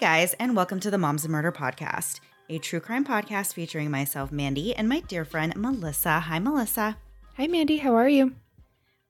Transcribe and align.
guys, 0.00 0.32
and 0.40 0.56
welcome 0.56 0.80
to 0.80 0.90
the 0.90 0.96
Moms 0.96 1.24
and 1.24 1.32
Murder 1.32 1.52
podcast, 1.52 2.20
a 2.48 2.56
true 2.56 2.80
crime 2.80 3.04
podcast 3.04 3.52
featuring 3.52 3.90
myself, 3.90 4.32
Mandy, 4.32 4.74
and 4.74 4.88
my 4.88 5.00
dear 5.00 5.26
friend, 5.26 5.54
Melissa. 5.54 6.20
Hi, 6.20 6.38
Melissa. 6.38 6.96
Hi, 7.36 7.46
Mandy. 7.46 7.76
How 7.76 7.94
are 7.96 8.08
you? 8.08 8.34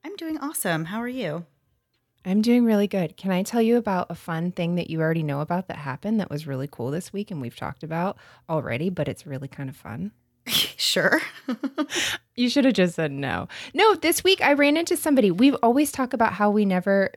I'm 0.04 0.16
doing 0.16 0.36
awesome. 0.38 0.86
How 0.86 0.98
are 0.98 1.06
you? 1.06 1.46
I'm 2.24 2.42
doing 2.42 2.64
really 2.64 2.88
good. 2.88 3.16
Can 3.16 3.30
I 3.30 3.44
tell 3.44 3.62
you 3.62 3.76
about 3.76 4.08
a 4.10 4.16
fun 4.16 4.50
thing 4.50 4.74
that 4.74 4.90
you 4.90 5.00
already 5.00 5.22
know 5.22 5.42
about 5.42 5.68
that 5.68 5.76
happened 5.76 6.18
that 6.18 6.28
was 6.28 6.48
really 6.48 6.68
cool 6.68 6.90
this 6.90 7.12
week 7.12 7.30
and 7.30 7.40
we've 7.40 7.54
talked 7.54 7.84
about 7.84 8.16
already, 8.48 8.90
but 8.90 9.06
it's 9.06 9.24
really 9.24 9.46
kind 9.46 9.70
of 9.70 9.76
fun? 9.76 10.10
sure. 10.48 11.20
you 12.34 12.50
should 12.50 12.64
have 12.64 12.74
just 12.74 12.96
said 12.96 13.12
no. 13.12 13.46
No, 13.74 13.94
this 13.94 14.24
week 14.24 14.42
I 14.42 14.54
ran 14.54 14.76
into 14.76 14.96
somebody. 14.96 15.30
We've 15.30 15.56
always 15.62 15.92
talked 15.92 16.14
about 16.14 16.32
how 16.32 16.50
we 16.50 16.64
never 16.64 17.12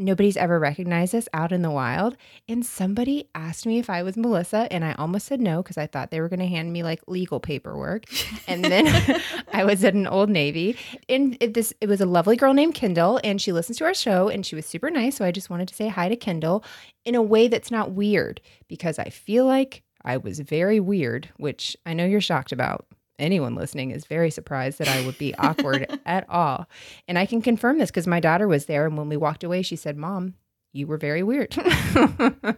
nobody's 0.00 0.36
ever 0.36 0.58
recognized 0.58 1.14
us 1.14 1.28
out 1.32 1.52
in 1.52 1.62
the 1.62 1.70
wild. 1.70 2.16
And 2.48 2.64
somebody 2.64 3.28
asked 3.34 3.66
me 3.66 3.78
if 3.78 3.90
I 3.90 4.02
was 4.02 4.16
Melissa, 4.16 4.66
and 4.70 4.84
I 4.84 4.92
almost 4.94 5.26
said 5.26 5.40
no 5.40 5.62
because 5.62 5.78
I 5.78 5.86
thought 5.86 6.10
they 6.10 6.20
were 6.20 6.28
going 6.28 6.40
to 6.40 6.46
hand 6.46 6.72
me 6.72 6.82
like 6.82 7.02
legal 7.06 7.40
paperwork. 7.40 8.04
And 8.48 8.64
then 8.64 9.20
I 9.52 9.64
was 9.64 9.84
at 9.84 9.94
an 9.94 10.06
old 10.06 10.30
Navy, 10.30 10.76
and 11.08 11.36
it, 11.40 11.54
this 11.54 11.72
it 11.80 11.88
was 11.88 12.00
a 12.00 12.06
lovely 12.06 12.36
girl 12.36 12.54
named 12.54 12.74
Kendall, 12.74 13.20
and 13.22 13.40
she 13.40 13.52
listens 13.52 13.78
to 13.78 13.84
our 13.84 13.94
show, 13.94 14.28
and 14.28 14.44
she 14.44 14.56
was 14.56 14.66
super 14.66 14.90
nice. 14.90 15.16
So 15.16 15.24
I 15.24 15.30
just 15.30 15.50
wanted 15.50 15.68
to 15.68 15.74
say 15.74 15.88
hi 15.88 16.08
to 16.08 16.16
Kendall 16.16 16.64
in 17.04 17.14
a 17.14 17.22
way 17.22 17.48
that's 17.48 17.70
not 17.70 17.92
weird 17.92 18.40
because 18.68 18.98
I 18.98 19.10
feel 19.10 19.46
like 19.46 19.82
I 20.04 20.16
was 20.16 20.40
very 20.40 20.80
weird, 20.80 21.28
which 21.36 21.76
I 21.84 21.92
know 21.94 22.06
you're 22.06 22.20
shocked 22.20 22.52
about 22.52 22.86
anyone 23.20 23.54
listening 23.54 23.90
is 23.90 24.06
very 24.06 24.30
surprised 24.30 24.78
that 24.78 24.88
I 24.88 25.04
would 25.04 25.18
be 25.18 25.34
awkward 25.36 25.98
at 26.06 26.28
all. 26.28 26.66
And 27.06 27.18
I 27.18 27.26
can 27.26 27.42
confirm 27.42 27.78
this 27.78 27.90
because 27.90 28.06
my 28.06 28.20
daughter 28.20 28.48
was 28.48 28.66
there. 28.66 28.86
And 28.86 28.96
when 28.96 29.08
we 29.08 29.16
walked 29.16 29.44
away, 29.44 29.62
she 29.62 29.76
said, 29.76 29.96
Mom, 29.96 30.34
you 30.72 30.86
were 30.86 30.96
very 30.96 31.22
weird. 31.22 31.52
so, 31.54 31.62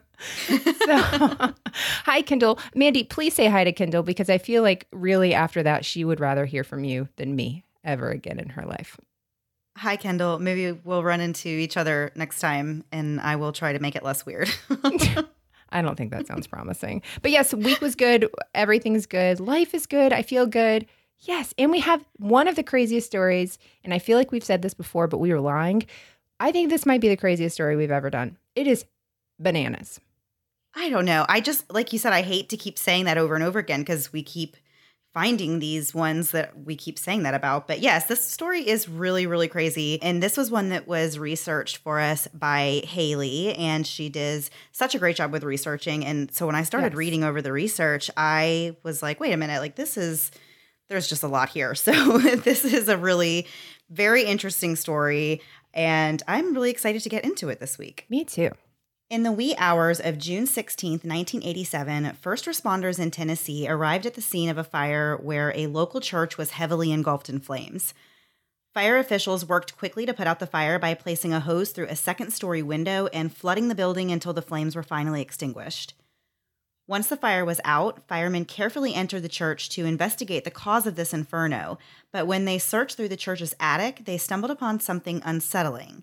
hi, 1.74 2.22
Kendall. 2.22 2.58
Mandy, 2.74 3.04
please 3.04 3.34
say 3.34 3.46
hi 3.46 3.64
to 3.64 3.72
Kendall 3.72 4.02
because 4.02 4.30
I 4.30 4.38
feel 4.38 4.62
like 4.62 4.86
really 4.92 5.34
after 5.34 5.62
that, 5.62 5.84
she 5.84 6.04
would 6.04 6.20
rather 6.20 6.44
hear 6.44 6.64
from 6.64 6.84
you 6.84 7.08
than 7.16 7.34
me 7.34 7.64
ever 7.84 8.10
again 8.10 8.38
in 8.38 8.50
her 8.50 8.64
life. 8.64 8.96
Hi, 9.78 9.96
Kendall. 9.96 10.38
Maybe 10.38 10.72
we'll 10.72 11.02
run 11.02 11.20
into 11.20 11.48
each 11.48 11.78
other 11.78 12.12
next 12.14 12.40
time 12.40 12.84
and 12.92 13.20
I 13.20 13.36
will 13.36 13.52
try 13.52 13.72
to 13.72 13.78
make 13.78 13.96
it 13.96 14.02
less 14.02 14.26
weird. 14.26 14.50
I 15.72 15.82
don't 15.82 15.96
think 15.96 16.10
that 16.10 16.26
sounds 16.26 16.46
promising. 16.46 17.02
But 17.22 17.30
yes, 17.30 17.52
week 17.52 17.80
was 17.80 17.94
good. 17.94 18.28
Everything's 18.54 19.06
good. 19.06 19.40
Life 19.40 19.74
is 19.74 19.86
good. 19.86 20.12
I 20.12 20.22
feel 20.22 20.46
good. 20.46 20.86
Yes. 21.20 21.54
And 21.58 21.70
we 21.70 21.80
have 21.80 22.04
one 22.18 22.48
of 22.48 22.56
the 22.56 22.62
craziest 22.62 23.06
stories. 23.06 23.58
And 23.84 23.94
I 23.94 23.98
feel 23.98 24.18
like 24.18 24.32
we've 24.32 24.44
said 24.44 24.62
this 24.62 24.74
before, 24.74 25.06
but 25.06 25.18
we 25.18 25.32
were 25.32 25.40
lying. 25.40 25.84
I 26.40 26.52
think 26.52 26.70
this 26.70 26.86
might 26.86 27.00
be 27.00 27.08
the 27.08 27.16
craziest 27.16 27.54
story 27.54 27.76
we've 27.76 27.90
ever 27.90 28.10
done. 28.10 28.36
It 28.54 28.66
is 28.66 28.84
bananas. 29.38 30.00
I 30.74 30.88
don't 30.88 31.04
know. 31.04 31.26
I 31.28 31.40
just, 31.40 31.70
like 31.72 31.92
you 31.92 31.98
said, 31.98 32.12
I 32.12 32.22
hate 32.22 32.48
to 32.48 32.56
keep 32.56 32.78
saying 32.78 33.04
that 33.04 33.18
over 33.18 33.34
and 33.34 33.44
over 33.44 33.58
again 33.58 33.80
because 33.80 34.12
we 34.12 34.22
keep 34.22 34.56
finding 35.12 35.58
these 35.58 35.94
ones 35.94 36.30
that 36.30 36.64
we 36.64 36.74
keep 36.74 36.98
saying 36.98 37.22
that 37.22 37.34
about. 37.34 37.68
But 37.68 37.80
yes, 37.80 38.06
this 38.06 38.24
story 38.24 38.66
is 38.66 38.88
really, 38.88 39.26
really 39.26 39.48
crazy. 39.48 40.00
And 40.00 40.22
this 40.22 40.38
was 40.38 40.50
one 40.50 40.70
that 40.70 40.88
was 40.88 41.18
researched 41.18 41.78
for 41.78 42.00
us 42.00 42.28
by 42.28 42.82
Haley, 42.86 43.54
and 43.54 43.86
she 43.86 44.08
does 44.08 44.50
such 44.72 44.94
a 44.94 44.98
great 44.98 45.16
job 45.16 45.30
with 45.30 45.44
researching. 45.44 46.04
And 46.04 46.32
so 46.34 46.46
when 46.46 46.54
I 46.54 46.62
started 46.62 46.92
yes. 46.92 46.96
reading 46.96 47.24
over 47.24 47.42
the 47.42 47.52
research, 47.52 48.10
I 48.16 48.76
was 48.82 49.02
like, 49.02 49.20
wait 49.20 49.32
a 49.32 49.36
minute, 49.36 49.60
like 49.60 49.76
this 49.76 49.98
is, 49.98 50.30
there's 50.88 51.08
just 51.08 51.22
a 51.22 51.28
lot 51.28 51.50
here. 51.50 51.74
So 51.82 52.18
this 52.18 52.64
is 52.64 52.88
a 52.88 52.96
really 52.96 53.46
very 53.90 54.24
interesting 54.24 54.76
story. 54.76 55.42
And 55.74 56.22
I'm 56.26 56.54
really 56.54 56.70
excited 56.70 57.02
to 57.02 57.08
get 57.08 57.24
into 57.24 57.50
it 57.50 57.60
this 57.60 57.76
week. 57.76 58.06
Me 58.08 58.24
too. 58.24 58.50
In 59.12 59.24
the 59.24 59.30
wee 59.30 59.54
hours 59.58 60.00
of 60.00 60.16
June 60.16 60.46
16, 60.46 60.92
1987, 60.92 62.14
first 62.14 62.46
responders 62.46 62.98
in 62.98 63.10
Tennessee 63.10 63.68
arrived 63.68 64.06
at 64.06 64.14
the 64.14 64.22
scene 64.22 64.48
of 64.48 64.56
a 64.56 64.64
fire 64.64 65.18
where 65.18 65.52
a 65.54 65.66
local 65.66 66.00
church 66.00 66.38
was 66.38 66.52
heavily 66.52 66.90
engulfed 66.92 67.28
in 67.28 67.38
flames. 67.38 67.92
Fire 68.72 68.96
officials 68.96 69.46
worked 69.46 69.76
quickly 69.76 70.06
to 70.06 70.14
put 70.14 70.26
out 70.26 70.38
the 70.38 70.46
fire 70.46 70.78
by 70.78 70.94
placing 70.94 71.34
a 71.34 71.40
hose 71.40 71.72
through 71.72 71.88
a 71.88 71.94
second 71.94 72.32
story 72.32 72.62
window 72.62 73.06
and 73.08 73.36
flooding 73.36 73.68
the 73.68 73.74
building 73.74 74.10
until 74.10 74.32
the 74.32 74.40
flames 74.40 74.74
were 74.74 74.82
finally 74.82 75.20
extinguished. 75.20 75.92
Once 76.86 77.08
the 77.08 77.16
fire 77.18 77.44
was 77.44 77.60
out, 77.66 78.08
firemen 78.08 78.46
carefully 78.46 78.94
entered 78.94 79.20
the 79.20 79.28
church 79.28 79.68
to 79.68 79.84
investigate 79.84 80.44
the 80.44 80.50
cause 80.50 80.86
of 80.86 80.96
this 80.96 81.12
inferno, 81.12 81.76
but 82.14 82.26
when 82.26 82.46
they 82.46 82.56
searched 82.56 82.96
through 82.96 83.08
the 83.08 83.16
church's 83.18 83.54
attic, 83.60 84.06
they 84.06 84.16
stumbled 84.16 84.50
upon 84.50 84.80
something 84.80 85.20
unsettling. 85.22 86.02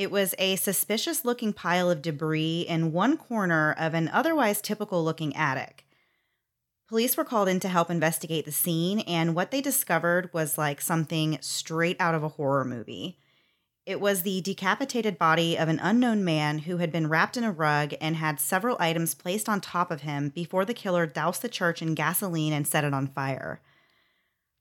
It 0.00 0.10
was 0.10 0.34
a 0.38 0.56
suspicious 0.56 1.26
looking 1.26 1.52
pile 1.52 1.90
of 1.90 2.00
debris 2.00 2.62
in 2.66 2.90
one 2.90 3.18
corner 3.18 3.74
of 3.78 3.92
an 3.92 4.08
otherwise 4.08 4.62
typical 4.62 5.04
looking 5.04 5.36
attic. 5.36 5.84
Police 6.88 7.18
were 7.18 7.24
called 7.24 7.50
in 7.50 7.60
to 7.60 7.68
help 7.68 7.90
investigate 7.90 8.46
the 8.46 8.50
scene, 8.50 9.00
and 9.00 9.34
what 9.34 9.50
they 9.50 9.60
discovered 9.60 10.32
was 10.32 10.56
like 10.56 10.80
something 10.80 11.36
straight 11.42 11.98
out 12.00 12.14
of 12.14 12.22
a 12.22 12.28
horror 12.28 12.64
movie. 12.64 13.18
It 13.84 14.00
was 14.00 14.22
the 14.22 14.40
decapitated 14.40 15.18
body 15.18 15.58
of 15.58 15.68
an 15.68 15.80
unknown 15.82 16.24
man 16.24 16.60
who 16.60 16.78
had 16.78 16.90
been 16.90 17.10
wrapped 17.10 17.36
in 17.36 17.44
a 17.44 17.52
rug 17.52 17.92
and 18.00 18.16
had 18.16 18.40
several 18.40 18.78
items 18.80 19.14
placed 19.14 19.50
on 19.50 19.60
top 19.60 19.90
of 19.90 20.00
him 20.00 20.30
before 20.30 20.64
the 20.64 20.72
killer 20.72 21.04
doused 21.04 21.42
the 21.42 21.48
church 21.50 21.82
in 21.82 21.94
gasoline 21.94 22.54
and 22.54 22.66
set 22.66 22.84
it 22.84 22.94
on 22.94 23.06
fire. 23.06 23.60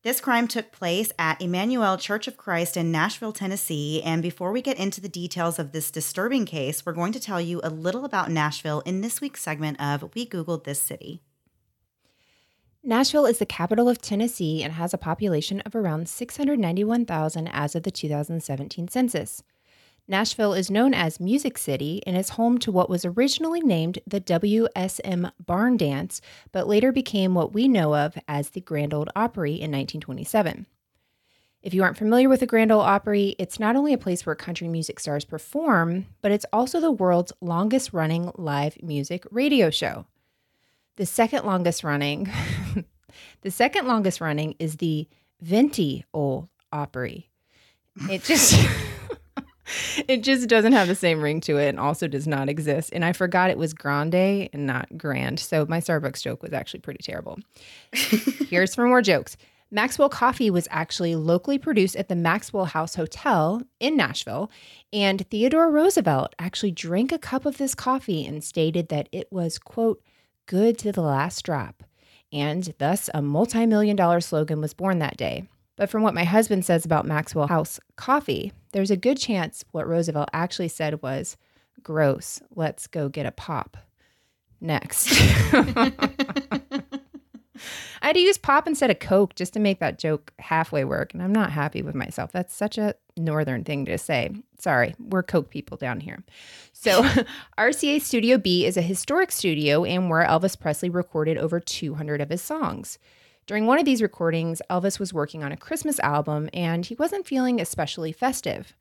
This 0.02 0.22
crime 0.22 0.48
took 0.48 0.72
place 0.72 1.12
at 1.20 1.42
Emmanuel 1.42 1.98
Church 1.98 2.30
of 2.30 2.38
Christ 2.38 2.78
in 2.78 2.90
Nashville, 2.90 3.34
Tennessee. 3.34 4.02
And 4.02 4.22
before 4.22 4.54
we 4.54 4.62
get 4.62 4.80
into 4.80 5.02
the 5.02 5.10
details 5.10 5.60
of 5.60 5.74
this 5.74 5.92
disturbing 5.92 6.46
case, 6.46 6.86
we're 6.86 6.94
going 6.94 7.12
to 7.12 7.20
tell 7.20 7.42
you 7.42 7.60
a 7.66 7.70
little 7.70 8.06
about 8.06 8.32
Nashville 8.32 8.80
in 8.86 9.02
this 9.02 9.20
week's 9.20 9.42
segment 9.42 9.82
of 9.82 10.10
We 10.16 10.26
Googled 10.26 10.64
This 10.64 10.82
City. 10.82 11.22
Nashville 12.82 13.26
is 13.26 13.40
the 13.40 13.46
capital 13.46 13.90
of 13.90 14.00
Tennessee 14.00 14.64
and 14.64 14.72
has 14.72 14.94
a 14.94 14.98
population 14.98 15.60
of 15.62 15.76
around 15.76 16.08
691,000 16.08 17.50
as 17.50 17.76
of 17.76 17.84
the 17.84 17.92
2017 17.92 18.88
census. 18.88 19.44
Nashville 20.09 20.56
is 20.56 20.72
known 20.72 20.96
as 20.96 21.20
Music 21.20 21.56
City 21.56 22.02
and 22.08 22.18
is 22.18 22.30
home 22.30 22.58
to 22.59 22.72
what 22.72 22.90
was 22.90 23.06
originally 23.06 23.62
named 23.62 24.00
the 24.08 24.20
WSM 24.20 25.31
Barn 25.46 25.78
Dance, 25.78 26.20
but 26.52 26.68
later 26.68 26.92
became 26.92 27.36
what 27.36 27.53
we 27.53 27.68
know 27.68 27.96
of 27.96 28.18
as 28.28 28.50
the 28.50 28.59
Grand 28.59 28.92
Ole 28.92 29.06
Opry 29.16 29.52
in 29.52 29.69
1927. 29.69 30.66
If 31.62 31.75
you 31.75 31.84
aren't 31.84 31.98
familiar 31.98 32.28
with 32.28 32.40
the 32.40 32.48
Grand 32.48 32.72
Ole 32.72 32.81
Opry, 32.81 33.36
it's 33.38 33.59
not 33.59 33.75
only 33.75 33.94
a 33.94 34.00
place 34.00 34.25
where 34.25 34.34
country 34.34 34.68
music 34.68 35.00
stars 35.00 35.25
perform, 35.25 36.08
but 36.24 36.31
it's 36.31 36.46
also 36.52 36.80
the 36.80 36.92
world's 36.92 37.34
longest 37.40 37.94
running 37.94 38.31
live 38.36 38.81
music 38.81 39.25
radio 39.30 39.69
show. 39.69 40.08
The 40.96 41.06
second 41.06 41.46
longest 41.46 41.84
running, 41.84 42.31
the 43.42 43.52
second 43.52 43.86
longest 43.86 44.22
running 44.22 44.56
is 44.58 44.78
the 44.78 45.08
Venti 45.40 46.03
Ole 46.16 46.50
Opry. 46.72 47.30
It 48.09 48.24
just 48.24 48.56
it 50.07 50.24
just 50.24 50.47
doesn't 50.47 50.74
have 50.74 50.88
the 50.88 50.96
same 50.96 51.22
ring 51.22 51.41
to 51.41 51.57
it 51.57 51.69
and 51.69 51.80
also 51.80 52.07
does 52.07 52.28
not 52.28 52.50
exist. 52.50 52.90
And 52.94 53.03
I 53.06 53.13
forgot 53.13 53.50
it 53.50 53.57
was 53.57 53.74
grande 53.74 54.16
and 54.16 54.66
not 54.66 54.97
grand. 54.97 55.40
So 55.40 55.66
my 55.68 55.80
Starbucks 55.80 56.22
joke 56.22 56.41
was 56.41 56.53
actually 56.53 56.81
pretty 56.81 57.03
terrible. 57.03 57.40
Here's 57.94 58.75
for 58.75 58.88
more 58.88 59.02
jokes. 59.02 59.38
Maxwell 59.72 60.09
coffee 60.09 60.50
was 60.50 60.68
actually 60.71 61.16
locally 61.16 61.60
produced 61.60 61.95
at 61.95 62.07
the 62.07 62.16
Maxwell 62.16 62.66
House 62.66 62.95
Hotel 62.95 63.62
in 63.80 63.95
Nashville, 63.95 64.50
and 64.92 65.27
Theodore 65.30 65.69
Roosevelt 65.69 66.33
actually 66.39 66.71
drank 66.71 67.12
a 67.12 67.19
cup 67.19 67.45
of 67.45 67.57
this 67.60 67.75
coffee 67.75 68.25
and 68.25 68.44
stated 68.44 68.89
that 68.89 69.10
it 69.12 69.31
was, 69.31 69.60
quote, 69.60 70.01
good 70.48 70.80
to 70.80 70.92
the 70.92 71.04
last 71.04 71.45
drop. 71.45 71.83
And 72.33 72.74
thus, 72.80 73.12
a 73.13 73.21
multi 73.21 73.68
million 73.68 73.95
dollar 73.95 74.21
slogan 74.21 74.60
was 74.60 74.74
born 74.74 74.98
that 75.00 75.18
day. 75.18 75.48
But 75.80 75.90
from 75.90 76.04
what 76.04 76.14
my 76.14 76.26
husband 76.26 76.66
says 76.66 76.84
about 76.84 77.06
Maxwell 77.06 77.48
House 77.48 77.80
coffee, 77.96 78.52
there's 78.74 78.92
a 78.92 78.98
good 78.98 79.18
chance 79.18 79.64
what 79.72 79.88
Roosevelt 79.88 80.28
actually 80.34 80.68
said 80.68 81.02
was, 81.02 81.38
gross, 81.81 82.42
let's 82.54 82.86
go 82.86 83.08
get 83.08 83.26
a 83.26 83.31
pop. 83.31 83.78
Next. 84.60 85.08
I 85.54 85.94
had 88.02 88.16
to 88.16 88.20
use 88.20 88.38
pop 88.38 88.68
instead 88.68 88.92
of 88.92 89.00
Coke 89.00 89.36
just 89.36 89.54
to 89.54 89.62
make 89.62 89.80
that 89.80 90.00
joke 90.00 90.34
halfway 90.40 90.84
work, 90.84 91.14
and 91.14 91.24
I'm 91.24 91.31
not 91.31 91.54
happy 91.54 91.81
with 91.81 91.96
myself. 91.96 92.34
That's 92.34 92.54
such 92.54 92.78
a 92.78 92.96
northern 93.16 93.64
thing 93.64 93.86
to 93.86 93.98
say. 93.98 94.31
Sorry, 94.60 94.96
we're 95.00 95.24
Coke 95.24 95.50
people 95.50 95.78
down 95.78 96.02
here. 96.02 96.26
So, 96.74 97.04
RCA 97.58 98.02
Studio 98.02 98.38
B 98.38 98.66
is 98.66 98.76
a 98.76 98.81
historic 98.81 99.31
studio 99.31 99.86
and 99.86 100.10
where 100.10 100.28
Elvis 100.28 100.60
Presley 100.60 100.90
recorded 100.90 101.38
over 101.38 101.62
200 101.62 102.20
of 102.20 102.30
his 102.30 102.42
songs. 102.42 103.00
During 103.50 103.66
one 103.66 103.80
of 103.80 103.86
these 103.86 104.04
recordings, 104.04 104.62
Elvis 104.69 105.00
was 105.00 105.12
working 105.12 105.44
on 105.44 105.51
a 105.51 105.57
Christmas 105.57 106.00
album 106.01 106.51
and 106.54 106.86
he 106.86 106.94
wasn't 106.94 107.25
feeling 107.25 107.60
especially 107.60 108.12
festive. 108.12 108.75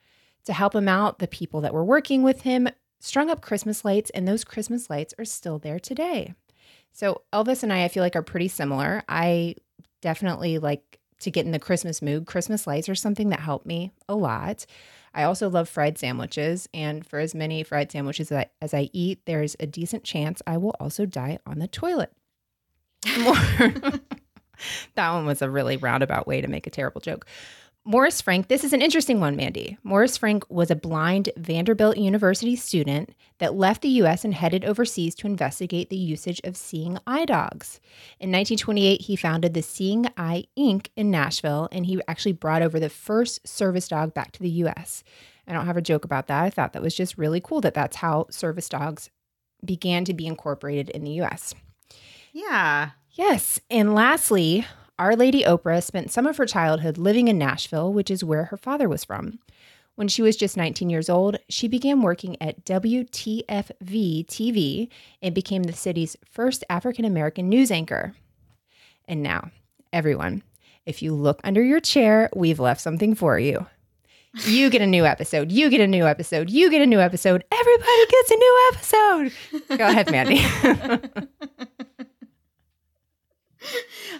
To 0.44 0.52
help 0.52 0.74
him 0.74 0.90
out, 0.90 1.20
the 1.20 1.26
people 1.26 1.62
that 1.62 1.72
were 1.72 1.86
working 1.86 2.22
with 2.22 2.42
him 2.42 2.68
strung 3.00 3.30
up 3.30 3.40
Christmas 3.40 3.82
lights, 3.82 4.10
and 4.10 4.28
those 4.28 4.44
Christmas 4.44 4.90
lights 4.90 5.14
are 5.18 5.24
still 5.24 5.58
there 5.58 5.80
today. 5.80 6.34
So, 6.92 7.22
Elvis 7.32 7.62
and 7.62 7.72
I, 7.72 7.84
I 7.84 7.88
feel 7.88 8.02
like, 8.02 8.14
are 8.14 8.22
pretty 8.22 8.48
similar. 8.48 9.02
I 9.08 9.54
definitely 10.02 10.58
like 10.58 10.98
to 11.20 11.30
get 11.30 11.46
in 11.46 11.52
the 11.52 11.58
Christmas 11.58 12.02
mood. 12.02 12.26
Christmas 12.26 12.66
lights 12.66 12.90
are 12.90 12.94
something 12.94 13.30
that 13.30 13.40
helped 13.40 13.64
me 13.64 13.92
a 14.06 14.14
lot. 14.14 14.66
I 15.14 15.22
also 15.22 15.48
love 15.48 15.70
fried 15.70 15.96
sandwiches, 15.96 16.68
and 16.74 17.06
for 17.06 17.20
as 17.20 17.34
many 17.34 17.62
fried 17.62 17.90
sandwiches 17.90 18.30
as 18.30 18.36
I, 18.36 18.46
as 18.60 18.74
I 18.74 18.90
eat, 18.92 19.20
there's 19.24 19.56
a 19.60 19.66
decent 19.66 20.04
chance 20.04 20.42
I 20.46 20.58
will 20.58 20.74
also 20.78 21.06
die 21.06 21.38
on 21.46 21.58
the 21.58 21.68
toilet. 21.68 22.12
that 24.94 25.12
one 25.12 25.26
was 25.26 25.42
a 25.42 25.50
really 25.50 25.76
roundabout 25.76 26.26
way 26.26 26.40
to 26.40 26.48
make 26.48 26.66
a 26.66 26.70
terrible 26.70 27.00
joke. 27.00 27.26
Morris 27.84 28.20
Frank, 28.20 28.48
this 28.48 28.64
is 28.64 28.74
an 28.74 28.82
interesting 28.82 29.18
one, 29.18 29.34
Mandy. 29.34 29.78
Morris 29.82 30.18
Frank 30.18 30.44
was 30.50 30.70
a 30.70 30.76
blind 30.76 31.30
Vanderbilt 31.38 31.96
University 31.96 32.54
student 32.54 33.14
that 33.38 33.54
left 33.54 33.80
the 33.80 33.88
US 34.02 34.26
and 34.26 34.34
headed 34.34 34.62
overseas 34.62 35.14
to 35.14 35.26
investigate 35.26 35.88
the 35.88 35.96
usage 35.96 36.38
of 36.44 36.54
seeing 36.54 36.98
eye 37.06 37.24
dogs. 37.24 37.80
In 38.20 38.30
1928, 38.30 39.00
he 39.00 39.16
founded 39.16 39.54
the 39.54 39.62
Seeing 39.62 40.06
Eye 40.18 40.44
Inc. 40.58 40.88
in 40.96 41.10
Nashville, 41.10 41.68
and 41.72 41.86
he 41.86 41.98
actually 42.06 42.32
brought 42.32 42.60
over 42.60 42.78
the 42.78 42.90
first 42.90 43.48
service 43.48 43.88
dog 43.88 44.12
back 44.12 44.32
to 44.32 44.42
the 44.42 44.50
US. 44.50 45.02
I 45.46 45.54
don't 45.54 45.64
have 45.64 45.78
a 45.78 45.82
joke 45.82 46.04
about 46.04 46.26
that. 46.26 46.44
I 46.44 46.50
thought 46.50 46.74
that 46.74 46.82
was 46.82 46.94
just 46.94 47.16
really 47.16 47.40
cool 47.40 47.62
that 47.62 47.72
that's 47.72 47.96
how 47.96 48.26
service 48.28 48.68
dogs 48.68 49.08
began 49.64 50.04
to 50.04 50.12
be 50.12 50.26
incorporated 50.26 50.90
in 50.90 51.04
the 51.04 51.22
US. 51.22 51.54
Yeah. 52.34 52.90
Yes. 53.18 53.60
And 53.68 53.96
lastly, 53.96 54.64
our 54.96 55.16
Lady 55.16 55.42
Oprah 55.42 55.82
spent 55.82 56.12
some 56.12 56.24
of 56.24 56.36
her 56.36 56.46
childhood 56.46 56.96
living 56.96 57.26
in 57.26 57.36
Nashville, 57.36 57.92
which 57.92 58.12
is 58.12 58.22
where 58.22 58.44
her 58.44 58.56
father 58.56 58.88
was 58.88 59.04
from. 59.04 59.40
When 59.96 60.06
she 60.06 60.22
was 60.22 60.36
just 60.36 60.56
19 60.56 60.88
years 60.88 61.10
old, 61.10 61.36
she 61.48 61.66
began 61.66 62.00
working 62.00 62.40
at 62.40 62.64
WTFV 62.64 64.24
TV 64.26 64.88
and 65.20 65.34
became 65.34 65.64
the 65.64 65.72
city's 65.72 66.16
first 66.30 66.62
African 66.70 67.04
American 67.04 67.48
news 67.48 67.72
anchor. 67.72 68.14
And 69.08 69.20
now, 69.20 69.50
everyone, 69.92 70.44
if 70.86 71.02
you 71.02 71.12
look 71.12 71.40
under 71.42 71.62
your 71.62 71.80
chair, 71.80 72.30
we've 72.36 72.60
left 72.60 72.80
something 72.80 73.16
for 73.16 73.36
you. 73.36 73.66
You 74.44 74.70
get 74.70 74.82
a 74.82 74.86
new 74.86 75.04
episode. 75.04 75.50
You 75.50 75.70
get 75.70 75.80
a 75.80 75.88
new 75.88 76.06
episode. 76.06 76.50
You 76.50 76.70
get 76.70 76.82
a 76.82 76.86
new 76.86 77.00
episode. 77.00 77.44
Everybody 77.50 78.06
gets 78.06 78.30
a 78.30 78.36
new 78.36 78.70
episode. 78.72 79.32
Go 79.76 79.88
ahead, 79.88 80.12
Mandy. 80.12 80.40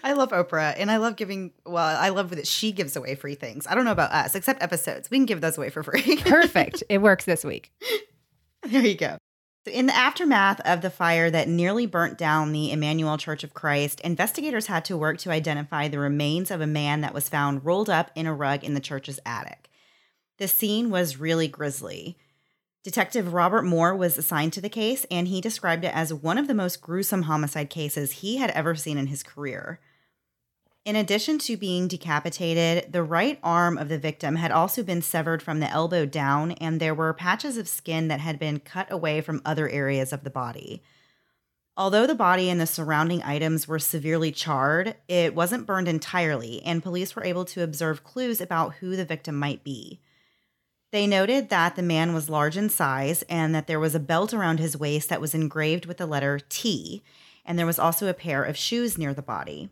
I 0.05 0.12
love 0.12 0.31
Oprah 0.31 0.75
and 0.77 0.91
I 0.91 0.97
love 0.99 1.17
giving, 1.17 1.53
well, 1.65 1.97
I 1.97 2.11
love 2.11 2.31
that 2.31 2.47
she 2.47 2.73
gives 2.73 2.97
away 2.97 3.15
free 3.15 3.35
things. 3.35 3.67
I 3.67 3.75
don't 3.75 3.85
know 3.85 3.93
about 3.93 4.12
us, 4.12 4.35
except 4.35 4.62
episodes. 4.62 5.11
We 5.11 5.19
can 5.19 5.27
give 5.27 5.41
those 5.41 5.59
away 5.59 5.71
for 5.71 5.83
free. 5.83 6.17
Perfect. 6.25 6.83
It 6.89 6.99
works 6.99 7.25
this 7.25 7.45
week. 7.45 7.73
There 8.62 8.85
you 8.85 8.97
go. 8.97 9.19
So 9.67 9.73
in 9.73 9.87
the 9.87 9.97
aftermath 9.97 10.61
of 10.61 10.81
the 10.81 10.91
fire 10.91 11.31
that 11.31 11.49
nearly 11.49 11.87
burnt 11.87 12.17
down 12.17 12.53
the 12.53 12.73
Emmanuel 12.73 13.19
Church 13.19 13.45
of 13.45 13.55
Christ, 13.55 14.00
investigators 14.00 14.67
had 14.67 14.85
to 14.87 14.97
work 14.97 15.19
to 15.19 15.31
identify 15.31 15.89
the 15.89 15.99
remains 15.99 16.51
of 16.51 16.61
a 16.61 16.67
man 16.67 17.01
that 17.03 17.15
was 17.15 17.29
found 17.29 17.65
rolled 17.65 17.91
up 17.91 18.11
in 18.15 18.27
a 18.27 18.35
rug 18.35 18.65
in 18.65 18.75
the 18.75 18.81
church's 18.81 19.21
attic. 19.27 19.69
The 20.39 20.49
scene 20.49 20.91
was 20.91 21.19
really 21.19 21.49
grisly. 21.49 22.17
Detective 22.85 23.33
Robert 23.33 23.65
Moore 23.65 23.95
was 23.95 24.17
assigned 24.17 24.53
to 24.53 24.61
the 24.61 24.69
case, 24.69 25.05
and 25.11 25.29
he 25.29 25.41
described 25.41 25.85
it 25.85 25.95
as 25.95 26.15
one 26.15 26.39
of 26.39 26.47
the 26.47 26.55
most 26.55 26.81
gruesome 26.81 27.23
homicide 27.23 27.71
cases 27.71 28.13
he 28.13 28.37
had 28.37 28.51
ever 28.51 28.75
seen 28.75 28.97
in 28.97 29.09
his 29.09 29.23
career. 29.23 29.81
In 30.85 30.97
addition 30.97 31.39
to 31.41 31.57
being 31.57 31.87
decapitated, 31.87 32.93
the 32.93 33.03
right 33.03 33.39
arm 33.43 33.77
of 33.77 33.89
the 33.89 33.99
victim 33.99 34.37
had 34.37 34.51
also 34.51 34.83
been 34.83 35.03
severed 35.03 35.43
from 35.43 35.61
the 35.61 35.69
elbow 35.69 36.07
down, 36.07 36.53
and 36.53 36.81
there 36.81 36.95
were 36.95 37.13
patches 37.13 37.59
of 37.59 37.69
skin 37.69 38.09
that 38.09 38.21
had 38.21 38.39
been 38.39 38.61
cut 38.61 38.91
away 38.91 39.21
from 39.21 39.43
other 39.45 39.69
areas 39.69 40.13
of 40.13 40.25
the 40.25 40.31
body. 40.31 40.83
Although 41.77 42.07
the 42.07 42.15
body 42.15 42.49
and 42.49 42.61
the 42.61 42.67
surrounding 42.67 43.23
items 43.23 43.69
were 43.69 43.79
severely 43.79 44.33
charred, 44.33 44.97
it 45.09 45.35
wasn't 45.35 45.67
burned 45.67 45.89
entirely, 45.89 46.63
and 46.63 46.83
police 46.83 47.15
were 47.15 47.25
able 47.25 47.45
to 47.47 47.63
observe 47.63 48.03
clues 48.03 48.41
about 48.41 48.77
who 48.77 48.97
the 48.97 49.05
victim 49.05 49.37
might 49.37 49.63
be. 49.63 50.01
They 50.90 51.06
noted 51.06 51.50
that 51.50 51.76
the 51.76 51.82
man 51.82 52.14
was 52.14 52.31
large 52.31 52.56
in 52.56 52.70
size 52.70 53.23
and 53.29 53.55
that 53.55 53.67
there 53.67 53.81
was 53.81 53.94
a 53.94 54.00
belt 54.00 54.32
around 54.32 54.58
his 54.58 54.76
waist 54.76 55.11
that 55.11 55.20
was 55.20 55.35
engraved 55.35 55.85
with 55.85 55.99
the 55.99 56.06
letter 56.06 56.40
T, 56.49 57.02
and 57.44 57.58
there 57.58 57.67
was 57.67 57.79
also 57.79 58.08
a 58.08 58.14
pair 58.14 58.43
of 58.43 58.56
shoes 58.56 58.96
near 58.96 59.12
the 59.12 59.20
body. 59.20 59.69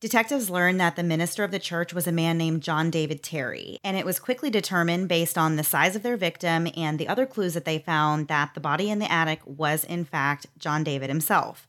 Detectives 0.00 0.48
learned 0.50 0.80
that 0.80 0.96
the 0.96 1.02
minister 1.02 1.44
of 1.44 1.50
the 1.50 1.58
church 1.58 1.92
was 1.92 2.06
a 2.06 2.12
man 2.12 2.38
named 2.38 2.62
John 2.62 2.90
David 2.90 3.22
Terry, 3.22 3.78
and 3.84 3.96
it 3.96 4.06
was 4.06 4.18
quickly 4.18 4.50
determined 4.50 5.08
based 5.08 5.36
on 5.36 5.56
the 5.56 5.62
size 5.62 5.94
of 5.94 6.02
their 6.02 6.16
victim 6.16 6.68
and 6.74 6.98
the 6.98 7.06
other 7.06 7.26
clues 7.26 7.54
that 7.54 7.66
they 7.66 7.78
found 7.78 8.26
that 8.26 8.54
the 8.54 8.60
body 8.60 8.90
in 8.90 8.98
the 8.98 9.12
attic 9.12 9.40
was, 9.44 9.84
in 9.84 10.04
fact, 10.04 10.46
John 10.58 10.82
David 10.82 11.10
himself. 11.10 11.68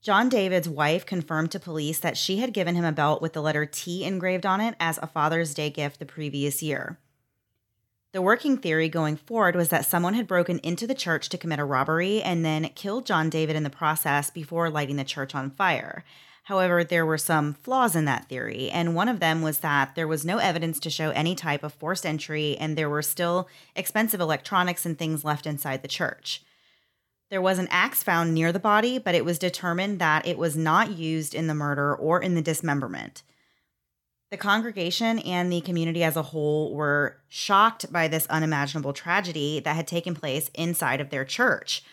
John 0.00 0.28
David's 0.28 0.68
wife 0.68 1.04
confirmed 1.04 1.50
to 1.50 1.58
police 1.58 1.98
that 1.98 2.16
she 2.16 2.38
had 2.38 2.54
given 2.54 2.76
him 2.76 2.84
a 2.84 2.92
belt 2.92 3.20
with 3.20 3.32
the 3.32 3.42
letter 3.42 3.66
T 3.66 4.04
engraved 4.04 4.46
on 4.46 4.60
it 4.60 4.76
as 4.78 4.96
a 4.98 5.08
Father's 5.08 5.52
Day 5.52 5.68
gift 5.68 5.98
the 5.98 6.06
previous 6.06 6.62
year. 6.62 6.96
The 8.16 8.22
working 8.22 8.56
theory 8.56 8.88
going 8.88 9.16
forward 9.18 9.56
was 9.56 9.68
that 9.68 9.84
someone 9.84 10.14
had 10.14 10.26
broken 10.26 10.58
into 10.60 10.86
the 10.86 10.94
church 10.94 11.28
to 11.28 11.36
commit 11.36 11.58
a 11.58 11.66
robbery 11.66 12.22
and 12.22 12.42
then 12.42 12.70
killed 12.70 13.04
John 13.04 13.28
David 13.28 13.56
in 13.56 13.62
the 13.62 13.68
process 13.68 14.30
before 14.30 14.70
lighting 14.70 14.96
the 14.96 15.04
church 15.04 15.34
on 15.34 15.50
fire. 15.50 16.02
However, 16.44 16.82
there 16.82 17.04
were 17.04 17.18
some 17.18 17.52
flaws 17.52 17.94
in 17.94 18.06
that 18.06 18.26
theory, 18.26 18.70
and 18.70 18.94
one 18.94 19.10
of 19.10 19.20
them 19.20 19.42
was 19.42 19.58
that 19.58 19.96
there 19.96 20.08
was 20.08 20.24
no 20.24 20.38
evidence 20.38 20.80
to 20.80 20.88
show 20.88 21.10
any 21.10 21.34
type 21.34 21.62
of 21.62 21.74
forced 21.74 22.06
entry, 22.06 22.56
and 22.56 22.74
there 22.74 22.88
were 22.88 23.02
still 23.02 23.48
expensive 23.74 24.18
electronics 24.18 24.86
and 24.86 24.98
things 24.98 25.22
left 25.22 25.46
inside 25.46 25.82
the 25.82 25.86
church. 25.86 26.42
There 27.28 27.42
was 27.42 27.58
an 27.58 27.68
axe 27.70 28.02
found 28.02 28.32
near 28.32 28.50
the 28.50 28.58
body, 28.58 28.98
but 28.98 29.14
it 29.14 29.26
was 29.26 29.38
determined 29.38 29.98
that 29.98 30.26
it 30.26 30.38
was 30.38 30.56
not 30.56 30.92
used 30.92 31.34
in 31.34 31.48
the 31.48 31.54
murder 31.54 31.94
or 31.94 32.22
in 32.22 32.34
the 32.34 32.40
dismemberment. 32.40 33.22
The 34.30 34.36
congregation 34.36 35.20
and 35.20 35.52
the 35.52 35.60
community 35.60 36.02
as 36.02 36.16
a 36.16 36.22
whole 36.22 36.74
were 36.74 37.18
shocked 37.28 37.92
by 37.92 38.08
this 38.08 38.26
unimaginable 38.26 38.92
tragedy 38.92 39.60
that 39.60 39.76
had 39.76 39.86
taken 39.86 40.14
place 40.14 40.50
inside 40.54 41.00
of 41.00 41.10
their 41.10 41.24
church. 41.24 41.84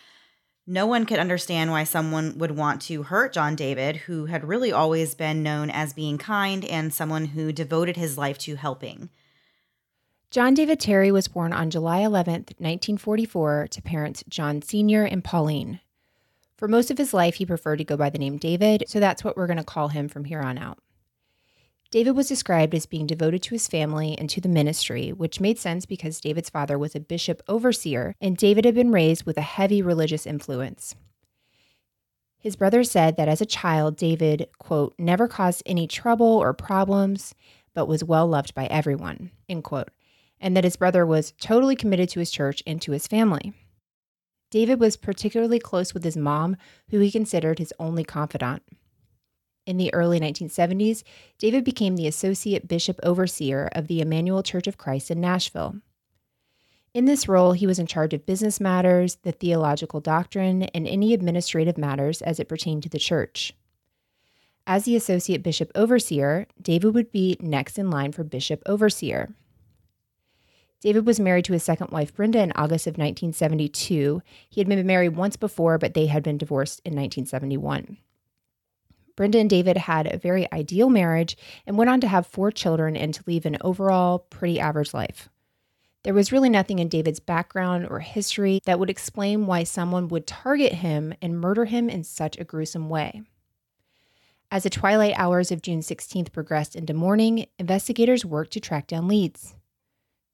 No 0.66 0.84
one 0.86 1.06
could 1.06 1.20
understand 1.20 1.70
why 1.70 1.84
someone 1.84 2.38
would 2.38 2.56
want 2.56 2.82
to 2.82 3.04
hurt 3.04 3.34
John 3.34 3.54
David, 3.54 3.96
who 3.96 4.26
had 4.26 4.48
really 4.48 4.72
always 4.72 5.14
been 5.14 5.42
known 5.42 5.70
as 5.70 5.92
being 5.92 6.18
kind 6.18 6.64
and 6.64 6.92
someone 6.92 7.26
who 7.26 7.52
devoted 7.52 7.96
his 7.96 8.18
life 8.18 8.38
to 8.38 8.56
helping. 8.56 9.10
John 10.30 10.54
David 10.54 10.80
Terry 10.80 11.12
was 11.12 11.28
born 11.28 11.52
on 11.52 11.70
July 11.70 12.00
11th, 12.00 12.58
1944, 12.58 13.68
to 13.70 13.82
parents 13.82 14.24
John 14.28 14.60
Sr. 14.60 15.04
and 15.04 15.22
Pauline. 15.22 15.78
For 16.56 16.66
most 16.66 16.90
of 16.90 16.98
his 16.98 17.14
life, 17.14 17.36
he 17.36 17.46
preferred 17.46 17.76
to 17.76 17.84
go 17.84 17.96
by 17.96 18.10
the 18.10 18.18
name 18.18 18.38
David, 18.38 18.84
so 18.88 18.98
that's 18.98 19.22
what 19.22 19.36
we're 19.36 19.46
going 19.46 19.58
to 19.58 19.64
call 19.64 19.88
him 19.88 20.08
from 20.08 20.24
here 20.24 20.40
on 20.40 20.58
out. 20.58 20.78
David 21.90 22.12
was 22.12 22.28
described 22.28 22.74
as 22.74 22.86
being 22.86 23.06
devoted 23.06 23.42
to 23.44 23.54
his 23.54 23.68
family 23.68 24.16
and 24.18 24.28
to 24.30 24.40
the 24.40 24.48
ministry, 24.48 25.12
which 25.12 25.40
made 25.40 25.58
sense 25.58 25.86
because 25.86 26.20
David's 26.20 26.50
father 26.50 26.78
was 26.78 26.94
a 26.94 27.00
bishop 27.00 27.42
overseer 27.46 28.14
and 28.20 28.36
David 28.36 28.64
had 28.64 28.74
been 28.74 28.90
raised 28.90 29.24
with 29.24 29.38
a 29.38 29.42
heavy 29.42 29.80
religious 29.80 30.26
influence. 30.26 30.94
His 32.38 32.56
brother 32.56 32.84
said 32.84 33.16
that 33.16 33.28
as 33.28 33.40
a 33.40 33.46
child, 33.46 33.96
David, 33.96 34.48
quote, 34.58 34.94
never 34.98 35.26
caused 35.26 35.62
any 35.64 35.86
trouble 35.86 36.26
or 36.26 36.52
problems, 36.52 37.34
but 37.74 37.86
was 37.86 38.04
well 38.04 38.26
loved 38.26 38.54
by 38.54 38.66
everyone, 38.66 39.30
end 39.48 39.64
quote, 39.64 39.88
and 40.40 40.54
that 40.54 40.64
his 40.64 40.76
brother 40.76 41.06
was 41.06 41.32
totally 41.40 41.74
committed 41.74 42.10
to 42.10 42.20
his 42.20 42.30
church 42.30 42.62
and 42.66 42.82
to 42.82 42.92
his 42.92 43.06
family. 43.06 43.54
David 44.50 44.78
was 44.78 44.96
particularly 44.96 45.58
close 45.58 45.94
with 45.94 46.04
his 46.04 46.16
mom, 46.16 46.56
who 46.90 47.00
he 47.00 47.10
considered 47.10 47.58
his 47.58 47.72
only 47.78 48.04
confidant. 48.04 48.62
In 49.66 49.78
the 49.78 49.92
early 49.94 50.20
1970s, 50.20 51.02
David 51.38 51.64
became 51.64 51.96
the 51.96 52.06
Associate 52.06 52.68
Bishop 52.68 53.00
Overseer 53.02 53.70
of 53.72 53.86
the 53.86 54.00
Emmanuel 54.00 54.42
Church 54.42 54.66
of 54.66 54.76
Christ 54.76 55.10
in 55.10 55.20
Nashville. 55.20 55.76
In 56.92 57.06
this 57.06 57.28
role, 57.28 57.52
he 57.52 57.66
was 57.66 57.78
in 57.78 57.86
charge 57.86 58.14
of 58.14 58.26
business 58.26 58.60
matters, 58.60 59.16
the 59.22 59.32
theological 59.32 60.00
doctrine, 60.00 60.64
and 60.64 60.86
any 60.86 61.14
administrative 61.14 61.78
matters 61.78 62.22
as 62.22 62.38
it 62.38 62.48
pertained 62.48 62.82
to 62.84 62.88
the 62.88 62.98
church. 62.98 63.52
As 64.66 64.84
the 64.84 64.96
Associate 64.96 65.42
Bishop 65.42 65.72
Overseer, 65.74 66.46
David 66.60 66.94
would 66.94 67.10
be 67.10 67.36
next 67.40 67.78
in 67.78 67.90
line 67.90 68.12
for 68.12 68.22
Bishop 68.22 68.62
Overseer. 68.66 69.34
David 70.80 71.06
was 71.06 71.18
married 71.18 71.46
to 71.46 71.54
his 71.54 71.62
second 71.62 71.90
wife, 71.90 72.14
Brenda, 72.14 72.40
in 72.40 72.52
August 72.52 72.86
of 72.86 72.92
1972. 72.92 74.22
He 74.48 74.60
had 74.60 74.68
been 74.68 74.86
married 74.86 75.16
once 75.16 75.36
before, 75.36 75.78
but 75.78 75.94
they 75.94 76.06
had 76.06 76.22
been 76.22 76.38
divorced 76.38 76.80
in 76.84 76.90
1971. 76.90 77.96
Brenda 79.16 79.38
and 79.38 79.48
David 79.48 79.76
had 79.76 80.06
a 80.06 80.18
very 80.18 80.50
ideal 80.52 80.88
marriage 80.88 81.36
and 81.66 81.78
went 81.78 81.90
on 81.90 82.00
to 82.00 82.08
have 82.08 82.26
four 82.26 82.50
children 82.50 82.96
and 82.96 83.14
to 83.14 83.22
leave 83.26 83.46
an 83.46 83.58
overall 83.60 84.18
pretty 84.18 84.58
average 84.58 84.92
life. 84.92 85.28
There 86.02 86.14
was 86.14 86.32
really 86.32 86.50
nothing 86.50 86.80
in 86.80 86.88
David's 86.88 87.20
background 87.20 87.86
or 87.88 88.00
history 88.00 88.60
that 88.66 88.78
would 88.78 88.90
explain 88.90 89.46
why 89.46 89.64
someone 89.64 90.08
would 90.08 90.26
target 90.26 90.74
him 90.74 91.14
and 91.22 91.40
murder 91.40 91.64
him 91.64 91.88
in 91.88 92.04
such 92.04 92.38
a 92.38 92.44
gruesome 92.44 92.90
way. 92.90 93.22
As 94.50 94.64
the 94.64 94.70
twilight 94.70 95.14
hours 95.16 95.50
of 95.50 95.62
June 95.62 95.80
16th 95.80 96.30
progressed 96.30 96.76
into 96.76 96.92
morning, 96.92 97.46
investigators 97.58 98.24
worked 98.24 98.52
to 98.52 98.60
track 98.60 98.86
down 98.86 99.08
leads. 99.08 99.54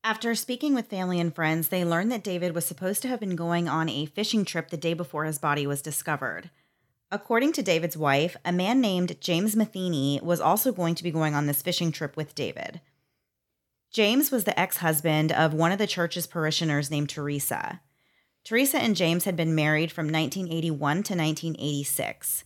After 0.03 0.35
speaking 0.35 0.75
with 0.75 0.89
family 0.89 1.21
and 1.21 1.35
friends, 1.35 1.69
they 1.69 1.85
learned 1.85 2.11
that 2.11 2.25
David 2.25 2.55
was 2.55 2.67
supposed 2.67 3.03
to 3.03 3.09
have 3.09 3.21
been 3.21 3.37
going 3.37 3.69
on 3.69 3.89
a 3.89 4.07
fishing 4.07 4.45
trip 4.45 4.71
the 4.71 4.77
day 4.77 4.95
before 4.95 5.25
his 5.25 5.39
body 5.39 5.67
was 5.67 5.83
discovered. 5.83 6.51
According 7.13 7.53
to 7.55 7.63
David's 7.63 7.97
wife, 7.97 8.37
a 8.45 8.53
man 8.53 8.81
named 8.81 9.21
James 9.21 9.57
Matheny 9.57 10.21
was 10.23 10.41
also 10.41 10.71
going 10.71 10.95
to 10.95 11.03
be 11.03 11.11
going 11.11 11.35
on 11.35 11.47
this 11.47 11.63
fishing 11.63 11.91
trip 11.91 12.17
with 12.17 12.37
David. 12.37 12.81
James 13.91 14.31
was 14.31 14.45
the 14.45 14.59
ex 14.59 14.77
husband 14.77 15.33
of 15.33 15.53
one 15.53 15.73
of 15.73 15.79
the 15.79 15.89
church's 15.89 16.29
parishioners 16.29 16.91
named 16.91 17.09
Teresa. 17.09 17.81
Teresa 18.45 18.79
and 18.79 18.95
James 18.95 19.25
had 19.25 19.35
been 19.37 19.57
married 19.57 19.91
from 19.91 20.07
1981 20.07 20.79
to 21.03 21.15
1986. 21.15 22.45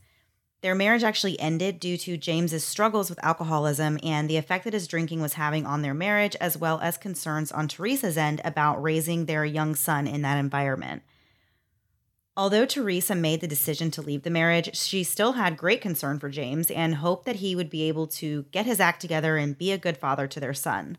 Their 0.62 0.74
marriage 0.74 1.04
actually 1.04 1.38
ended 1.38 1.78
due 1.78 1.98
to 1.98 2.16
James's 2.16 2.64
struggles 2.64 3.10
with 3.10 3.22
alcoholism 3.22 3.98
and 4.02 4.30
the 4.30 4.38
effect 4.38 4.64
that 4.64 4.72
his 4.72 4.88
drinking 4.88 5.20
was 5.20 5.34
having 5.34 5.66
on 5.66 5.82
their 5.82 5.92
marriage, 5.92 6.36
as 6.40 6.56
well 6.56 6.80
as 6.80 6.96
concerns 6.96 7.52
on 7.52 7.68
Teresa's 7.68 8.16
end 8.16 8.40
about 8.46 8.82
raising 8.82 9.26
their 9.26 9.44
young 9.44 9.74
son 9.74 10.06
in 10.06 10.22
that 10.22 10.38
environment. 10.38 11.02
Although 12.36 12.66
Teresa 12.66 13.14
made 13.14 13.40
the 13.40 13.46
decision 13.46 13.92
to 13.92 14.02
leave 14.02 14.24
the 14.24 14.30
marriage, 14.30 14.76
she 14.76 15.04
still 15.04 15.32
had 15.32 15.56
great 15.56 15.80
concern 15.80 16.18
for 16.18 16.28
James 16.28 16.68
and 16.70 16.96
hoped 16.96 17.26
that 17.26 17.36
he 17.36 17.54
would 17.54 17.70
be 17.70 17.84
able 17.84 18.08
to 18.08 18.42
get 18.50 18.66
his 18.66 18.80
act 18.80 19.00
together 19.00 19.36
and 19.36 19.56
be 19.56 19.70
a 19.70 19.78
good 19.78 19.96
father 19.96 20.26
to 20.26 20.40
their 20.40 20.54
son. 20.54 20.98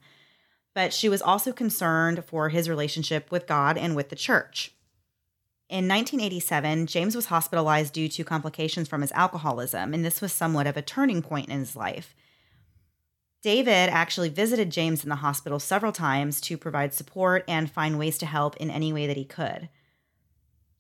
But 0.74 0.94
she 0.94 1.10
was 1.10 1.22
also 1.22 1.52
concerned 1.52 2.24
for 2.26 2.50
his 2.50 2.70
relationship 2.70 3.32
with 3.32 3.48
God 3.48 3.78
and 3.78 3.98
with 3.98 4.10
the 4.10 4.16
church. 4.16 4.74
In 5.68 5.88
1987, 5.88 6.88
James 6.88 7.16
was 7.16 7.26
hospitalized 7.26 7.94
due 7.94 8.08
to 8.08 8.24
complications 8.24 8.88
from 8.88 9.02
his 9.02 9.12
alcoholism, 9.12 9.94
and 9.94 10.06
this 10.06 10.22
was 10.22 10.32
somewhat 10.32 10.68
of 10.68 10.78
a 10.78 10.82
turning 10.82 11.22
point 11.22 11.50
in 11.50 11.60
his 11.60 11.76
life. 11.76 12.16
David 13.42 13.90
actually 13.90 14.30
visited 14.30 14.70
James 14.70 15.04
in 15.04 15.10
the 15.10 15.16
hospital 15.18 15.60
several 15.60 15.92
times 15.92 16.40
to 16.42 16.58
provide 16.58 16.94
support 16.94 17.44
and 17.48 17.70
find 17.70 18.00
ways 18.00 18.18
to 18.20 18.26
help 18.26 18.56
in 18.58 18.72
any 18.72 18.94
way 18.94 19.06
that 19.06 19.18
he 19.18 19.26
could. 19.26 19.70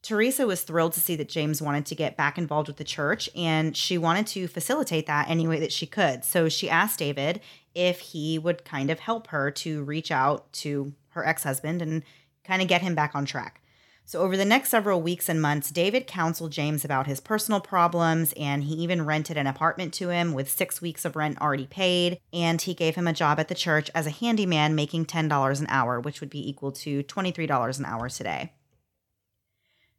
Teresa 0.05 0.45
was 0.45 0.61
thrilled 0.61 0.93
to 0.93 0.99
see 0.99 1.15
that 1.15 1.29
James 1.29 1.63
wanted 1.63 1.87
to 1.87 1.95
get 1.95 2.15
back 2.15 2.37
involved 2.37 2.67
with 2.67 2.77
the 2.77 2.83
church, 2.83 3.27
and 3.35 3.75
she 3.75 3.97
wanted 3.97 4.27
to 4.27 4.47
facilitate 4.47 5.07
that 5.07 5.27
any 5.27 5.47
way 5.47 5.59
that 5.59 5.71
she 5.71 5.87
could. 5.87 6.23
So 6.23 6.47
she 6.47 6.69
asked 6.69 6.99
David 6.99 7.41
if 7.73 7.99
he 8.01 8.37
would 8.37 8.63
kind 8.63 8.91
of 8.91 8.99
help 8.99 9.25
her 9.27 9.49
to 9.49 9.83
reach 9.83 10.11
out 10.11 10.53
to 10.53 10.93
her 11.09 11.25
ex 11.25 11.43
husband 11.43 11.81
and 11.81 12.03
kind 12.43 12.61
of 12.61 12.67
get 12.67 12.83
him 12.83 12.93
back 12.93 13.15
on 13.15 13.25
track. 13.25 13.63
So, 14.07 14.21
over 14.21 14.37
the 14.37 14.45
next 14.45 14.69
several 14.69 15.01
weeks 15.01 15.27
and 15.27 15.41
months, 15.41 15.71
David 15.71 16.05
counseled 16.05 16.51
James 16.51 16.85
about 16.85 17.07
his 17.07 17.19
personal 17.19 17.59
problems, 17.59 18.31
and 18.37 18.65
he 18.65 18.75
even 18.75 19.07
rented 19.07 19.37
an 19.37 19.47
apartment 19.47 19.91
to 19.95 20.09
him 20.09 20.33
with 20.33 20.51
six 20.51 20.79
weeks 20.79 21.05
of 21.05 21.15
rent 21.15 21.41
already 21.41 21.65
paid. 21.65 22.19
And 22.31 22.61
he 22.61 22.75
gave 22.75 22.93
him 22.93 23.07
a 23.07 23.13
job 23.13 23.39
at 23.39 23.47
the 23.47 23.55
church 23.55 23.89
as 23.95 24.05
a 24.05 24.11
handyman, 24.11 24.75
making 24.75 25.07
$10 25.07 25.59
an 25.59 25.65
hour, 25.67 25.99
which 25.99 26.21
would 26.21 26.29
be 26.29 26.47
equal 26.47 26.71
to 26.73 27.01
$23 27.01 27.79
an 27.79 27.85
hour 27.85 28.07
today. 28.07 28.51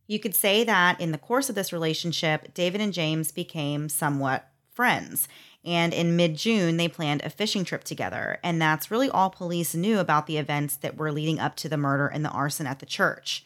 You 0.06 0.18
could 0.18 0.34
say 0.34 0.64
that 0.64 1.00
in 1.00 1.12
the 1.12 1.18
course 1.18 1.48
of 1.48 1.54
this 1.54 1.72
relationship, 1.72 2.54
David 2.54 2.80
and 2.80 2.92
James 2.92 3.32
became 3.32 3.88
somewhat 3.88 4.48
friends. 4.70 5.28
And 5.64 5.92
in 5.92 6.14
mid 6.14 6.36
June, 6.36 6.76
they 6.76 6.86
planned 6.86 7.22
a 7.22 7.30
fishing 7.30 7.64
trip 7.64 7.82
together. 7.82 8.38
And 8.44 8.62
that's 8.62 8.90
really 8.90 9.10
all 9.10 9.30
police 9.30 9.74
knew 9.74 9.98
about 9.98 10.28
the 10.28 10.38
events 10.38 10.76
that 10.76 10.96
were 10.96 11.10
leading 11.10 11.40
up 11.40 11.56
to 11.56 11.68
the 11.68 11.76
murder 11.76 12.06
and 12.06 12.24
the 12.24 12.30
arson 12.30 12.68
at 12.68 12.78
the 12.78 12.86
church. 12.86 13.44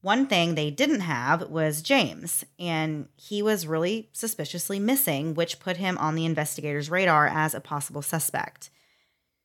One 0.00 0.26
thing 0.26 0.54
they 0.54 0.70
didn't 0.70 1.00
have 1.00 1.48
was 1.48 1.80
James, 1.80 2.44
and 2.58 3.08
he 3.16 3.40
was 3.40 3.66
really 3.66 4.10
suspiciously 4.12 4.78
missing, 4.78 5.32
which 5.32 5.60
put 5.60 5.78
him 5.78 5.96
on 5.96 6.14
the 6.14 6.26
investigators' 6.26 6.90
radar 6.90 7.26
as 7.26 7.54
a 7.54 7.60
possible 7.60 8.02
suspect. 8.02 8.68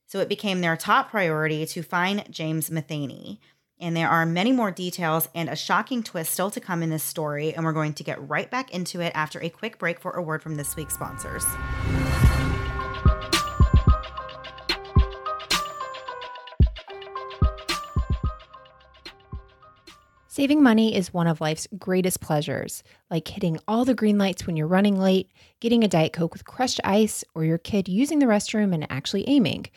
So 0.06 0.20
it 0.20 0.28
became 0.28 0.60
their 0.60 0.75
top 0.75 1.12
priority 1.12 1.66
to 1.68 1.82
find 1.82 2.30
James 2.30 2.70
Matheny. 2.70 3.39
And 3.82 3.96
there 3.96 4.10
are 4.10 4.26
many 4.26 4.52
more 4.52 4.72
details 4.72 5.30
and 5.34 5.48
a 5.48 5.56
shocking 5.56 6.04
twist 6.04 6.34
still 6.34 6.52
to 6.52 6.60
come 6.60 6.84
in 6.84 6.90
this 6.90 7.04
story, 7.04 7.54
and 7.54 7.64
we're 7.64 7.72
going 7.72 7.94
to 7.94 8.04
get 8.04 8.28
right 8.28 8.52
back 8.52 8.72
into 8.72 9.00
it 9.00 9.14
after 9.16 9.42
a 9.42 9.48
quick 9.48 9.80
break 9.80 10.02
for 10.02 10.12
a 10.12 10.22
word 10.22 10.44
from 10.44 10.56
this 10.56 10.76
week's 10.76 10.96
sponsors. 10.96 11.46
Saving 20.28 20.62
money 20.62 20.94
is 20.94 21.14
one 21.14 21.28
of 21.28 21.40
life's 21.40 21.68
greatest 21.78 22.20
pleasures, 22.20 22.84
like 23.10 23.28
hitting 23.28 23.60
all 23.66 23.86
the 23.86 23.94
green 23.94 24.18
lights 24.18 24.46
when 24.46 24.58
you're 24.58 24.68
running 24.68 25.00
late, 25.00 25.30
getting 25.62 25.86
a 25.86 25.88
Diet 25.88 26.12
Coke 26.12 26.34
with 26.34 26.46
crushed 26.46 26.82
ice, 26.84 27.24
or 27.34 27.46
your 27.46 27.58
kid 27.58 27.88
using 27.88 28.20
the 28.20 28.26
restroom 28.26 28.74
and 28.74 28.86
actually 28.90 29.28
aiming. 29.28 29.68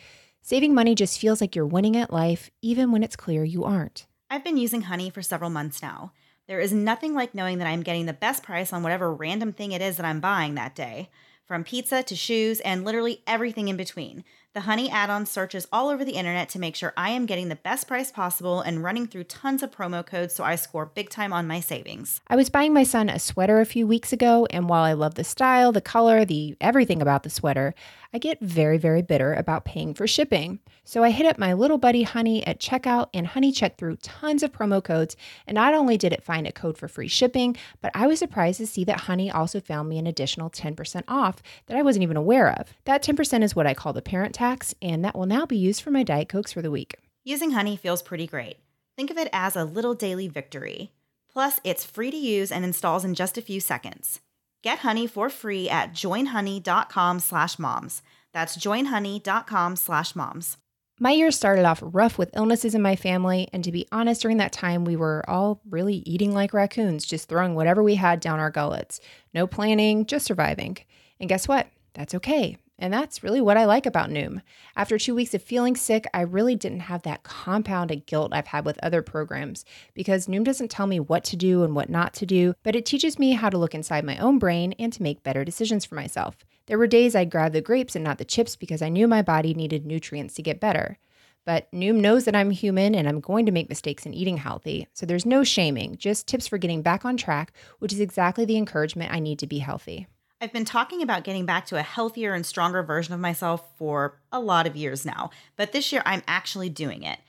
Saving 0.45 0.73
money 0.75 0.93
just 0.93 1.21
feels 1.21 1.39
like 1.39 1.55
you're 1.55 1.65
winning 1.65 1.95
at 1.95 2.11
life, 2.11 2.51
even 2.61 2.91
when 2.91 3.01
it's 3.01 3.15
clear 3.15 3.45
you 3.45 3.63
aren't. 3.63 4.07
I've 4.29 4.43
been 4.43 4.57
using 4.57 4.81
Honey 4.81 5.09
for 5.09 5.21
several 5.21 5.49
months 5.49 5.81
now. 5.81 6.11
There 6.49 6.59
is 6.59 6.73
nothing 6.73 7.13
like 7.13 7.33
knowing 7.33 7.59
that 7.59 7.67
I'm 7.67 7.81
getting 7.81 8.07
the 8.07 8.11
best 8.11 8.43
price 8.43 8.73
on 8.73 8.83
whatever 8.83 9.13
random 9.13 9.53
thing 9.53 9.71
it 9.71 9.81
is 9.81 9.95
that 9.95 10.05
I'm 10.05 10.19
buying 10.19 10.55
that 10.55 10.75
day, 10.75 11.09
from 11.45 11.63
pizza 11.63 12.03
to 12.03 12.15
shoes 12.17 12.59
and 12.59 12.83
literally 12.83 13.23
everything 13.25 13.69
in 13.69 13.77
between. 13.77 14.25
The 14.53 14.61
Honey 14.61 14.87
add 14.87 15.09
on 15.09 15.25
searches 15.25 15.67
all 15.73 15.89
over 15.89 16.05
the 16.05 16.11
internet 16.11 16.47
to 16.49 16.59
make 16.59 16.75
sure 16.75 16.93
I 16.95 17.09
am 17.09 17.25
getting 17.25 17.49
the 17.49 17.55
best 17.55 17.87
price 17.87 18.11
possible 18.11 18.61
and 18.61 18.83
running 18.83 19.07
through 19.07 19.23
tons 19.23 19.63
of 19.63 19.71
promo 19.71 20.05
codes 20.05 20.35
so 20.35 20.43
I 20.43 20.57
score 20.57 20.85
big 20.85 21.09
time 21.09 21.33
on 21.33 21.47
my 21.47 21.59
savings. 21.59 22.21
I 22.27 22.35
was 22.35 22.51
buying 22.51 22.71
my 22.71 22.83
son 22.83 23.09
a 23.09 23.17
sweater 23.17 23.61
a 23.61 23.65
few 23.65 23.87
weeks 23.87 24.13
ago, 24.13 24.45
and 24.51 24.69
while 24.69 24.83
I 24.83 24.93
love 24.93 25.15
the 25.15 25.23
style, 25.23 25.71
the 25.71 25.81
color, 25.81 26.23
the 26.23 26.55
everything 26.61 27.01
about 27.01 27.23
the 27.23 27.31
sweater, 27.31 27.73
I 28.13 28.19
get 28.19 28.39
very, 28.41 28.77
very 28.77 29.01
bitter 29.01 29.33
about 29.33 29.65
paying 29.65 29.95
for 29.95 30.05
shipping. 30.05 30.59
So 30.83 31.03
I 31.03 31.09
hit 31.09 31.25
up 31.25 31.39
my 31.39 31.53
little 31.53 31.79
buddy 31.79 32.03
Honey 32.03 32.45
at 32.45 32.59
checkout, 32.59 33.09
and 33.11 33.25
Honey 33.25 33.51
checked 33.51 33.79
through 33.79 33.95
tons 34.03 34.43
of 34.43 34.51
promo 34.51 34.83
codes. 34.83 35.17
And 35.47 35.55
not 35.55 35.73
only 35.73 35.97
did 35.97 36.13
it 36.13 36.23
find 36.23 36.45
a 36.45 36.51
code 36.51 36.77
for 36.77 36.87
free 36.87 37.07
shipping, 37.07 37.57
but 37.81 37.91
I 37.95 38.05
was 38.05 38.19
surprised 38.19 38.59
to 38.59 38.67
see 38.67 38.83
that 38.83 39.01
Honey 39.01 39.31
also 39.31 39.59
found 39.59 39.89
me 39.89 39.97
an 39.97 40.05
additional 40.05 40.51
10% 40.51 41.03
off 41.07 41.41
that 41.65 41.77
I 41.77 41.81
wasn't 41.81 42.03
even 42.03 42.17
aware 42.17 42.51
of. 42.51 42.71
That 42.85 43.03
10% 43.03 43.43
is 43.43 43.55
what 43.55 43.65
I 43.65 43.73
call 43.73 43.93
the 43.93 44.01
parent 44.03 44.35
tax, 44.35 44.42
and 44.81 45.03
that 45.05 45.15
will 45.15 45.25
now 45.25 45.45
be 45.45 45.57
used 45.57 45.81
for 45.81 45.91
my 45.91 46.03
Diet 46.03 46.29
Cokes 46.29 46.51
for 46.51 46.61
the 46.61 46.71
week. 46.71 46.97
Using 47.23 47.51
Honey 47.51 47.77
feels 47.77 48.01
pretty 48.01 48.27
great. 48.27 48.57
Think 48.97 49.09
of 49.09 49.17
it 49.17 49.29
as 49.31 49.55
a 49.55 49.63
little 49.63 49.93
daily 49.93 50.27
victory. 50.27 50.91
Plus, 51.31 51.59
it's 51.63 51.85
free 51.85 52.11
to 52.11 52.17
use 52.17 52.51
and 52.51 52.63
installs 52.65 53.05
in 53.05 53.15
just 53.15 53.37
a 53.37 53.41
few 53.41 53.59
seconds. 53.59 54.19
Get 54.61 54.79
Honey 54.79 55.07
for 55.07 55.29
free 55.29 55.69
at 55.69 55.93
joinhoney.com 55.93 57.19
slash 57.19 57.57
moms. 57.57 58.01
That's 58.33 58.57
joinhoney.com 58.57 59.75
slash 59.75 60.15
moms. 60.15 60.57
My 60.99 61.11
year 61.11 61.31
started 61.31 61.65
off 61.65 61.81
rough 61.83 62.17
with 62.17 62.35
illnesses 62.35 62.75
in 62.75 62.81
my 62.81 62.95
family, 62.95 63.49
and 63.51 63.63
to 63.63 63.71
be 63.71 63.87
honest, 63.91 64.21
during 64.21 64.37
that 64.37 64.51
time, 64.51 64.85
we 64.85 64.95
were 64.95 65.23
all 65.27 65.59
really 65.69 65.95
eating 66.05 66.33
like 66.33 66.53
raccoons, 66.53 67.05
just 67.05 67.27
throwing 67.27 67.55
whatever 67.55 67.81
we 67.81 67.95
had 67.95 68.19
down 68.19 68.39
our 68.39 68.51
gullets. 68.51 68.99
No 69.33 69.47
planning, 69.47 70.05
just 70.05 70.25
surviving. 70.25 70.77
And 71.19 71.27
guess 71.27 71.47
what? 71.47 71.67
That's 71.93 72.15
okay. 72.15 72.57
And 72.83 72.91
that's 72.91 73.23
really 73.23 73.39
what 73.39 73.55
I 73.55 73.63
like 73.63 73.85
about 73.85 74.09
Noom. 74.09 74.41
After 74.75 74.97
two 74.97 75.15
weeks 75.15 75.33
of 75.33 75.41
feeling 75.41 75.77
sick, 75.77 76.05
I 76.13 76.19
really 76.19 76.53
didn't 76.53 76.81
have 76.81 77.03
that 77.03 77.23
compounded 77.23 78.05
guilt 78.05 78.33
I've 78.33 78.47
had 78.47 78.65
with 78.65 78.77
other 78.83 79.01
programs 79.01 79.63
because 79.93 80.27
Noom 80.27 80.43
doesn't 80.43 80.69
tell 80.69 80.85
me 80.85 80.99
what 80.99 81.23
to 81.23 81.37
do 81.37 81.63
and 81.63 81.77
what 81.77 81.89
not 81.89 82.13
to 82.15 82.25
do, 82.25 82.55
but 82.61 82.75
it 82.75 82.85
teaches 82.85 83.17
me 83.17 83.31
how 83.31 83.49
to 83.49 83.57
look 83.57 83.73
inside 83.73 84.03
my 84.03 84.17
own 84.17 84.37
brain 84.37 84.73
and 84.77 84.91
to 84.91 85.01
make 85.01 85.23
better 85.23 85.45
decisions 85.45 85.85
for 85.85 85.95
myself. 85.95 86.35
There 86.65 86.77
were 86.77 86.85
days 86.85 87.15
I'd 87.15 87.31
grab 87.31 87.53
the 87.53 87.61
grapes 87.61 87.95
and 87.95 88.03
not 88.03 88.17
the 88.17 88.25
chips 88.25 88.57
because 88.57 88.81
I 88.81 88.89
knew 88.89 89.07
my 89.07 89.21
body 89.21 89.53
needed 89.53 89.85
nutrients 89.85 90.33
to 90.33 90.41
get 90.41 90.59
better. 90.59 90.97
But 91.45 91.71
Noom 91.71 92.01
knows 92.01 92.25
that 92.25 92.35
I'm 92.35 92.51
human 92.51 92.95
and 92.95 93.07
I'm 93.07 93.21
going 93.21 93.45
to 93.45 93.53
make 93.53 93.69
mistakes 93.69 94.05
in 94.05 94.13
eating 94.13 94.35
healthy, 94.35 94.89
so 94.91 95.05
there's 95.05 95.25
no 95.25 95.45
shaming, 95.45 95.95
just 95.95 96.27
tips 96.27 96.49
for 96.49 96.57
getting 96.57 96.81
back 96.81 97.05
on 97.05 97.15
track, 97.15 97.53
which 97.79 97.93
is 97.93 98.01
exactly 98.01 98.43
the 98.43 98.57
encouragement 98.57 99.13
I 99.13 99.19
need 99.19 99.39
to 99.39 99.47
be 99.47 99.59
healthy. 99.59 100.07
I've 100.43 100.51
been 100.51 100.65
talking 100.65 101.01
about 101.01 101.23
getting 101.23 101.45
back 101.45 101.67
to 101.67 101.77
a 101.77 101.81
healthier 101.81 102.33
and 102.33 102.45
stronger 102.45 102.83
version 102.83 103.13
of 103.13 103.21
myself 103.21 103.63
for 103.77 104.19
a 104.29 104.41
lot 104.41 104.67
of 104.67 104.75
years 104.75 105.05
now, 105.05 105.29
but 105.55 105.71
this 105.71 105.93
year 105.93 106.01
I'm 106.05 106.21
actually 106.27 106.67
doing 106.67 107.03
it. 107.03 107.19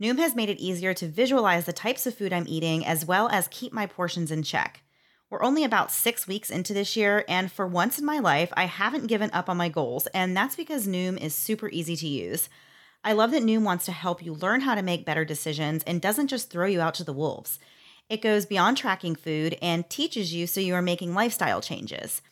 Noom 0.00 0.18
has 0.18 0.36
made 0.36 0.48
it 0.48 0.60
easier 0.60 0.94
to 0.94 1.08
visualize 1.08 1.64
the 1.64 1.72
types 1.72 2.06
of 2.06 2.14
food 2.14 2.32
I'm 2.32 2.46
eating 2.46 2.86
as 2.86 3.04
well 3.04 3.28
as 3.30 3.48
keep 3.48 3.72
my 3.72 3.86
portions 3.86 4.30
in 4.30 4.44
check. 4.44 4.84
We're 5.30 5.42
only 5.42 5.64
about 5.64 5.90
six 5.90 6.28
weeks 6.28 6.48
into 6.48 6.72
this 6.72 6.96
year, 6.96 7.24
and 7.28 7.50
for 7.50 7.66
once 7.66 7.98
in 7.98 8.04
my 8.04 8.20
life, 8.20 8.52
I 8.56 8.66
haven't 8.66 9.08
given 9.08 9.32
up 9.32 9.48
on 9.48 9.56
my 9.56 9.68
goals, 9.68 10.06
and 10.14 10.36
that's 10.36 10.54
because 10.54 10.86
Noom 10.86 11.20
is 11.20 11.34
super 11.34 11.68
easy 11.70 11.96
to 11.96 12.06
use. 12.06 12.48
I 13.02 13.14
love 13.14 13.32
that 13.32 13.42
Noom 13.42 13.62
wants 13.62 13.84
to 13.86 13.92
help 13.92 14.22
you 14.24 14.32
learn 14.32 14.60
how 14.60 14.76
to 14.76 14.82
make 14.82 15.04
better 15.04 15.24
decisions 15.24 15.82
and 15.88 16.00
doesn't 16.00 16.28
just 16.28 16.50
throw 16.50 16.68
you 16.68 16.80
out 16.80 16.94
to 16.94 17.04
the 17.04 17.12
wolves. 17.12 17.58
It 18.08 18.22
goes 18.22 18.46
beyond 18.46 18.76
tracking 18.76 19.16
food 19.16 19.58
and 19.60 19.90
teaches 19.90 20.32
you 20.32 20.46
so 20.46 20.60
you 20.60 20.74
are 20.74 20.82
making 20.82 21.14
lifestyle 21.14 21.60
changes. 21.60 22.22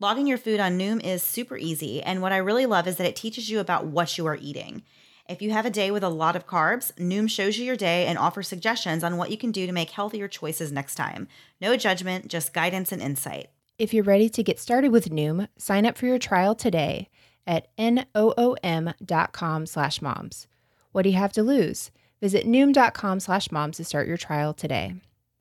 Logging 0.00 0.26
your 0.26 0.38
food 0.38 0.58
on 0.58 0.76
Noom 0.76 1.00
is 1.04 1.22
super 1.22 1.56
easy, 1.56 2.02
and 2.02 2.20
what 2.20 2.32
I 2.32 2.38
really 2.38 2.66
love 2.66 2.88
is 2.88 2.96
that 2.96 3.06
it 3.06 3.14
teaches 3.14 3.48
you 3.48 3.60
about 3.60 3.86
what 3.86 4.18
you 4.18 4.26
are 4.26 4.36
eating. 4.40 4.82
If 5.28 5.40
you 5.40 5.52
have 5.52 5.64
a 5.64 5.70
day 5.70 5.92
with 5.92 6.02
a 6.02 6.08
lot 6.08 6.34
of 6.34 6.48
carbs, 6.48 6.92
Noom 6.94 7.30
shows 7.30 7.58
you 7.58 7.64
your 7.64 7.76
day 7.76 8.06
and 8.06 8.18
offers 8.18 8.48
suggestions 8.48 9.04
on 9.04 9.16
what 9.16 9.30
you 9.30 9.38
can 9.38 9.52
do 9.52 9.68
to 9.68 9.72
make 9.72 9.90
healthier 9.90 10.26
choices 10.26 10.72
next 10.72 10.96
time. 10.96 11.28
No 11.60 11.76
judgment, 11.76 12.26
just 12.26 12.52
guidance 12.52 12.90
and 12.90 13.00
insight. 13.00 13.50
If 13.78 13.94
you're 13.94 14.02
ready 14.02 14.28
to 14.30 14.42
get 14.42 14.58
started 14.58 14.90
with 14.90 15.10
Noom, 15.10 15.46
sign 15.58 15.86
up 15.86 15.96
for 15.96 16.06
your 16.06 16.18
trial 16.18 16.56
today 16.56 17.08
at 17.46 17.74
noom.com 17.76 19.66
slash 19.66 20.02
moms. 20.02 20.48
What 20.90 21.02
do 21.02 21.10
you 21.10 21.18
have 21.18 21.32
to 21.34 21.42
lose? 21.44 21.92
Visit 22.20 22.48
noom.com 22.48 23.20
slash 23.20 23.52
moms 23.52 23.76
to 23.76 23.84
start 23.84 24.08
your 24.08 24.16
trial 24.16 24.54
today. 24.54 24.96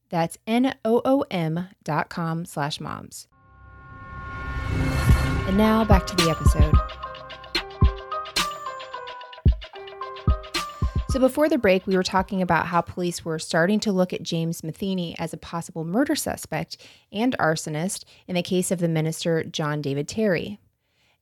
That's 0.10 0.38
N-O-O-M 0.46 1.70
dot 1.84 2.10
com 2.10 2.46
slash 2.46 2.80
moms. 2.80 3.28
And 5.48 5.58
now 5.58 5.84
back 5.86 6.08
to 6.08 6.16
the 6.16 6.30
episode. 6.30 6.74
So, 11.14 11.20
before 11.20 11.48
the 11.48 11.60
break, 11.60 11.86
we 11.86 11.96
were 11.96 12.02
talking 12.02 12.42
about 12.42 12.66
how 12.66 12.82
police 12.82 13.24
were 13.24 13.38
starting 13.38 13.80
to 13.82 13.92
look 13.92 14.14
at 14.14 14.24
James 14.24 14.64
Matheny 14.64 15.16
as 15.20 15.32
a 15.32 15.38
possible 15.38 15.84
murder 15.84 16.16
suspect 16.16 16.78
and 17.12 17.38
arsonist 17.38 18.04
in 18.28 18.34
the 18.34 18.42
case 18.42 18.72
of 18.72 18.80
the 18.80 18.88
minister 18.88 19.44
John 19.44 19.80
David 19.80 20.08
Terry. 20.08 20.60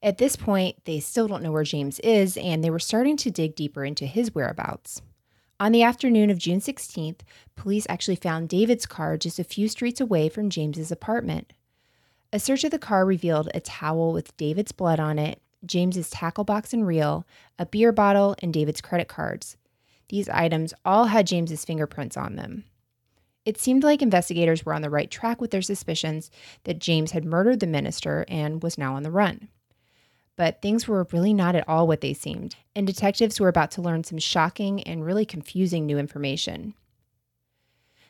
At 0.01 0.17
this 0.17 0.38
point, 0.38 0.77
they 0.86 1.01
still 1.01 1.27
don't 1.27 1.43
know 1.43 1.51
where 1.51 1.65
James 1.65 2.00
is, 2.00 2.38
and 2.38 2.63
they 2.63 2.70
were 2.70 2.79
starting 2.79 3.17
to 3.17 3.29
dig 3.29 3.53
deeper 3.53 3.84
into 3.84 4.05
his 4.05 4.34
whereabouts. 4.34 5.01
On 5.60 5.74
the 5.74 5.84
afternoon 5.84 6.29
of 6.29 6.39
June 6.39 6.60
16th, 6.60 7.20
police 7.58 7.86
actually 7.89 8.15
found 8.15 8.48
David's 8.48 8.86
car 8.86 9.17
just 9.17 9.39
a 9.39 9.43
few 9.43 9.67
streets 9.67 10.00
away 10.00 10.29
from 10.29 10.50
James's 10.50 10.91
apartment. 10.91 11.51
A 12.34 12.40
search 12.40 12.64
of 12.64 12.72
the 12.72 12.80
car 12.80 13.06
revealed 13.06 13.50
a 13.54 13.60
towel 13.60 14.14
with 14.14 14.36
David's 14.38 14.72
blood 14.72 15.00
on 15.02 15.20
it, 15.20 15.42
James's 15.66 16.10
tackle 16.10 16.46
box 16.46 16.74
and 16.74 16.88
reel, 16.88 17.26
a 17.60 17.66
beer 17.66 17.92
bottle, 17.92 18.36
and 18.40 18.54
David's 18.54 18.80
credit 18.80 19.10
cards. 19.10 19.58
These 20.08 20.30
items 20.30 20.74
all 20.86 21.06
had 21.06 21.28
James's 21.28 21.66
fingerprints 21.66 22.16
on 22.16 22.38
them. 22.38 22.64
It 23.44 23.58
seemed 23.58 23.84
like 23.84 24.02
investigators 24.02 24.66
were 24.66 24.74
on 24.74 24.82
the 24.82 24.90
right 24.90 25.12
track 25.12 25.42
with 25.42 25.52
their 25.52 25.62
suspicions 25.62 26.32
that 26.64 26.80
James 26.80 27.12
had 27.12 27.26
murdered 27.26 27.60
the 27.60 27.68
minister 27.68 28.24
and 28.28 28.64
was 28.64 28.78
now 28.78 28.96
on 28.96 29.04
the 29.04 29.12
run. 29.12 29.50
But 30.38 30.62
things 30.62 30.88
were 30.88 31.08
really 31.12 31.34
not 31.34 31.56
at 31.56 31.68
all 31.68 31.86
what 31.86 32.02
they 32.02 32.14
seemed, 32.14 32.56
and 32.76 32.88
detectives 32.88 33.40
were 33.40 33.50
about 33.50 33.72
to 33.72 33.82
learn 33.82 34.04
some 34.04 34.20
shocking 34.20 34.82
and 34.84 35.06
really 35.06 35.26
confusing 35.26 35.86
new 35.86 35.98
information. 35.98 36.76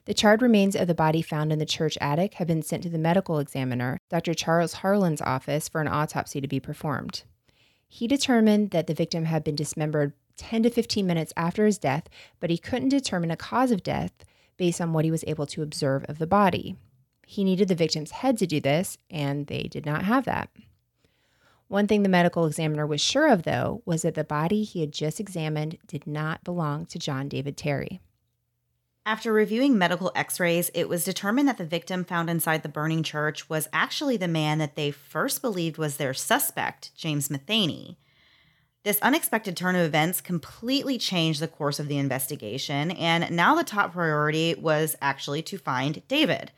The 0.06 0.14
charred 0.14 0.42
remains 0.42 0.76
of 0.76 0.88
the 0.88 0.96
body 0.96 1.22
found 1.22 1.54
in 1.54 1.60
the 1.60 1.66
church 1.66 1.98
attic 2.02 2.36
have 2.36 2.48
been 2.48 2.64
sent 2.64 2.84
to 2.84 2.90
the 2.90 2.98
medical 2.98 3.38
examiner, 3.38 4.00
Dr. 4.10 4.34
Charles 4.34 4.76
Harlan's 4.76 5.22
office, 5.22 5.70
for 5.70 5.80
an 5.80 5.88
autopsy 5.88 6.42
to 6.42 6.48
be 6.48 6.60
performed. 6.60 7.24
He 7.88 8.08
determined 8.08 8.72
that 8.72 8.88
the 8.88 8.94
victim 8.94 9.26
had 9.26 9.44
been 9.44 9.56
dismembered 9.56 10.14
10 10.38 10.64
to 10.64 10.70
15 10.70 11.06
minutes 11.06 11.34
after 11.38 11.66
his 11.66 11.78
death, 11.78 12.08
but 12.40 12.50
he 12.50 12.58
couldn't 12.58 12.90
determine 12.90 13.30
a 13.30 13.38
cause 13.38 13.70
of 13.70 13.84
death 13.84 14.12
based 14.58 14.82
on 14.82 14.92
what 14.94 15.06
he 15.06 15.12
was 15.12 15.24
able 15.28 15.46
to 15.46 15.62
observe 15.62 16.04
of 16.06 16.18
the 16.18 16.26
body. 16.26 16.76
He 17.28 17.44
needed 17.44 17.68
the 17.68 17.76
victim's 17.76 18.12
head 18.12 18.38
to 18.40 18.48
do 18.48 18.60
this, 18.60 18.98
and 19.10 19.48
they 19.48 19.64
did 19.64 19.86
not 19.86 20.06
have 20.06 20.26
that. 20.26 20.50
One 21.68 21.88
thing 21.88 22.04
the 22.04 22.10
medical 22.10 22.46
examiner 22.46 22.86
was 22.86 23.00
sure 23.00 23.32
of, 23.32 23.44
though, 23.44 23.82
was 23.86 24.02
that 24.02 24.16
the 24.16 24.24
body 24.24 24.64
he 24.64 24.82
had 24.82 24.92
just 24.92 25.20
examined 25.20 25.78
did 25.88 26.06
not 26.06 26.44
belong 26.44 26.86
to 26.88 27.00
John 27.00 27.30
David 27.30 27.56
Terry. 27.56 28.02
After 29.06 29.34
reviewing 29.34 29.80
medical 29.80 30.12
x 30.14 30.40
rays, 30.40 30.70
it 30.76 30.88
was 30.88 31.04
determined 31.04 31.48
that 31.48 31.58
the 31.58 31.66
victim 31.66 32.04
found 32.04 32.30
inside 32.30 32.62
the 32.62 32.70
burning 32.70 33.02
church 33.02 33.50
was 33.50 33.68
actually 33.74 34.16
the 34.16 34.28
man 34.28 34.60
that 34.60 34.76
they 34.76 34.92
first 34.92 35.42
believed 35.42 35.80
was 35.80 35.98
their 35.98 36.14
suspect, 36.14 36.96
James 36.96 37.30
Matheny. 37.30 37.98
This 38.84 39.00
unexpected 39.02 39.58
turn 39.58 39.76
of 39.76 39.86
events 39.86 40.22
completely 40.22 41.00
changed 41.00 41.40
the 41.40 41.48
course 41.48 41.80
of 41.80 41.88
the 41.88 41.98
investigation, 41.98 42.92
and 42.92 43.30
now 43.36 43.56
the 43.56 43.64
top 43.64 43.94
priority 43.94 44.54
was 44.56 44.96
actually 45.02 45.42
to 45.44 45.58
find 45.58 46.08
David. 46.08 46.52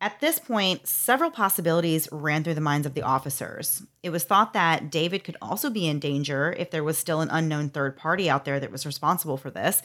At 0.00 0.20
this 0.20 0.38
point, 0.38 0.86
several 0.86 1.30
possibilities 1.30 2.08
ran 2.12 2.44
through 2.44 2.54
the 2.54 2.60
minds 2.60 2.86
of 2.86 2.94
the 2.94 3.02
officers. 3.02 3.82
It 4.02 4.10
was 4.10 4.24
thought 4.24 4.52
that 4.52 4.90
David 4.90 5.24
could 5.24 5.36
also 5.40 5.70
be 5.70 5.88
in 5.88 6.00
danger 6.00 6.54
if 6.58 6.70
there 6.70 6.84
was 6.84 6.98
still 6.98 7.20
an 7.20 7.30
unknown 7.30 7.70
third 7.70 7.96
party 7.96 8.28
out 8.28 8.44
there 8.44 8.60
that 8.60 8.72
was 8.72 8.84
responsible 8.84 9.36
for 9.36 9.50
this. 9.50 9.82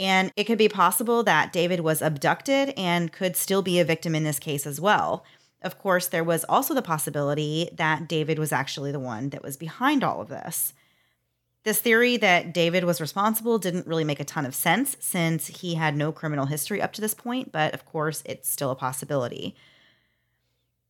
And 0.00 0.32
it 0.34 0.44
could 0.44 0.56
be 0.56 0.68
possible 0.68 1.22
that 1.24 1.52
David 1.52 1.80
was 1.80 2.00
abducted 2.00 2.72
and 2.74 3.12
could 3.12 3.36
still 3.36 3.60
be 3.60 3.78
a 3.78 3.84
victim 3.84 4.14
in 4.14 4.24
this 4.24 4.38
case 4.38 4.66
as 4.66 4.80
well. 4.80 5.26
Of 5.60 5.78
course, 5.78 6.06
there 6.08 6.24
was 6.24 6.42
also 6.44 6.72
the 6.72 6.80
possibility 6.80 7.68
that 7.74 8.08
David 8.08 8.38
was 8.38 8.50
actually 8.50 8.92
the 8.92 8.98
one 8.98 9.28
that 9.28 9.42
was 9.42 9.58
behind 9.58 10.02
all 10.02 10.22
of 10.22 10.28
this. 10.28 10.72
This 11.64 11.82
theory 11.82 12.16
that 12.16 12.54
David 12.54 12.84
was 12.84 12.98
responsible 12.98 13.58
didn't 13.58 13.86
really 13.86 14.04
make 14.04 14.20
a 14.20 14.24
ton 14.24 14.46
of 14.46 14.54
sense 14.54 14.96
since 15.00 15.48
he 15.48 15.74
had 15.74 15.94
no 15.94 16.12
criminal 16.12 16.46
history 16.46 16.80
up 16.80 16.94
to 16.94 17.02
this 17.02 17.12
point, 17.12 17.52
but 17.52 17.74
of 17.74 17.84
course, 17.84 18.22
it's 18.24 18.48
still 18.48 18.70
a 18.70 18.76
possibility. 18.76 19.54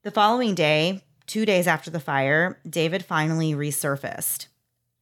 The 0.04 0.12
following 0.12 0.54
day, 0.54 1.02
two 1.26 1.44
days 1.44 1.66
after 1.66 1.90
the 1.90 1.98
fire, 1.98 2.60
David 2.68 3.04
finally 3.04 3.54
resurfaced. 3.54 4.46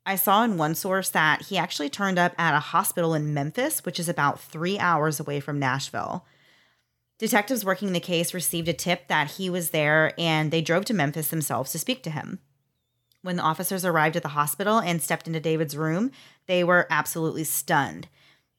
I 0.09 0.17
saw 0.17 0.43
in 0.43 0.57
one 0.57 0.75
source 0.75 1.11
that 1.11 1.43
he 1.43 1.59
actually 1.59 1.91
turned 1.91 2.19
up 2.19 2.33
at 2.39 2.55
a 2.55 2.61
hospital 2.61 3.13
in 3.13 3.35
Memphis, 3.35 3.85
which 3.85 4.01
is 4.01 4.09
about 4.09 4.41
three 4.41 4.79
hours 4.79 5.21
away 5.21 5.39
from 5.39 5.59
Nashville. 5.59 6.25
Detectives 7.19 7.63
working 7.63 7.93
the 7.93 8.01
case 8.01 8.33
received 8.33 8.69
a 8.69 8.73
tip 8.73 9.09
that 9.09 9.33
he 9.33 9.51
was 9.51 9.69
there 9.69 10.15
and 10.19 10.51
they 10.51 10.63
drove 10.63 10.87
to 10.87 10.95
Memphis 10.95 11.29
themselves 11.29 11.73
to 11.73 11.79
speak 11.79 12.03
to 12.05 12.11
him. 12.11 12.39
When 13.21 13.37
the 13.37 13.43
officers 13.43 13.85
arrived 13.85 14.17
at 14.17 14.23
the 14.23 14.29
hospital 14.29 14.79
and 14.79 15.03
stepped 15.03 15.27
into 15.27 15.41
David's 15.41 15.77
room, 15.77 16.11
they 16.47 16.65
were 16.65 16.87
absolutely 16.89 17.45
stunned. 17.45 18.09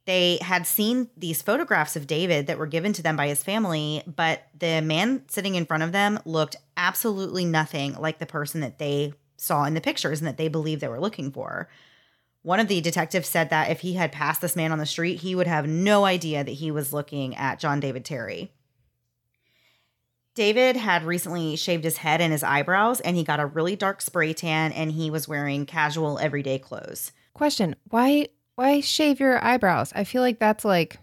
They 0.06 0.38
had 0.44 0.68
seen 0.68 1.10
these 1.18 1.42
photographs 1.42 1.96
of 1.96 2.06
David 2.06 2.46
that 2.46 2.60
were 2.60 2.68
given 2.68 2.94
to 2.94 3.02
them 3.02 3.16
by 3.16 3.28
his 3.28 3.42
family, 3.42 4.04
but 4.06 4.44
the 4.56 4.82
man 4.82 5.24
sitting 5.30 5.56
in 5.56 5.66
front 5.66 5.82
of 5.82 5.94
them 5.94 6.20
looked 6.26 6.58
absolutely 6.78 7.44
nothing 7.44 7.96
like 7.96 8.20
the 8.20 8.28
person 8.28 8.62
that 8.62 8.78
they 8.78 9.14
saw 9.40 9.66
in 9.66 9.74
the 9.74 9.82
pictures 9.82 10.20
and 10.20 10.28
that 10.28 10.38
they 10.38 10.48
believed 10.48 10.82
they 10.82 10.88
were 10.88 11.00
looking 11.00 11.32
for. 11.32 11.70
One 12.42 12.60
of 12.60 12.68
the 12.68 12.82
detectives 12.82 13.28
said 13.28 13.50
that 13.50 13.70
if 13.70 13.82
he 13.82 13.94
had 13.94 14.12
passed 14.12 14.42
this 14.42 14.56
man 14.56 14.72
on 14.72 14.78
the 14.78 14.86
street, 14.86 15.20
he 15.20 15.36
would 15.36 15.48
have 15.48 15.68
no 15.68 16.06
idea 16.06 16.44
that 16.44 16.52
he 16.52 16.72
was 16.72 16.94
looking 16.94 17.36
at 17.36 17.60
John 17.60 17.80
David 17.80 18.06
Terry. 18.06 18.54
David 20.36 20.78
had 20.78 21.04
recently 21.04 21.58
shaved 21.58 21.84
his 21.84 21.98
head 21.98 22.22
and 22.22 22.32
his 22.32 22.44
eyebrows, 22.44 23.02
and 23.02 23.18
he 23.18 23.26
got 23.26 23.42
a 23.42 23.46
really 23.46 23.76
dark 23.76 24.00
spray 24.00 24.32
tan, 24.32 24.72
and 24.72 24.92
he 24.92 25.12
was 25.12 25.28
wearing 25.28 25.66
casual 25.66 26.18
everyday 26.20 26.58
clothes. 26.58 27.12
Question: 27.34 27.76
Why 27.90 28.30
why 28.56 28.80
shave 28.80 29.20
your 29.20 29.44
eyebrows? 29.44 29.92
I 29.96 30.06
feel 30.06 30.22
like 30.22 30.40
that's 30.40 30.64
like 30.64 31.00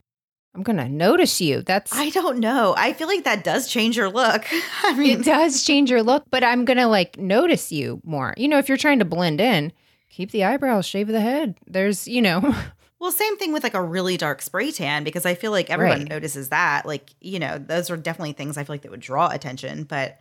I'm 0.56 0.62
gonna 0.62 0.88
notice 0.88 1.40
you. 1.40 1.60
That's 1.62 1.94
I 1.94 2.08
don't 2.10 2.38
know. 2.38 2.74
I 2.78 2.94
feel 2.94 3.08
like 3.08 3.24
that 3.24 3.44
does 3.44 3.68
change 3.68 3.96
your 3.96 4.08
look. 4.08 4.44
I 4.84 4.94
mean, 4.94 5.20
it 5.20 5.24
does 5.24 5.62
change 5.64 5.90
your 5.90 6.02
look, 6.02 6.24
but 6.30 6.42
I'm 6.42 6.64
gonna 6.64 6.88
like 6.88 7.18
notice 7.18 7.70
you 7.70 8.00
more. 8.04 8.32
You 8.38 8.48
know, 8.48 8.58
if 8.58 8.68
you're 8.68 8.78
trying 8.78 8.98
to 9.00 9.04
blend 9.04 9.38
in, 9.40 9.70
keep 10.08 10.30
the 10.30 10.44
eyebrows, 10.44 10.86
shave 10.86 11.08
the 11.08 11.20
head. 11.20 11.56
There's, 11.66 12.08
you 12.08 12.22
know. 12.22 12.54
Well, 12.98 13.12
same 13.12 13.36
thing 13.36 13.52
with 13.52 13.62
like 13.62 13.74
a 13.74 13.82
really 13.82 14.16
dark 14.16 14.40
spray 14.40 14.72
tan 14.72 15.04
because 15.04 15.26
I 15.26 15.34
feel 15.34 15.50
like 15.50 15.68
everyone 15.68 15.98
Right. 16.00 16.08
notices 16.08 16.48
that. 16.48 16.86
Like, 16.86 17.10
you 17.20 17.38
know, 17.38 17.58
those 17.58 17.90
are 17.90 17.96
definitely 17.98 18.32
things 18.32 18.56
I 18.56 18.64
feel 18.64 18.72
like 18.72 18.82
that 18.82 18.90
would 18.90 19.00
draw 19.00 19.28
attention, 19.28 19.84
but 19.84 20.18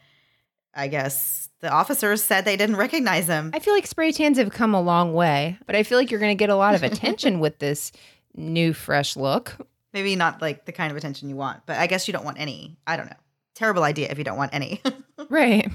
I 0.74 0.90
guess 0.90 1.48
the 1.62 1.72
officers 1.72 2.22
said 2.22 2.44
they 2.44 2.58
didn't 2.58 2.76
recognize 2.76 3.28
him. 3.28 3.52
I 3.54 3.60
feel 3.60 3.74
like 3.74 3.88
spray 3.88 4.12
tans 4.12 4.38
have 4.38 4.52
come 4.52 4.74
a 4.76 4.82
long 4.82 5.14
way, 5.14 5.58
but 5.66 5.78
I 5.78 5.84
feel 5.84 5.98
like 5.98 6.12
you're 6.12 6.20
gonna 6.20 6.36
get 6.36 6.50
a 6.50 6.56
lot 6.58 6.76
of 6.76 6.84
attention 6.92 7.40
with 7.40 7.60
this 7.60 7.94
new 8.36 8.74
fresh 8.74 9.16
look. 9.16 9.56
Maybe 9.96 10.16
not 10.18 10.42
like 10.42 10.66
the 10.66 10.74
kind 10.74 10.92
of 10.92 10.98
attention 10.98 11.30
you 11.30 11.38
want, 11.38 11.62
but 11.66 11.78
I 11.78 11.88
guess 11.88 12.08
you 12.08 12.12
don't 12.12 12.26
want 12.26 12.38
any. 12.38 12.78
I 12.86 12.98
don't 12.98 13.08
know. 13.08 13.16
Terrible 13.56 13.84
idea 13.84 14.10
if 14.12 14.18
you 14.18 14.26
don't 14.26 14.38
want 14.38 14.54
any. 14.54 14.82
Right. 15.30 15.72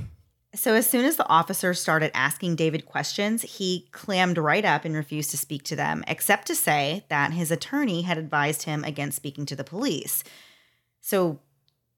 So, 0.55 0.75
as 0.75 0.89
soon 0.89 1.05
as 1.05 1.17
the 1.17 1.27
officers 1.27 1.81
started 1.81 2.11
asking 2.15 2.57
David 2.57 2.87
questions, 2.87 3.43
he 3.43 3.89
clammed 3.91 4.37
right 4.37 4.65
up 4.65 4.85
and 4.85 4.95
refused 4.95 5.31
to 5.31 5.37
speak 5.37 5.65
to 5.65 5.77
them, 5.77 6.05
except 6.07 6.47
to 6.49 6.55
say 6.55 7.05
that 7.09 7.33
his 7.33 7.51
attorney 7.51 8.03
had 8.03 8.19
advised 8.19 8.65
him 8.65 8.85
against 8.85 9.17
speaking 9.17 9.47
to 9.47 9.57
the 9.57 9.65
police. 9.65 10.23
So, 11.01 11.41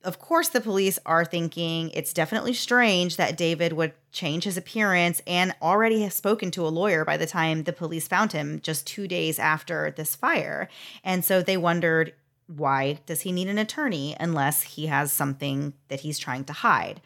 of 0.04 0.18
course, 0.18 0.48
the 0.48 0.60
police 0.60 0.98
are 1.06 1.24
thinking 1.24 1.90
it's 1.90 2.12
definitely 2.12 2.54
strange 2.54 3.16
that 3.16 3.36
David 3.36 3.72
would 3.72 3.92
change 4.10 4.44
his 4.44 4.56
appearance 4.56 5.22
and 5.26 5.54
already 5.62 6.02
have 6.02 6.12
spoken 6.12 6.50
to 6.52 6.66
a 6.66 6.68
lawyer 6.68 7.04
by 7.04 7.16
the 7.16 7.26
time 7.26 7.62
the 7.62 7.72
police 7.72 8.08
found 8.08 8.32
him 8.32 8.60
just 8.62 8.86
two 8.86 9.06
days 9.06 9.38
after 9.38 9.92
this 9.96 10.16
fire. 10.16 10.68
And 11.04 11.24
so 11.24 11.42
they 11.42 11.56
wondered 11.56 12.14
why 12.46 12.98
does 13.06 13.22
he 13.22 13.32
need 13.32 13.48
an 13.48 13.58
attorney 13.58 14.16
unless 14.18 14.62
he 14.62 14.86
has 14.86 15.12
something 15.12 15.72
that 15.88 16.00
he's 16.00 16.18
trying 16.18 16.44
to 16.44 16.52
hide? 16.52 17.00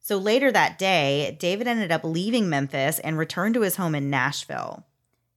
So 0.00 0.16
later 0.16 0.50
that 0.52 0.78
day, 0.78 1.36
David 1.38 1.66
ended 1.66 1.92
up 1.92 2.04
leaving 2.04 2.48
Memphis 2.48 2.98
and 3.00 3.18
returned 3.18 3.54
to 3.54 3.60
his 3.62 3.76
home 3.76 3.94
in 3.94 4.08
Nashville. 4.08 4.84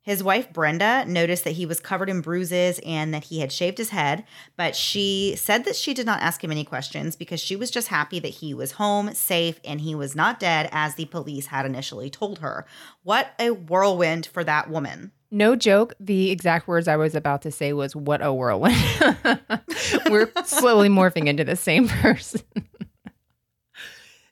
His 0.04 0.24
wife, 0.24 0.52
Brenda, 0.52 1.06
noticed 1.06 1.44
that 1.44 1.52
he 1.52 1.68
was 1.68 1.80
covered 1.80 2.10
in 2.10 2.22
bruises 2.22 2.80
and 2.84 3.14
that 3.14 3.26
he 3.26 3.40
had 3.42 3.52
shaved 3.52 3.78
his 3.78 3.90
head, 3.92 4.24
but 4.58 4.76
she 4.76 5.36
said 5.38 5.64
that 5.66 5.76
she 5.76 5.94
did 5.94 6.08
not 6.08 6.22
ask 6.22 6.44
him 6.44 6.50
any 6.50 6.64
questions 6.64 7.16
because 7.16 7.40
she 7.40 7.56
was 7.56 7.70
just 7.70 7.90
happy 7.90 8.20
that 8.20 8.30
he 8.30 8.52
was 8.56 8.74
home, 8.74 9.14
safe, 9.14 9.60
and 9.64 9.82
he 9.82 9.94
was 9.94 10.16
not 10.16 10.40
dead 10.40 10.68
as 10.72 10.96
the 10.96 11.06
police 11.06 11.48
had 11.48 11.68
initially 11.68 12.10
told 12.10 12.40
her. 12.40 12.66
What 13.04 13.34
a 13.38 13.52
whirlwind 13.52 14.26
for 14.26 14.44
that 14.44 14.72
woman. 14.72 15.12
No 15.30 15.56
joke. 15.56 15.94
The 16.00 16.32
exact 16.32 16.68
words 16.68 16.88
I 16.88 16.98
was 16.98 17.14
about 17.14 17.44
to 17.44 17.52
say 17.52 17.72
was 17.72 17.96
"What 17.96 18.22
a 18.24 18.34
whirlwind." 18.34 18.76
We're 20.10 20.32
slowly 20.46 20.90
morphing 20.90 21.28
into 21.28 21.44
the 21.44 21.56
same 21.56 21.88
person. 22.02 22.42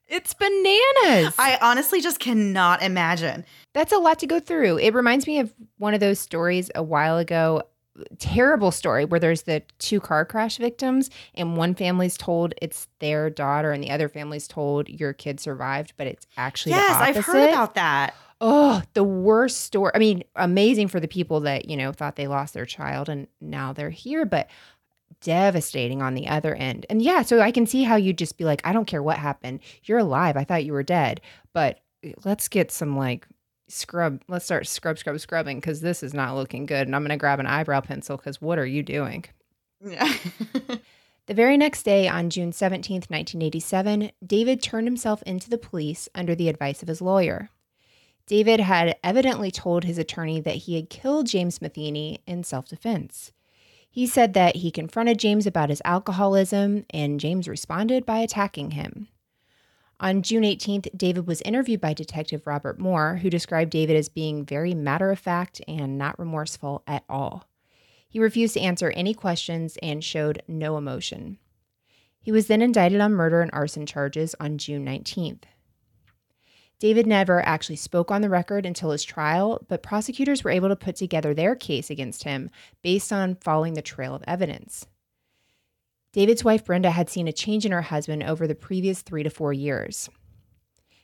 it's 0.08 0.34
bananas. 0.34 1.36
I 1.38 1.58
honestly 1.62 2.02
just 2.02 2.20
cannot 2.20 2.82
imagine. 2.82 3.46
That's 3.80 3.94
a 3.94 3.98
lot 3.98 4.20
to 4.20 4.28
go 4.28 4.42
through. 4.42 4.80
It 4.80 4.94
reminds 4.94 5.26
me 5.26 5.40
of 5.40 5.54
one 5.78 5.94
of 5.94 6.02
those 6.02 6.20
stories 6.20 6.70
a 6.76 6.84
while 6.84 7.18
ago. 7.18 7.64
terrible 8.18 8.72
story 8.72 9.06
where 9.06 9.22
there's 9.22 9.44
the 9.44 9.64
two 9.78 10.02
car 10.02 10.26
crash 10.26 10.58
victims, 10.58 11.10
and 11.34 11.56
one 11.56 11.74
family's 11.76 12.18
told 12.18 12.54
it's 12.62 12.90
their 13.00 13.30
daughter, 13.30 13.72
and 13.72 13.82
the 13.82 13.90
other 13.90 14.10
family's 14.10 14.50
told 14.50 14.90
your 14.90 15.14
kid 15.14 15.40
survived, 15.40 15.94
but 15.96 16.08
it's 16.08 16.28
actually 16.36 16.74
yes, 16.74 16.92
I've 16.92 17.24
heard 17.24 17.52
about 17.52 17.76
that. 17.76 18.16
Oh, 18.42 18.82
the 18.96 19.04
worst 19.06 19.62
story. 19.62 19.94
I 19.96 19.98
mean, 19.98 20.26
amazing 20.36 20.90
for 20.90 21.00
the 21.00 21.08
people 21.08 21.40
that, 21.42 21.70
you 21.70 21.78
know, 21.78 21.94
thought 21.94 22.18
they 22.18 22.28
lost 22.28 22.54
their 22.54 22.66
child 22.66 23.08
and 23.08 23.28
now 23.40 23.72
they're 23.72 23.90
here, 23.90 24.26
but 24.26 24.50
devastating 25.22 26.02
on 26.02 26.16
the 26.16 26.28
other 26.28 26.54
end. 26.54 26.86
And 26.90 27.02
yeah, 27.02 27.22
so 27.22 27.40
I 27.40 27.52
can 27.52 27.66
see 27.66 27.84
how 27.84 27.96
you'd 27.96 28.18
just 28.18 28.38
be 28.38 28.44
like, 28.44 28.60
I 28.66 28.74
don't 28.74 28.88
care 28.88 29.02
what 29.02 29.18
happened. 29.18 29.62
You're 29.84 30.00
alive. 30.00 30.36
I 30.36 30.44
thought 30.44 30.66
you 30.66 30.74
were 30.74 30.84
dead. 30.84 31.22
But 31.54 31.80
eh, 32.04 32.12
let's 32.26 32.50
get 32.50 32.74
some 32.74 32.98
like 32.98 33.26
scrub. 33.70 34.22
Let's 34.28 34.46
start 34.46 34.68
scrub, 34.68 34.98
scrub, 34.98 35.20
scrubbing 35.20 35.58
because 35.58 35.82
this 35.82 36.04
is 36.04 36.14
not 36.14 36.36
looking 36.36 36.66
good. 36.66 36.88
And 36.88 36.96
I'm 36.96 37.02
going 37.02 37.10
to 37.10 37.18
grab 37.18 37.40
an 37.40 37.48
eyebrow 37.48 37.82
pencil 37.82 38.18
because 38.18 38.42
what 38.42 38.60
are 38.60 38.66
you 38.66 38.84
doing? 38.84 39.26
Yeah. 39.82 40.14
The 41.30 41.36
very 41.36 41.58
next 41.58 41.84
day, 41.84 42.08
on 42.08 42.32
June 42.32 42.52
17th, 42.52 43.12
1987, 43.12 44.10
David 44.26 44.64
turned 44.64 44.88
himself 44.88 45.22
into 45.28 45.48
the 45.48 45.60
police 45.60 46.10
under 46.16 46.34
the 46.34 46.50
advice 46.50 46.82
of 46.82 46.88
his 46.88 47.04
lawyer. 47.04 47.52
David 48.26 48.60
had 48.60 48.98
evidently 49.04 49.52
told 49.52 49.84
his 49.84 50.00
attorney 50.00 50.42
that 50.42 50.56
he 50.56 50.74
had 50.74 50.90
killed 50.90 51.28
James 51.28 51.62
Matheny 51.62 52.18
in 52.26 52.44
self 52.44 52.68
defense. 52.68 53.32
He 53.92 54.08
said 54.08 54.34
that 54.34 54.56
he 54.56 54.72
confronted 54.72 55.20
James 55.20 55.46
about 55.46 55.70
his 55.70 55.84
alcoholism, 55.86 56.84
and 56.90 57.20
James 57.20 57.48
responded 57.48 58.08
by 58.08 58.18
attacking 58.18 58.72
him. 58.72 59.08
On 60.02 60.22
June 60.22 60.44
18th, 60.44 60.88
David 60.96 61.28
was 61.28 61.42
interviewed 61.42 61.82
by 61.82 61.94
Detective 61.94 62.48
Robert 62.48 62.80
Moore, 62.80 63.18
who 63.18 63.30
described 63.30 63.72
David 63.72 63.98
as 63.98 64.08
being 64.08 64.46
very 64.46 64.74
matter 64.74 65.12
of 65.12 65.20
fact 65.20 65.60
and 65.68 65.98
not 65.98 66.18
remorseful 66.18 66.84
at 66.88 67.04
all. 67.10 67.50
He 68.08 68.18
refused 68.18 68.54
to 68.54 68.62
answer 68.62 68.92
any 68.92 69.14
questions 69.14 69.78
and 69.84 70.02
showed 70.02 70.42
no 70.48 70.78
emotion. 70.78 71.38
He 72.22 72.32
was 72.32 72.48
then 72.48 72.62
indicted 72.62 73.02
on 73.02 73.12
murder 73.12 73.42
and 73.42 73.52
arson 73.52 73.86
charges 73.86 74.36
on 74.40 74.58
June 74.58 74.86
19th. 74.86 75.44
David 76.80 77.06
never 77.06 77.46
actually 77.46 77.76
spoke 77.76 78.10
on 78.10 78.22
the 78.22 78.30
record 78.30 78.66
until 78.66 78.92
his 78.92 79.04
trial, 79.04 79.66
but 79.68 79.84
prosecutors 79.84 80.46
were 80.46 80.52
able 80.52 80.70
to 80.70 80.78
put 80.78 80.96
together 80.96 81.34
their 81.34 81.56
case 81.56 81.90
against 81.90 82.24
him 82.24 82.50
based 82.82 83.12
on 83.12 83.36
following 83.36 83.74
the 83.74 83.82
trail 83.82 84.16
of 84.16 84.24
evidence. 84.26 84.86
David's 86.12 86.44
wife 86.44 86.66
Brenda 86.66 86.92
had 86.92 87.10
seen 87.10 87.28
a 87.28 87.32
change 87.32 87.66
in 87.66 87.72
her 87.72 87.84
husband 87.84 88.24
over 88.24 88.48
the 88.48 88.56
previous 88.56 89.02
three 89.02 89.24
to 89.24 89.30
four 89.30 89.54
years. 89.54 90.10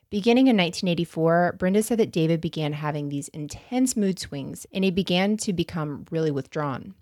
Beginning 0.09 0.47
in 0.47 0.57
1984, 0.57 1.55
Brenda 1.59 1.83
said 1.83 1.99
that 1.99 2.11
David 2.11 2.41
began 2.41 2.73
having 2.73 3.09
these 3.09 3.27
intense 3.29 3.95
mood 3.95 4.19
swings 4.19 4.65
and 4.73 4.83
he 4.83 4.91
began 4.91 5.37
to 5.37 5.53
become 5.53 6.05
really 6.09 6.31
withdrawn. 6.31 6.95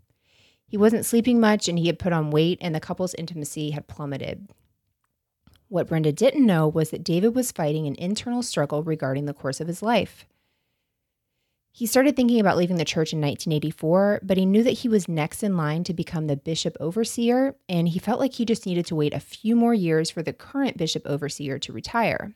He 0.67 0.77
wasn't 0.77 1.05
sleeping 1.05 1.39
much 1.39 1.67
and 1.69 1.77
he 1.77 1.87
had 1.87 1.99
put 1.99 2.13
on 2.13 2.31
weight, 2.31 2.57
and 2.59 2.73
the 2.73 2.79
couple's 2.79 3.13
intimacy 3.13 3.71
had 3.71 3.87
plummeted. 3.87 4.49
What 5.67 5.87
Brenda 5.87 6.11
didn't 6.11 6.45
know 6.45 6.67
was 6.67 6.89
that 6.89 7.03
David 7.03 7.35
was 7.35 7.51
fighting 7.51 7.85
an 7.85 7.95
internal 7.95 8.41
struggle 8.41 8.83
regarding 8.83 9.25
the 9.25 9.33
course 9.33 9.61
of 9.61 9.67
his 9.67 9.83
life. 9.83 10.25
He 11.75 11.87
started 11.87 12.15
thinking 12.15 12.39
about 12.39 12.55
leaving 12.55 12.75
the 12.75 12.85
church 12.85 13.13
in 13.13 13.19
1984, 13.19 14.19
but 14.21 14.37
he 14.37 14.45
knew 14.45 14.61
that 14.61 14.69
he 14.69 14.87
was 14.87 15.09
next 15.09 15.41
in 15.41 15.57
line 15.57 15.83
to 15.85 15.93
become 15.93 16.27
the 16.27 16.37
bishop 16.37 16.77
overseer, 16.79 17.55
and 17.67 17.87
he 17.87 17.97
felt 17.97 18.19
like 18.19 18.35
he 18.35 18.45
just 18.45 18.67
needed 18.67 18.85
to 18.85 18.95
wait 18.95 19.11
a 19.11 19.19
few 19.19 19.55
more 19.55 19.73
years 19.73 20.11
for 20.11 20.21
the 20.21 20.33
current 20.33 20.77
bishop 20.77 21.01
overseer 21.07 21.57
to 21.57 21.73
retire. 21.73 22.35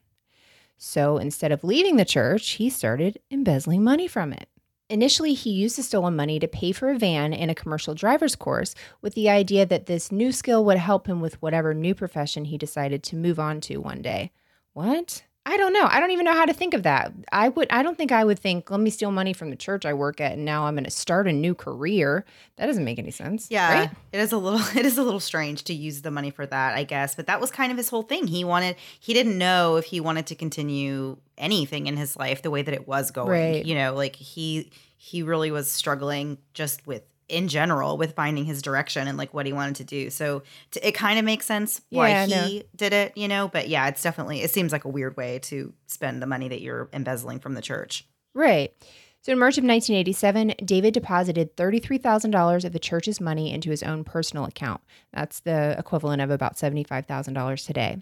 So 0.80 1.20
instead 1.20 1.52
of 1.52 1.64
leaving 1.64 1.98
the 1.98 2.04
church, 2.04 2.54
he 2.54 2.72
started 2.72 3.20
embezzling 3.30 3.84
money 3.84 4.08
from 4.08 4.34
it. 4.34 4.50
Initially, 4.90 5.36
he 5.36 5.52
used 5.52 5.78
the 5.78 5.84
stolen 5.84 6.16
money 6.16 6.40
to 6.40 6.48
pay 6.48 6.72
for 6.72 6.90
a 6.90 6.98
van 6.98 7.32
and 7.32 7.52
a 7.52 7.56
commercial 7.56 7.94
driver's 7.94 8.36
course 8.36 8.74
with 9.04 9.14
the 9.14 9.30
idea 9.30 9.68
that 9.68 9.86
this 9.86 10.12
new 10.12 10.32
skill 10.32 10.66
would 10.66 10.78
help 10.78 11.06
him 11.06 11.22
with 11.22 11.40
whatever 11.44 11.76
new 11.76 11.94
profession 11.94 12.46
he 12.46 12.58
decided 12.58 13.04
to 13.04 13.16
move 13.16 13.38
on 13.38 13.62
to 13.62 13.78
one 13.78 14.02
day. 14.02 14.32
What? 14.74 15.22
I 15.48 15.56
don't 15.56 15.72
know. 15.72 15.88
I 15.90 16.02
don't 16.02 16.12
even 16.12 16.26
know 16.26 16.34
how 16.34 16.44
to 16.44 16.54
think 16.54 16.74
of 16.74 16.84
that. 16.84 17.14
I 17.32 17.48
would 17.48 17.68
I 17.70 17.82
don't 17.82 17.98
think 17.98 18.12
I 18.12 18.26
would 18.26 18.38
think, 18.38 18.70
let 18.70 18.82
me 18.82 18.90
steal 18.90 19.12
money 19.12 19.32
from 19.32 19.50
the 19.50 19.56
church 19.56 19.86
I 19.86 19.94
work 19.94 20.20
at 20.20 20.34
and 20.34 20.44
now 20.44 20.66
I'm 20.66 20.76
going 20.76 20.84
to 20.84 20.92
start 20.92 21.26
a 21.26 21.32
new 21.32 21.56
career. 21.56 22.26
That 22.58 22.66
doesn't 22.66 22.84
make 22.84 23.00
any 23.00 23.12
sense. 23.12 23.48
Yeah, 23.50 23.74
right? 23.74 23.90
it 24.12 24.20
is 24.20 24.34
a 24.34 24.38
little 24.38 24.60
it 24.78 24.86
is 24.86 24.98
a 24.98 25.04
little 25.04 25.22
strange 25.22 25.64
to 25.66 25.74
use 25.74 26.02
the 26.02 26.12
money 26.12 26.32
for 26.32 26.46
that, 26.46 26.76
I 26.76 26.84
guess. 26.84 27.16
But 27.16 27.28
that 27.28 27.40
was 27.40 27.50
kind 27.50 27.72
of 27.72 27.78
his 27.78 27.88
whole 27.88 28.04
thing. 28.04 28.28
He 28.28 28.44
wanted 28.44 28.76
he 29.00 29.14
didn't 29.14 29.38
know 29.38 29.78
if 29.78 29.86
he 29.86 30.02
wanted 30.02 30.28
to 30.28 30.36
continue 30.36 31.16
anything 31.38 31.88
in 31.88 31.96
his 31.96 32.18
life 32.18 32.42
the 32.42 32.52
way 32.52 32.62
that 32.62 32.74
it 32.74 32.86
was 32.86 33.12
going. 33.12 33.30
Right. 33.30 33.66
You 33.66 33.76
know, 33.76 33.94
like 33.94 34.18
he 34.18 34.70
he 34.98 35.24
really 35.24 35.52
was 35.52 35.72
struggling 35.72 36.40
just 36.54 36.86
with 36.86 37.04
in 37.30 37.48
general 37.48 37.98
with 37.98 38.16
finding 38.16 38.46
his 38.46 38.62
direction 38.62 39.08
and 39.08 39.18
like 39.18 39.34
what 39.34 39.46
he 39.46 39.54
wanted 39.54 39.76
to 39.76 39.84
do. 39.84 40.10
So 40.10 40.44
to, 40.72 40.88
it 40.88 40.94
kind 40.94 41.20
of 41.20 41.26
makes 41.26 41.46
sense 41.46 41.82
why 41.90 42.10
Yeah, 42.10 42.46
he 42.46 42.64
did 42.76 42.94
it, 42.94 43.18
you 43.18 43.28
know. 43.28 43.48
But 43.48 43.68
yeah, 43.68 43.88
it's 43.88 44.02
definitely 44.02 44.42
it 44.42 44.52
seems 44.52 44.72
like 44.72 44.86
a 44.86 44.90
weird 44.90 45.18
way 45.18 45.40
to 45.40 45.74
spend 45.88 46.22
the 46.22 46.28
money 46.28 46.48
that 46.48 46.62
you're 46.62 46.90
embezzling 46.94 47.40
from 47.40 47.54
the 47.54 47.62
church. 47.62 48.08
Right. 48.34 48.74
So 49.22 49.34
in 49.34 49.40
March 49.40 49.58
of 49.58 49.66
1987, 49.66 50.54
David 50.64 50.94
deposited 50.94 51.58
$33,000 51.58 52.64
of 52.64 52.72
the 52.72 52.80
church's 52.80 53.20
money 53.20 53.52
into 53.52 53.72
his 53.72 53.84
own 53.84 54.04
personal 54.04 54.46
account. 54.46 54.80
That's 55.12 55.42
the 55.42 55.76
equivalent 55.78 56.22
of 56.22 56.30
about 56.30 56.56
$75,000 56.56 57.66
today. 57.66 57.98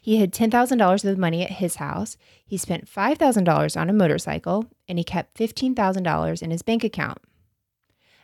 He 0.00 0.18
had 0.18 0.32
$10,000 0.32 0.94
of 0.94 1.02
the 1.02 1.16
money 1.16 1.42
at 1.42 1.50
his 1.50 1.76
house. 1.76 2.16
He 2.46 2.56
spent 2.56 2.88
$5,000 2.88 3.80
on 3.80 3.90
a 3.90 3.92
motorcycle, 3.92 4.66
and 4.88 4.98
he 4.98 5.04
kept 5.04 5.36
$15,000 5.36 6.42
in 6.42 6.50
his 6.50 6.62
bank 6.62 6.84
account. 6.84 7.18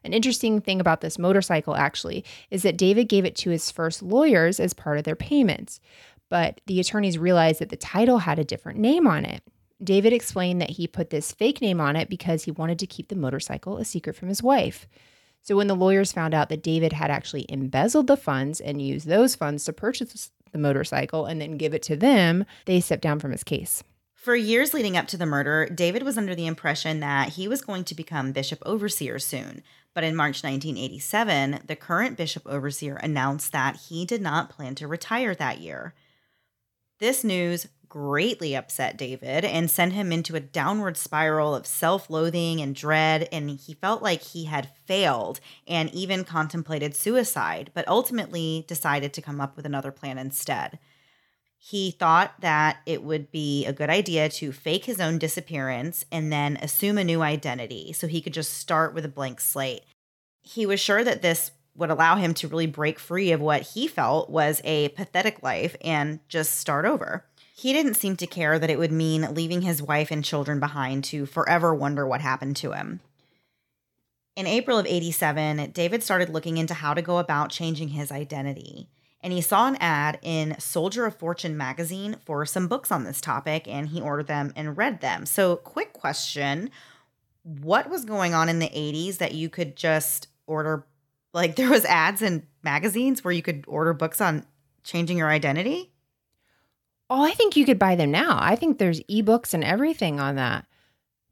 An 0.05 0.13
interesting 0.13 0.61
thing 0.61 0.81
about 0.81 1.01
this 1.01 1.19
motorcycle, 1.19 1.75
actually, 1.75 2.25
is 2.51 2.63
that 2.63 2.77
David 2.77 3.09
gave 3.09 3.25
it 3.25 3.35
to 3.37 3.51
his 3.51 3.71
first 3.71 4.03
lawyers 4.03 4.61
as 4.61 4.75
part 4.75 4.99
of 4.99 5.05
their 5.05 5.17
payments, 5.17 5.81
but 6.29 6.61
the 6.67 6.79
attorneys 6.79 7.19
realized 7.19 7.61
that 7.61 7.71
the 7.71 7.77
title 7.77 8.19
had 8.19 8.39
a 8.39 8.45
different 8.45 8.79
name 8.79 9.07
on 9.07 9.25
it. 9.25 9.43
David 9.83 10.13
explained 10.13 10.61
that 10.61 10.71
he 10.71 10.87
put 10.87 11.11
this 11.11 11.33
fake 11.33 11.61
name 11.61 11.81
on 11.81 11.97
it 11.97 12.09
because 12.09 12.45
he 12.45 12.51
wanted 12.51 12.79
to 12.79 12.87
keep 12.87 13.09
the 13.09 13.17
motorcycle 13.17 13.79
a 13.79 13.85
secret 13.85 14.15
from 14.15 14.29
his 14.29 14.43
wife. 14.43 14.87
So 15.43 15.57
when 15.57 15.67
the 15.67 15.75
lawyers 15.75 16.13
found 16.13 16.33
out 16.33 16.49
that 16.49 16.63
David 16.63 16.93
had 16.93 17.11
actually 17.11 17.47
embezzled 17.49 18.07
the 18.07 18.17
funds 18.17 18.61
and 18.61 18.81
used 18.81 19.07
those 19.07 19.35
funds 19.35 19.65
to 19.65 19.73
purchase 19.73 20.31
the 20.53 20.59
motorcycle 20.59 21.27
and 21.27 21.41
then 21.41 21.59
give 21.59 21.75
it 21.75 21.83
to 21.85 21.97
them, 21.97 22.45
they 22.67 22.81
stepped 22.81 23.03
down 23.03 23.19
from 23.19 23.33
his 23.33 23.45
case. 23.45 23.83
For 24.15 24.35
years 24.35 24.73
leading 24.73 24.97
up 24.97 25.07
to 25.09 25.19
the 25.19 25.27
murder, 25.27 25.69
David 25.69 26.03
was 26.03 26.17
under 26.17 26.35
the 26.35 26.47
impression 26.47 27.01
that 27.01 27.31
he 27.31 27.47
was 27.47 27.61
going 27.61 27.85
to 27.85 27.95
become 27.95 28.33
bishop 28.33 28.63
overseer 28.65 29.19
soon. 29.19 29.63
But 29.95 30.05
in 30.05 30.17
March 30.17 30.43
1987, 30.43 31.61
the 31.67 31.77
current 31.77 32.17
bishop 32.17 32.43
overseer 32.47 32.97
announced 32.97 33.53
that 33.53 33.77
he 33.89 34.05
did 34.05 34.21
not 34.21 34.51
plan 34.51 34.75
to 34.77 34.89
retire 34.89 35.35
that 35.37 35.61
year. 35.61 35.95
This 36.99 37.23
news 37.23 37.69
greatly 37.89 38.57
upset 38.57 38.97
David 38.97 39.45
and 39.45 39.71
sent 39.71 39.93
him 39.93 40.11
into 40.11 40.35
a 40.35 40.41
downward 40.41 40.97
spiral 40.97 41.55
of 41.55 41.65
self 41.65 42.11
loathing 42.11 42.61
and 42.61 42.75
dread, 42.75 43.29
and 43.31 43.49
he 43.51 43.75
felt 43.75 44.03
like 44.03 44.23
he 44.23 44.47
had 44.47 44.71
failed 44.85 45.39
and 45.67 45.95
even 45.95 46.25
contemplated 46.25 46.97
suicide, 46.97 47.71
but 47.73 47.87
ultimately 47.87 48.65
decided 48.67 49.13
to 49.13 49.23
come 49.23 49.41
up 49.41 49.57
with 49.57 49.65
another 49.65 49.93
plan 49.93 50.19
instead. 50.19 50.81
He 51.67 51.93
thought 51.93 52.43
that 52.43 52.81
it 52.85 53.03
would 53.03 53.33
be 53.33 53.65
a 53.65 53.73
good 53.73 53.89
idea 53.89 54.29
to 54.29 54.53
fake 54.53 54.85
his 54.85 55.01
own 55.01 55.17
disappearance 55.17 56.05
and 56.13 56.31
then 56.31 56.59
assume 56.61 56.99
a 56.99 57.05
new 57.05 57.23
identity 57.23 57.95
so 57.95 58.07
he 58.07 58.21
could 58.21 58.35
just 58.35 58.53
start 58.53 58.93
with 58.93 59.07
a 59.07 59.09
blank 59.09 59.41
slate. 59.41 59.81
He 60.43 60.67
was 60.67 60.79
sure 60.79 61.03
that 61.03 61.23
this 61.23 61.53
would 61.75 61.89
allow 61.89 62.17
him 62.17 62.35
to 62.35 62.49
really 62.49 62.67
break 62.67 62.99
free 62.99 63.33
of 63.33 63.41
what 63.41 63.63
he 63.63 63.89
felt 63.89 64.29
was 64.29 64.61
a 64.63 64.91
pathetic 64.91 65.43
life 65.43 65.75
and 65.83 66.21
just 66.29 66.57
start 66.57 66.85
over. 66.85 67.25
He 67.57 67.73
didn't 67.73 67.95
seem 67.95 68.17
to 68.17 68.27
care 68.27 68.59
that 68.59 68.69
it 68.69 68.79
would 68.79 68.93
mean 68.93 69.33
leaving 69.33 69.63
his 69.63 69.81
wife 69.81 70.11
and 70.11 70.23
children 70.23 70.61
behind 70.61 71.03
to 71.05 71.25
forever 71.25 71.75
wonder 71.75 72.07
what 72.07 72.21
happened 72.21 72.57
to 72.57 72.73
him. 72.73 73.01
In 74.37 74.47
April 74.47 74.79
of 74.79 74.85
87, 74.85 75.71
David 75.71 76.03
started 76.03 76.29
looking 76.29 76.59
into 76.59 76.75
how 76.75 76.93
to 76.93 77.01
go 77.01 77.17
about 77.17 77.49
changing 77.49 77.89
his 77.89 78.13
identity. 78.13 78.91
And 79.25 79.33
he 79.33 79.41
saw 79.41 79.67
an 79.67 79.77
ad 79.77 80.19
in 80.21 80.55
Soldier 80.61 81.07
of 81.07 81.17
Fortune 81.17 81.57
magazine 81.57 82.17
for 82.27 82.45
some 82.45 82.69
books 82.69 82.93
on 82.93 83.05
this 83.05 83.23
topic, 83.23 83.67
and 83.67 83.89
he 83.89 83.99
ordered 83.99 84.27
them 84.27 84.53
and 84.55 84.77
read 84.77 85.01
them. 85.01 85.25
So, 85.25 85.57
quick 85.57 85.95
question 85.95 86.69
What 87.43 87.89
was 87.89 88.05
going 88.05 88.35
on 88.35 88.51
in 88.51 88.59
the 88.59 88.69
80s 88.69 89.17
that 89.17 89.33
you 89.33 89.49
could 89.49 89.77
just 89.77 90.29
order? 90.47 90.87
Like, 91.33 91.57
there 91.57 91.71
was 91.71 91.87
ads 91.87 92.21
in 92.21 92.47
magazines 92.63 93.25
where 93.25 93.33
you 93.33 93.41
could 93.41 93.65
order 93.67 93.95
books 93.95 94.21
on 94.21 94.45
changing 94.83 95.17
your 95.17 95.31
identity? 95.31 95.91
Oh, 97.09 97.25
I 97.25 97.33
think 97.33 97.57
you 97.57 97.65
could 97.65 97.79
buy 97.79 97.97
them 97.97 98.11
now. 98.11 98.37
I 98.39 98.57
think 98.57 98.77
there's 98.77 99.01
ebooks 99.05 99.55
and 99.55 99.65
everything 99.65 100.21
on 100.21 100.37
that. 100.37 100.67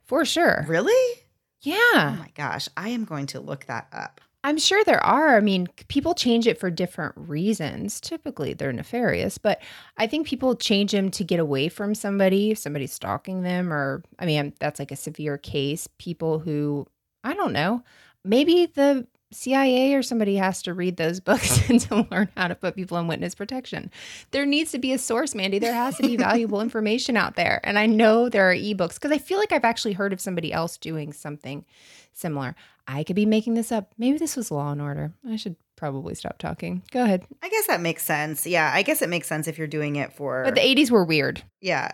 For 0.04 0.24
sure. 0.24 0.64
Really? 0.66 1.20
Yeah. 1.60 1.76
Oh 1.84 2.16
my 2.18 2.30
gosh, 2.34 2.70
I 2.74 2.88
am 2.88 3.04
going 3.04 3.26
to 3.26 3.40
look 3.40 3.66
that 3.66 3.88
up. 3.92 4.22
I'm 4.44 4.58
sure 4.58 4.82
there 4.84 5.04
are. 5.04 5.36
I 5.36 5.40
mean, 5.40 5.68
people 5.88 6.14
change 6.14 6.46
it 6.46 6.58
for 6.58 6.70
different 6.70 7.14
reasons. 7.16 8.00
Typically, 8.00 8.54
they're 8.54 8.72
nefarious, 8.72 9.38
but 9.38 9.62
I 9.96 10.06
think 10.08 10.26
people 10.26 10.56
change 10.56 10.92
them 10.92 11.10
to 11.12 11.24
get 11.24 11.38
away 11.38 11.68
from 11.68 11.94
somebody, 11.94 12.50
if 12.50 12.58
somebody's 12.58 12.92
stalking 12.92 13.42
them, 13.42 13.72
or 13.72 14.02
I 14.18 14.26
mean, 14.26 14.52
that's 14.58 14.80
like 14.80 14.90
a 14.90 14.96
severe 14.96 15.38
case. 15.38 15.88
People 15.98 16.40
who, 16.40 16.86
I 17.22 17.34
don't 17.34 17.52
know, 17.52 17.84
maybe 18.24 18.66
the 18.66 19.06
CIA 19.32 19.94
or 19.94 20.02
somebody 20.02 20.36
has 20.36 20.62
to 20.62 20.74
read 20.74 20.96
those 20.96 21.20
books 21.30 21.68
and 21.70 21.80
to 21.82 22.06
learn 22.10 22.28
how 22.36 22.48
to 22.48 22.54
put 22.54 22.76
people 22.76 22.98
in 22.98 23.06
witness 23.06 23.34
protection. 23.34 23.90
There 24.30 24.46
needs 24.46 24.72
to 24.72 24.78
be 24.78 24.92
a 24.92 24.98
source, 24.98 25.34
Mandy. 25.34 25.58
There 25.58 25.74
has 25.74 25.96
to 25.96 26.02
be 26.02 26.16
valuable 26.16 26.60
information 26.62 27.16
out 27.16 27.36
there. 27.36 27.60
And 27.64 27.78
I 27.78 27.86
know 27.86 28.28
there 28.28 28.50
are 28.50 28.54
ebooks 28.54 28.94
because 28.94 29.12
I 29.12 29.18
feel 29.18 29.38
like 29.38 29.52
I've 29.52 29.64
actually 29.64 29.92
heard 29.92 30.12
of 30.12 30.20
somebody 30.20 30.52
else 30.52 30.76
doing 30.76 31.12
something 31.12 31.64
similar. 32.12 32.54
I 32.86 33.04
could 33.04 33.16
be 33.16 33.26
making 33.26 33.54
this 33.54 33.72
up. 33.72 33.92
Maybe 33.98 34.18
this 34.18 34.36
was 34.36 34.50
Law 34.50 34.72
and 34.72 34.82
Order. 34.82 35.12
I 35.28 35.36
should 35.36 35.56
probably 35.76 36.14
stop 36.14 36.38
talking. 36.38 36.82
Go 36.90 37.04
ahead. 37.04 37.24
I 37.42 37.48
guess 37.48 37.66
that 37.66 37.80
makes 37.80 38.04
sense. 38.04 38.46
Yeah, 38.46 38.70
I 38.72 38.82
guess 38.82 39.02
it 39.02 39.08
makes 39.08 39.26
sense 39.26 39.48
if 39.48 39.58
you're 39.58 39.66
doing 39.66 39.96
it 39.96 40.12
for. 40.12 40.44
But 40.44 40.54
the 40.54 40.60
80s 40.60 40.90
were 40.90 41.04
weird. 41.04 41.42
Yeah. 41.60 41.92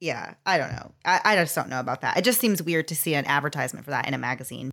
Yeah. 0.00 0.34
I 0.46 0.58
don't 0.58 0.72
know. 0.72 0.92
I, 1.04 1.20
I 1.24 1.36
just 1.36 1.54
don't 1.54 1.68
know 1.68 1.80
about 1.80 2.02
that. 2.02 2.16
It 2.16 2.22
just 2.22 2.40
seems 2.40 2.62
weird 2.62 2.88
to 2.88 2.96
see 2.96 3.14
an 3.14 3.26
advertisement 3.26 3.84
for 3.84 3.90
that 3.90 4.06
in 4.06 4.14
a 4.14 4.18
magazine. 4.18 4.70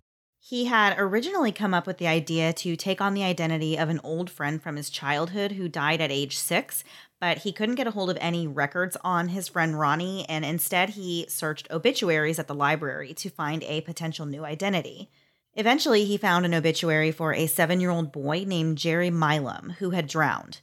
He 0.48 0.66
had 0.66 0.94
originally 0.96 1.50
come 1.50 1.74
up 1.74 1.88
with 1.88 1.98
the 1.98 2.06
idea 2.06 2.52
to 2.52 2.76
take 2.76 3.00
on 3.00 3.14
the 3.14 3.24
identity 3.24 3.76
of 3.76 3.88
an 3.88 4.00
old 4.04 4.30
friend 4.30 4.62
from 4.62 4.76
his 4.76 4.90
childhood 4.90 5.50
who 5.50 5.68
died 5.68 6.00
at 6.00 6.12
age 6.12 6.38
six, 6.38 6.84
but 7.20 7.38
he 7.38 7.50
couldn't 7.50 7.74
get 7.74 7.88
a 7.88 7.90
hold 7.90 8.10
of 8.10 8.18
any 8.20 8.46
records 8.46 8.96
on 9.02 9.30
his 9.30 9.48
friend 9.48 9.76
Ronnie, 9.76 10.24
and 10.28 10.44
instead 10.44 10.90
he 10.90 11.26
searched 11.28 11.68
obituaries 11.72 12.38
at 12.38 12.46
the 12.46 12.54
library 12.54 13.12
to 13.14 13.28
find 13.28 13.64
a 13.64 13.80
potential 13.80 14.24
new 14.24 14.44
identity. 14.44 15.10
Eventually, 15.54 16.04
he 16.04 16.16
found 16.16 16.46
an 16.46 16.54
obituary 16.54 17.10
for 17.10 17.34
a 17.34 17.48
seven 17.48 17.80
year 17.80 17.90
old 17.90 18.12
boy 18.12 18.44
named 18.46 18.78
Jerry 18.78 19.10
Milam 19.10 19.74
who 19.80 19.90
had 19.90 20.06
drowned. 20.06 20.60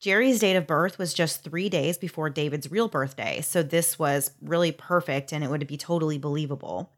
Jerry's 0.00 0.40
date 0.40 0.56
of 0.56 0.66
birth 0.66 0.98
was 0.98 1.14
just 1.14 1.44
three 1.44 1.68
days 1.68 1.96
before 1.96 2.30
David's 2.30 2.72
real 2.72 2.88
birthday, 2.88 3.42
so 3.42 3.62
this 3.62 3.96
was 3.96 4.32
really 4.42 4.72
perfect 4.72 5.32
and 5.32 5.44
it 5.44 5.50
would 5.50 5.68
be 5.68 5.76
totally 5.76 6.18
believable. 6.18 6.90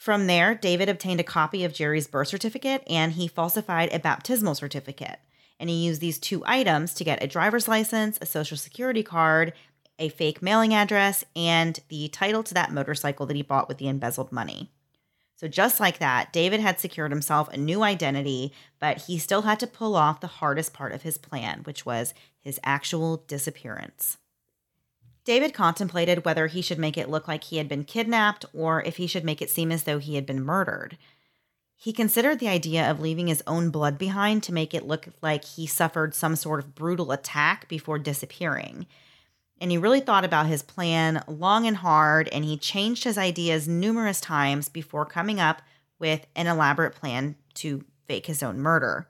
From 0.00 0.28
there, 0.28 0.54
David 0.54 0.88
obtained 0.88 1.20
a 1.20 1.22
copy 1.22 1.62
of 1.62 1.74
Jerry's 1.74 2.08
birth 2.08 2.28
certificate 2.28 2.82
and 2.88 3.12
he 3.12 3.28
falsified 3.28 3.92
a 3.92 3.98
baptismal 3.98 4.54
certificate. 4.54 5.18
And 5.58 5.68
he 5.68 5.84
used 5.84 6.00
these 6.00 6.18
two 6.18 6.42
items 6.46 6.94
to 6.94 7.04
get 7.04 7.22
a 7.22 7.26
driver's 7.26 7.68
license, 7.68 8.16
a 8.22 8.24
social 8.24 8.56
security 8.56 9.02
card, 9.02 9.52
a 9.98 10.08
fake 10.08 10.40
mailing 10.40 10.72
address, 10.72 11.22
and 11.36 11.78
the 11.90 12.08
title 12.08 12.42
to 12.44 12.54
that 12.54 12.72
motorcycle 12.72 13.26
that 13.26 13.36
he 13.36 13.42
bought 13.42 13.68
with 13.68 13.76
the 13.76 13.88
embezzled 13.88 14.32
money. 14.32 14.70
So, 15.36 15.48
just 15.48 15.80
like 15.80 15.98
that, 15.98 16.32
David 16.32 16.60
had 16.60 16.80
secured 16.80 17.10
himself 17.10 17.50
a 17.50 17.58
new 17.58 17.82
identity, 17.82 18.54
but 18.78 19.02
he 19.02 19.18
still 19.18 19.42
had 19.42 19.60
to 19.60 19.66
pull 19.66 19.96
off 19.96 20.22
the 20.22 20.28
hardest 20.28 20.72
part 20.72 20.92
of 20.92 21.02
his 21.02 21.18
plan, 21.18 21.60
which 21.64 21.84
was 21.84 22.14
his 22.38 22.58
actual 22.64 23.18
disappearance. 23.28 24.16
David 25.24 25.52
contemplated 25.52 26.24
whether 26.24 26.46
he 26.46 26.62
should 26.62 26.78
make 26.78 26.96
it 26.96 27.10
look 27.10 27.28
like 27.28 27.44
he 27.44 27.58
had 27.58 27.68
been 27.68 27.84
kidnapped 27.84 28.44
or 28.54 28.82
if 28.82 28.96
he 28.96 29.06
should 29.06 29.24
make 29.24 29.42
it 29.42 29.50
seem 29.50 29.70
as 29.70 29.84
though 29.84 29.98
he 29.98 30.14
had 30.14 30.26
been 30.26 30.42
murdered. 30.42 30.96
He 31.76 31.92
considered 31.92 32.38
the 32.40 32.48
idea 32.48 32.90
of 32.90 33.00
leaving 33.00 33.26
his 33.26 33.42
own 33.46 33.70
blood 33.70 33.96
behind 33.96 34.42
to 34.42 34.52
make 34.52 34.74
it 34.74 34.86
look 34.86 35.08
like 35.22 35.44
he 35.44 35.66
suffered 35.66 36.14
some 36.14 36.36
sort 36.36 36.60
of 36.60 36.74
brutal 36.74 37.10
attack 37.10 37.68
before 37.68 37.98
disappearing. 37.98 38.86
And 39.60 39.70
he 39.70 39.78
really 39.78 40.00
thought 40.00 40.24
about 40.24 40.46
his 40.46 40.62
plan 40.62 41.22
long 41.26 41.66
and 41.66 41.78
hard, 41.78 42.28
and 42.28 42.44
he 42.44 42.56
changed 42.56 43.04
his 43.04 43.18
ideas 43.18 43.68
numerous 43.68 44.20
times 44.20 44.68
before 44.68 45.06
coming 45.06 45.40
up 45.40 45.62
with 45.98 46.26
an 46.34 46.46
elaborate 46.46 46.94
plan 46.94 47.36
to 47.54 47.84
fake 48.06 48.26
his 48.26 48.42
own 48.42 48.58
murder. 48.58 49.06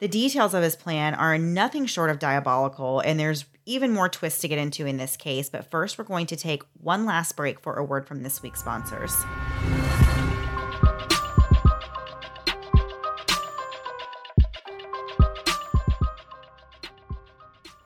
The 0.00 0.08
details 0.08 0.54
of 0.54 0.62
his 0.62 0.76
plan 0.76 1.12
are 1.12 1.36
nothing 1.36 1.84
short 1.84 2.08
of 2.08 2.18
diabolical, 2.18 3.00
and 3.00 3.20
there's 3.20 3.44
even 3.66 3.92
more 3.92 4.08
twists 4.08 4.40
to 4.40 4.48
get 4.48 4.58
into 4.58 4.86
in 4.86 4.96
this 4.96 5.14
case. 5.14 5.50
But 5.50 5.70
first, 5.70 5.98
we're 5.98 6.04
going 6.04 6.24
to 6.28 6.36
take 6.36 6.62
one 6.80 7.04
last 7.04 7.36
break 7.36 7.60
for 7.60 7.74
a 7.74 7.84
word 7.84 8.06
from 8.06 8.22
this 8.22 8.42
week's 8.42 8.60
sponsors. 8.60 9.14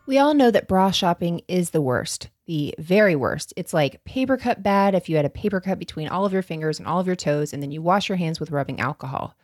We 0.07 0.17
all 0.17 0.35
know 0.35 0.53
that 0.53 0.69
bra 0.69 0.93
shopping 0.93 1.41
is 1.49 1.71
the 1.71 1.83
worst, 1.83 2.29
the 2.47 2.77
very 2.79 3.17
worst. 3.17 3.53
It's 3.57 3.75
like 3.75 4.05
paper 4.05 4.37
cut 4.37 4.63
bad 4.63 4.95
if 4.95 5.09
you 5.09 5.17
had 5.17 5.25
a 5.25 5.31
paper 5.31 5.61
cut 5.61 5.81
between 5.81 6.07
all 6.07 6.25
of 6.25 6.33
your 6.33 6.43
fingers 6.43 6.79
and 6.79 6.87
all 6.87 7.01
of 7.01 7.09
your 7.09 7.17
toes 7.17 7.53
and 7.53 7.61
then 7.61 7.73
you 7.73 7.83
wash 7.83 8.09
your 8.09 8.19
hands 8.19 8.39
with 8.39 8.53
rubbing 8.53 8.79
alcohol. 8.79 9.35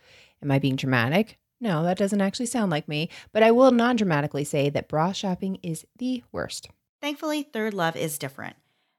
Am 0.40 0.52
I 0.52 0.60
being 0.60 0.76
dramatic? 0.76 1.39
No, 1.60 1.82
that 1.82 1.98
doesn't 1.98 2.20
actually 2.20 2.46
sound 2.46 2.70
like 2.70 2.88
me, 2.88 3.10
but 3.32 3.42
I 3.42 3.50
will 3.50 3.70
non 3.70 3.96
dramatically 3.96 4.44
say 4.44 4.70
that 4.70 4.88
bra 4.88 5.12
shopping 5.12 5.58
is 5.62 5.86
the 5.96 6.22
worst. 6.32 6.68
Thankfully, 7.00 7.42
Third 7.42 7.74
Love 7.74 7.96
is 7.96 8.18
different. 8.18 8.56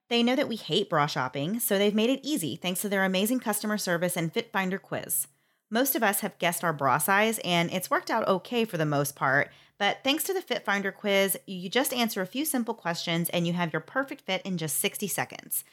They 0.10 0.24
know 0.24 0.36
that 0.36 0.50
we 0.50 0.58
hate 0.58 0.90
bra 0.90 1.06
shopping, 1.06 1.60
so 1.60 1.78
they've 1.78 1.96
made 1.96 2.10
it 2.10 2.20
easy 2.22 2.56
thanks 2.56 2.82
to 2.82 2.90
their 2.90 3.06
amazing 3.06 3.40
customer 3.40 3.78
service 3.78 4.18
and 4.18 4.32
Fit 4.32 4.52
Finder 4.52 4.78
quiz. 4.78 5.28
Most 5.70 5.96
of 5.96 6.04
us 6.04 6.20
have 6.20 6.38
guessed 6.38 6.64
our 6.64 6.74
bra 6.74 6.98
size, 6.98 7.40
and 7.46 7.72
it's 7.72 7.90
worked 7.90 8.12
out 8.12 8.28
okay 8.28 8.66
for 8.66 8.78
the 8.78 8.86
most 8.86 9.16
part. 9.16 9.50
But 9.78 10.00
thanks 10.04 10.24
to 10.26 10.34
the 10.34 10.42
Fit 10.42 10.66
Finder 10.66 10.92
quiz, 10.92 11.38
you 11.48 11.70
just 11.70 11.94
answer 11.94 12.22
a 12.22 12.28
few 12.28 12.46
simple 12.46 12.74
questions 12.74 13.30
and 13.30 13.48
you 13.48 13.54
have 13.54 13.74
your 13.74 13.80
perfect 13.80 14.22
fit 14.22 14.42
in 14.44 14.58
just 14.58 14.78
60 14.78 15.08
seconds. 15.08 15.64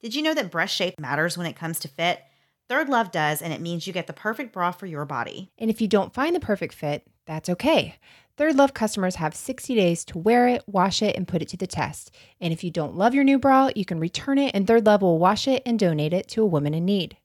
Did 0.00 0.14
you 0.14 0.22
know 0.22 0.34
that 0.34 0.52
breast 0.52 0.76
shape 0.76 1.00
matters 1.00 1.36
when 1.36 1.46
it 1.46 1.56
comes 1.56 1.80
to 1.80 1.88
fit? 1.88 2.22
Third 2.68 2.90
Love 2.90 3.10
does, 3.10 3.40
and 3.40 3.50
it 3.50 3.62
means 3.62 3.86
you 3.86 3.94
get 3.94 4.06
the 4.06 4.12
perfect 4.12 4.52
bra 4.52 4.72
for 4.72 4.84
your 4.84 5.06
body. 5.06 5.50
And 5.58 5.70
if 5.70 5.80
you 5.80 5.88
don't 5.88 6.12
find 6.12 6.36
the 6.36 6.40
perfect 6.40 6.74
fit, 6.74 7.06
that's 7.24 7.48
okay. 7.48 7.96
Third 8.36 8.56
Love 8.56 8.74
customers 8.74 9.14
have 9.14 9.34
60 9.34 9.74
days 9.74 10.04
to 10.04 10.18
wear 10.18 10.46
it, 10.46 10.64
wash 10.66 11.00
it, 11.00 11.16
and 11.16 11.26
put 11.26 11.40
it 11.40 11.48
to 11.48 11.56
the 11.56 11.66
test. 11.66 12.14
And 12.42 12.52
if 12.52 12.62
you 12.62 12.70
don't 12.70 12.94
love 12.94 13.14
your 13.14 13.24
new 13.24 13.38
bra, 13.38 13.70
you 13.74 13.86
can 13.86 13.98
return 13.98 14.36
it, 14.36 14.54
and 14.54 14.66
Third 14.66 14.84
Love 14.84 15.00
will 15.00 15.18
wash 15.18 15.48
it 15.48 15.62
and 15.64 15.78
donate 15.78 16.12
it 16.12 16.28
to 16.28 16.42
a 16.42 16.46
woman 16.46 16.74
in 16.74 16.84
need. 16.84 17.16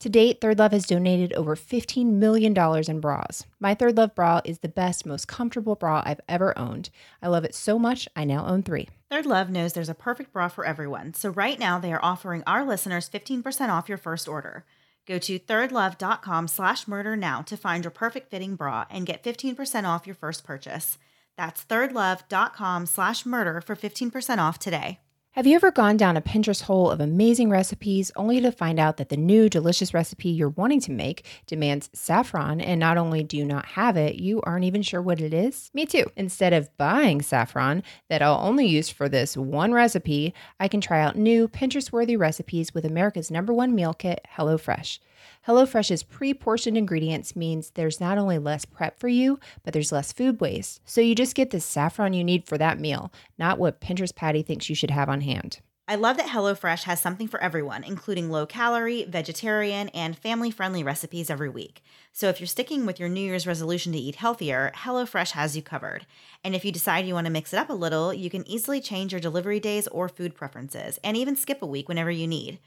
To 0.00 0.10
date, 0.10 0.42
Third 0.42 0.58
Love 0.58 0.72
has 0.72 0.84
donated 0.86 1.32
over 1.32 1.56
$15 1.56 2.12
million 2.12 2.54
in 2.88 3.00
bras. 3.00 3.46
My 3.58 3.74
Third 3.74 3.96
Love 3.96 4.14
bra 4.14 4.42
is 4.44 4.58
the 4.58 4.68
best, 4.68 5.06
most 5.06 5.26
comfortable 5.26 5.74
bra 5.74 6.02
I've 6.04 6.20
ever 6.28 6.56
owned. 6.58 6.90
I 7.22 7.28
love 7.28 7.44
it 7.44 7.54
so 7.54 7.78
much, 7.78 8.06
I 8.14 8.24
now 8.24 8.46
own 8.46 8.62
three. 8.62 8.88
Third 9.10 9.24
Love 9.24 9.48
knows 9.48 9.72
there's 9.72 9.88
a 9.88 9.94
perfect 9.94 10.34
bra 10.34 10.48
for 10.48 10.66
everyone, 10.66 11.14
so 11.14 11.30
right 11.30 11.58
now 11.58 11.78
they 11.78 11.92
are 11.94 12.04
offering 12.04 12.42
our 12.46 12.62
listeners 12.62 13.08
15% 13.08 13.70
off 13.70 13.88
your 13.88 13.96
first 13.96 14.28
order. 14.28 14.66
Go 15.06 15.18
to 15.18 15.38
thirdlove.com 15.38 16.48
slash 16.48 16.86
murder 16.86 17.16
now 17.16 17.40
to 17.42 17.56
find 17.56 17.84
your 17.84 17.90
perfect 17.90 18.30
fitting 18.30 18.54
bra 18.54 18.84
and 18.90 19.06
get 19.06 19.22
15% 19.22 19.84
off 19.84 20.06
your 20.06 20.16
first 20.16 20.44
purchase. 20.44 20.98
That's 21.38 21.64
thirdlove.com 21.64 22.86
slash 22.86 23.24
murder 23.24 23.60
for 23.60 23.76
15% 23.76 24.38
off 24.38 24.58
today. 24.58 24.98
Have 25.36 25.46
you 25.46 25.54
ever 25.54 25.70
gone 25.70 25.98
down 25.98 26.16
a 26.16 26.22
Pinterest 26.22 26.62
hole 26.62 26.90
of 26.90 26.98
amazing 26.98 27.50
recipes 27.50 28.10
only 28.16 28.40
to 28.40 28.50
find 28.50 28.80
out 28.80 28.96
that 28.96 29.10
the 29.10 29.18
new 29.18 29.50
delicious 29.50 29.92
recipe 29.92 30.30
you're 30.30 30.48
wanting 30.48 30.80
to 30.80 30.90
make 30.90 31.26
demands 31.46 31.90
saffron 31.92 32.58
and 32.58 32.80
not 32.80 32.96
only 32.96 33.22
do 33.22 33.36
you 33.36 33.44
not 33.44 33.66
have 33.66 33.98
it, 33.98 34.14
you 34.14 34.40
aren't 34.44 34.64
even 34.64 34.80
sure 34.80 35.02
what 35.02 35.20
it 35.20 35.34
is? 35.34 35.70
Me 35.74 35.84
too. 35.84 36.06
Instead 36.16 36.54
of 36.54 36.74
buying 36.78 37.20
saffron 37.20 37.82
that 38.08 38.22
I'll 38.22 38.40
only 38.40 38.64
use 38.64 38.88
for 38.88 39.10
this 39.10 39.36
one 39.36 39.74
recipe, 39.74 40.32
I 40.58 40.68
can 40.68 40.80
try 40.80 41.02
out 41.02 41.16
new 41.16 41.48
Pinterest 41.48 41.92
worthy 41.92 42.16
recipes 42.16 42.72
with 42.72 42.86
America's 42.86 43.30
number 43.30 43.52
one 43.52 43.74
meal 43.74 43.92
kit, 43.92 44.26
HelloFresh. 44.38 45.00
HelloFresh's 45.46 46.02
pre 46.02 46.34
portioned 46.34 46.76
ingredients 46.76 47.36
means 47.36 47.70
there's 47.70 48.00
not 48.00 48.18
only 48.18 48.36
less 48.36 48.64
prep 48.64 48.98
for 48.98 49.06
you, 49.06 49.38
but 49.62 49.72
there's 49.72 49.92
less 49.92 50.12
food 50.12 50.40
waste. 50.40 50.80
So 50.84 51.00
you 51.00 51.14
just 51.14 51.36
get 51.36 51.50
the 51.50 51.60
saffron 51.60 52.14
you 52.14 52.24
need 52.24 52.48
for 52.48 52.58
that 52.58 52.80
meal, 52.80 53.12
not 53.38 53.60
what 53.60 53.80
Pinterest 53.80 54.12
Patty 54.12 54.42
thinks 54.42 54.68
you 54.68 54.74
should 54.74 54.90
have 54.90 55.08
on 55.08 55.20
hand. 55.20 55.60
I 55.86 55.94
love 55.94 56.16
that 56.16 56.26
HelloFresh 56.26 56.82
has 56.82 56.98
something 56.98 57.28
for 57.28 57.40
everyone, 57.40 57.84
including 57.84 58.28
low 58.28 58.44
calorie, 58.44 59.04
vegetarian, 59.04 59.88
and 59.90 60.18
family 60.18 60.50
friendly 60.50 60.82
recipes 60.82 61.30
every 61.30 61.48
week. 61.48 61.84
So 62.12 62.28
if 62.28 62.40
you're 62.40 62.48
sticking 62.48 62.84
with 62.84 62.98
your 62.98 63.08
New 63.08 63.20
Year's 63.20 63.46
resolution 63.46 63.92
to 63.92 63.98
eat 63.98 64.16
healthier, 64.16 64.72
HelloFresh 64.74 65.30
has 65.30 65.54
you 65.54 65.62
covered. 65.62 66.06
And 66.42 66.56
if 66.56 66.64
you 66.64 66.72
decide 66.72 67.06
you 67.06 67.14
want 67.14 67.26
to 67.26 67.32
mix 67.32 67.52
it 67.52 67.58
up 67.58 67.70
a 67.70 67.72
little, 67.72 68.12
you 68.12 68.30
can 68.30 68.48
easily 68.48 68.80
change 68.80 69.12
your 69.12 69.20
delivery 69.20 69.60
days 69.60 69.86
or 69.86 70.08
food 70.08 70.34
preferences, 70.34 70.98
and 71.04 71.16
even 71.16 71.36
skip 71.36 71.62
a 71.62 71.66
week 71.66 71.88
whenever 71.88 72.10
you 72.10 72.26
need. 72.26 72.58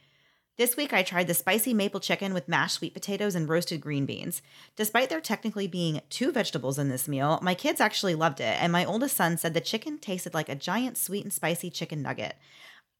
This 0.59 0.75
week, 0.75 0.91
I 0.91 1.03
tried 1.03 1.27
the 1.27 1.33
spicy 1.33 1.73
maple 1.73 2.01
chicken 2.01 2.33
with 2.33 2.49
mashed 2.49 2.75
sweet 2.75 2.93
potatoes 2.93 3.33
and 3.33 3.47
roasted 3.47 3.79
green 3.79 4.05
beans. 4.05 4.41
Despite 4.75 5.07
there 5.07 5.21
technically 5.21 5.67
being 5.67 6.01
two 6.09 6.33
vegetables 6.33 6.77
in 6.77 6.89
this 6.89 7.07
meal, 7.07 7.39
my 7.41 7.55
kids 7.55 7.79
actually 7.79 8.13
loved 8.13 8.41
it, 8.41 8.61
and 8.61 8.69
my 8.69 8.83
oldest 8.83 9.15
son 9.15 9.37
said 9.37 9.53
the 9.53 9.61
chicken 9.61 9.97
tasted 9.97 10.33
like 10.33 10.49
a 10.49 10.55
giant 10.55 10.97
sweet 10.97 11.23
and 11.23 11.31
spicy 11.31 11.69
chicken 11.69 12.01
nugget. 12.01 12.35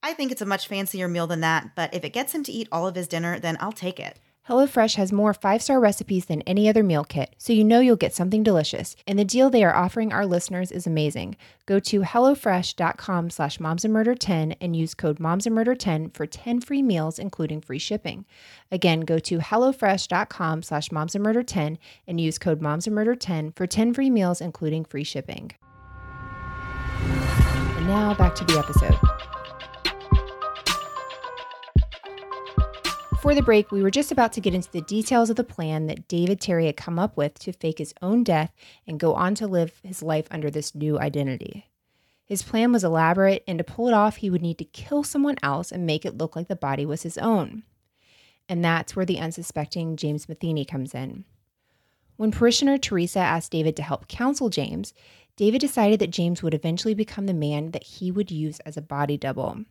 I 0.02 0.14
think 0.14 0.32
it's 0.32 0.42
a 0.42 0.46
much 0.46 0.70
fancier 0.70 1.10
meal 1.10 1.28
than 1.28 1.42
that, 1.42 1.76
but 1.76 1.94
if 1.94 2.06
it 2.06 2.14
gets 2.14 2.34
him 2.34 2.46
to 2.46 2.52
eat 2.54 2.70
all 2.72 2.88
of 2.88 2.96
his 2.96 3.10
dinner, 3.10 3.40
then 3.40 3.58
I'll 3.60 3.74
take 3.74 4.00
it. 4.00 4.20
HelloFresh 4.50 4.96
has 4.96 5.12
more 5.14 5.32
five 5.32 5.62
star 5.62 5.80
recipes 5.80 6.26
than 6.26 6.42
any 6.42 6.68
other 6.68 6.82
meal 6.82 7.04
kit, 7.04 7.36
so 7.38 7.54
you 7.54 7.64
know 7.64 7.82
you'll 7.82 7.96
get 7.96 8.16
something 8.16 8.42
delicious. 8.42 8.96
And 9.06 9.20
the 9.20 9.24
deal 9.24 9.52
they 9.52 9.64
are 9.64 9.76
offering 9.76 10.12
our 10.12 10.26
listeners 10.26 10.72
is 10.72 10.88
amazing. 10.88 11.38
Go 11.68 11.80
to 11.82 12.02
HelloFresh.com 12.02 13.30
slash 13.30 13.60
momsandmurder10 13.60 14.56
and 14.60 14.76
use 14.76 14.96
code 14.96 15.20
momsandmurder10 15.20 16.16
for 16.16 16.26
10 16.26 16.62
free 16.62 16.82
meals, 16.82 17.20
including 17.20 17.62
free 17.62 17.78
shipping. 17.78 18.26
Again, 18.72 19.02
go 19.02 19.20
to 19.20 19.38
HelloFresh.com 19.38 20.64
slash 20.64 20.90
momsandmurder10 20.90 21.78
and 22.08 22.20
use 22.20 22.40
code 22.40 22.60
momsandmurder10 22.60 23.56
for 23.56 23.68
10 23.68 23.94
free 23.94 24.10
meals, 24.10 24.42
including 24.42 24.84
free 24.84 25.04
shipping. 25.04 25.52
And 27.04 27.86
now 27.86 28.16
back 28.16 28.34
to 28.34 28.44
the 28.46 28.58
episode. 28.58 28.98
Before 33.20 33.36
the 33.36 33.42
break, 33.42 33.70
we 33.70 33.84
were 33.84 33.92
just 33.92 34.14
about 34.14 34.32
to 34.32 34.40
get 34.40 34.54
into 34.54 34.72
the 34.72 34.80
details 34.80 35.30
of 35.30 35.36
the 35.36 35.44
plan 35.44 35.88
that 35.88 36.08
David 36.08 36.40
Terry 36.40 36.68
had 36.68 36.78
come 36.78 36.98
up 36.98 37.18
with 37.18 37.38
to 37.40 37.52
fake 37.52 37.80
his 37.80 37.94
own 38.02 38.24
death 38.24 38.54
and 38.88 38.98
go 38.98 39.14
on 39.14 39.36
to 39.36 39.46
live 39.46 39.82
his 39.84 40.02
life 40.02 40.26
under 40.32 40.50
this 40.50 40.74
new 40.74 40.98
identity. 40.98 41.70
His 42.24 42.44
plan 42.44 42.72
was 42.72 42.86
elaborate, 42.86 43.44
and 43.46 43.58
to 43.58 43.64
pull 43.66 43.90
it 43.90 43.94
off, 43.94 44.16
he 44.16 44.30
would 44.30 44.42
need 44.42 44.58
to 44.60 44.64
kill 44.64 45.04
someone 45.04 45.36
else 45.44 45.70
and 45.70 45.86
make 45.86 46.06
it 46.06 46.18
look 46.18 46.38
like 46.38 46.48
the 46.48 46.56
body 46.56 46.86
was 46.86 47.04
his 47.04 47.18
own. 47.18 47.64
And 48.48 48.64
that's 48.64 48.96
where 48.96 49.06
the 49.06 49.20
unsuspecting 49.20 49.98
James 49.98 50.30
Matheny 50.30 50.64
comes 50.64 50.96
in. 50.96 51.26
When 52.16 52.32
parishioner 52.32 52.78
Teresa 52.78 53.20
asked 53.20 53.52
David 53.52 53.76
to 53.76 53.84
help 53.84 54.08
counsel 54.08 54.48
James, 54.48 54.94
David 55.36 55.60
decided 55.60 56.00
that 56.00 56.12
James 56.12 56.42
would 56.42 56.54
eventually 56.54 56.94
become 56.94 57.26
the 57.26 57.34
man 57.34 57.72
that 57.72 57.84
he 57.84 58.12
would 58.12 58.32
use 58.32 58.62
as 58.62 58.78
a 58.78 58.82
body 58.82 59.18
double. 59.18 59.66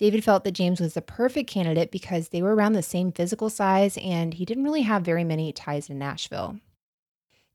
David 0.00 0.24
felt 0.24 0.44
that 0.44 0.52
James 0.52 0.80
was 0.80 0.94
the 0.94 1.02
perfect 1.02 1.50
candidate 1.50 1.90
because 1.90 2.30
they 2.30 2.40
were 2.40 2.54
around 2.54 2.72
the 2.72 2.82
same 2.82 3.12
physical 3.12 3.50
size 3.50 3.98
and 4.02 4.32
he 4.32 4.46
didn't 4.46 4.64
really 4.64 4.80
have 4.80 5.02
very 5.02 5.24
many 5.24 5.52
ties 5.52 5.88
to 5.88 5.94
Nashville. 5.94 6.58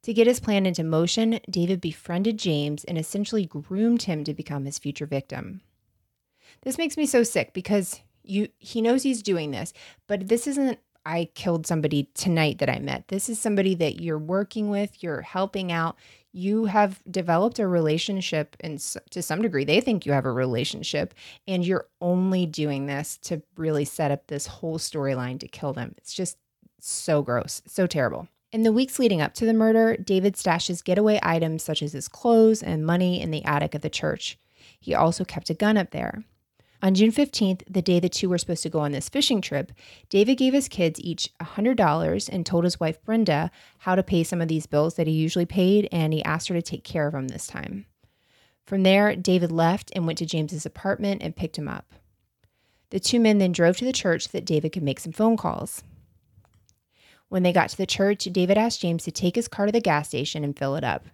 To 0.04 0.14
get 0.14 0.28
his 0.28 0.40
plan 0.40 0.68
into 0.68 0.84
motion, 0.84 1.40
David 1.50 1.82
befriended 1.82 2.38
James 2.38 2.84
and 2.84 3.00
essentially 3.00 3.48
groomed 3.48 4.04
him 4.04 4.24
to 4.24 4.34
become 4.36 4.66
his 4.66 4.78
future 4.78 5.08
victim. 5.08 5.62
This 6.62 6.78
makes 6.78 6.98
me 6.98 7.08
so 7.08 7.24
sick 7.24 7.52
because 7.52 8.02
you 8.22 8.50
he 8.60 8.80
knows 8.80 9.02
he's 9.02 9.24
doing 9.24 9.50
this, 9.50 9.74
but 10.06 10.28
this 10.28 10.46
isn't 10.46 10.78
I 11.06 11.30
killed 11.36 11.68
somebody 11.68 12.10
tonight 12.16 12.58
that 12.60 12.70
I 12.70 12.80
met. 12.80 13.08
This 13.10 13.30
is 13.30 13.40
somebody 13.40 13.76
that 13.76 14.02
you're 14.02 14.18
working 14.18 14.70
with, 14.70 15.04
you're 15.04 15.22
helping 15.22 15.72
out. 15.72 15.98
You 16.32 16.66
have 16.66 17.02
developed 17.10 17.60
a 17.60 17.68
relationship 17.68 18.58
and 18.60 18.80
to 19.12 19.22
some 19.22 19.42
degree 19.42 19.64
they 19.64 19.80
think 19.80 20.06
you 20.06 20.12
have 20.12 20.26
a 20.26 20.32
relationship 20.32 21.14
and 21.48 21.66
you're 21.66 21.88
only 22.02 22.46
doing 22.46 22.88
this 22.88 23.18
to 23.24 23.42
really 23.56 23.86
set 23.86 24.12
up 24.12 24.28
this 24.28 24.48
whole 24.48 24.78
storyline 24.78 25.40
to 25.40 25.48
kill 25.48 25.72
them. 25.72 25.96
It's 25.98 26.14
just 26.14 26.38
so 26.80 27.22
gross, 27.22 27.62
so 27.66 27.88
terrible. 27.88 28.28
In 28.52 28.64
the 28.64 28.74
weeks 28.74 29.00
leading 29.00 29.22
up 29.22 29.34
to 29.36 29.46
the 29.46 29.54
murder, 29.54 29.98
David 29.98 30.36
stashes 30.36 30.84
getaway 30.84 31.20
items 31.22 31.64
such 31.64 31.82
as 31.82 31.94
his 31.94 32.08
clothes 32.08 32.64
and 32.64 32.86
money 32.86 33.22
in 33.22 33.32
the 33.32 33.44
attic 33.46 33.76
of 33.76 33.82
the 33.82 33.90
church. 33.90 34.38
He 34.80 34.94
also 34.94 35.24
kept 35.24 35.50
a 35.50 35.54
gun 35.54 35.78
up 35.78 35.92
there. 35.92 36.24
On 36.82 36.94
June 36.94 37.12
15th, 37.12 37.64
the 37.70 37.82
day 37.82 38.00
the 38.00 38.10
two 38.10 38.30
were 38.30 38.38
supposed 38.38 38.64
to 38.64 38.70
go 38.70 38.80
on 38.80 38.92
this 38.92 39.10
fishing 39.10 39.42
trip, 39.42 39.72
David 40.10 40.36
gave 40.36 40.54
his 40.54 40.68
kids 40.68 41.00
each 41.00 41.30
$100 41.42 42.30
and 42.30 42.46
told 42.46 42.64
his 42.64 42.80
wife 42.80 43.04
Brenda 43.04 43.50
how 43.80 43.96
to 43.96 44.04
pay 44.04 44.24
some 44.24 44.42
of 44.42 44.48
these 44.48 44.68
bills 44.68 44.96
that 44.96 45.08
he 45.08 45.14
usually 45.14 45.46
paid, 45.46 45.88
and 45.92 46.14
he 46.14 46.24
asked 46.24 46.48
her 46.50 46.56
to 46.56 46.62
take 46.62 46.84
care 46.84 47.08
of 47.08 47.14
them 47.14 47.30
this 47.30 47.48
time. 47.48 47.86
From 48.66 48.84
there, 48.84 49.16
David 49.16 49.52
left 49.52 49.92
and 49.96 50.06
went 50.06 50.18
to 50.20 50.26
James's 50.26 50.66
apartment 50.66 51.22
and 51.22 51.36
picked 51.36 51.58
him 51.58 51.68
up. 51.68 51.94
The 52.90 53.00
two 53.00 53.20
men 53.20 53.38
then 53.38 53.52
drove 53.52 53.78
to 53.78 53.86
the 53.86 53.94
church 53.94 54.24
so 54.24 54.30
that 54.34 54.46
David 54.46 54.72
could 54.72 54.84
make 54.84 55.00
some 55.00 55.12
phone 55.12 55.38
calls. 55.38 55.84
When 57.30 57.44
they 57.44 57.54
got 57.54 57.70
to 57.70 57.78
the 57.78 57.86
church, 57.86 58.26
David 58.26 58.58
asked 58.58 58.82
James 58.82 59.04
to 59.04 59.12
take 59.12 59.36
his 59.36 59.48
car 59.48 59.66
to 59.66 59.72
the 59.72 59.82
gas 59.82 60.10
station 60.10 60.44
and 60.44 60.58
fill 60.58 60.76
it 60.76 60.84
up. 60.84 61.06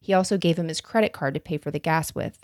He 0.00 0.12
also 0.12 0.38
gave 0.38 0.58
him 0.58 0.68
his 0.68 0.80
credit 0.80 1.12
card 1.12 1.34
to 1.34 1.40
pay 1.40 1.58
for 1.58 1.70
the 1.70 1.78
gas 1.78 2.14
with. 2.14 2.38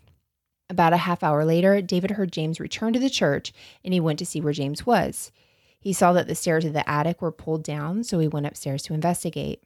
About 0.71 0.93
a 0.93 0.99
half 0.99 1.23
hour 1.23 1.45
later, 1.45 1.81
David 1.81 2.13
heard 2.13 2.33
James 2.33 2.59
return 2.59 2.93
to 2.93 2.99
the 2.99 3.11
church 3.11 3.53
and 3.85 3.93
he 3.93 4.01
went 4.01 4.19
to 4.19 4.27
see 4.27 4.41
where 4.41 4.53
James 4.53 4.87
was. 4.87 5.31
He 5.79 5.93
saw 5.93 6.15
that 6.15 6.27
the 6.27 6.35
stairs 6.35 6.65
of 6.65 6.73
the 6.73 6.89
attic 6.89 7.21
were 7.21 7.31
pulled 7.31 7.63
down, 7.63 8.05
so 8.05 8.19
he 8.19 8.29
went 8.29 8.47
upstairs 8.47 8.83
to 8.85 8.95
investigate. 8.95 9.63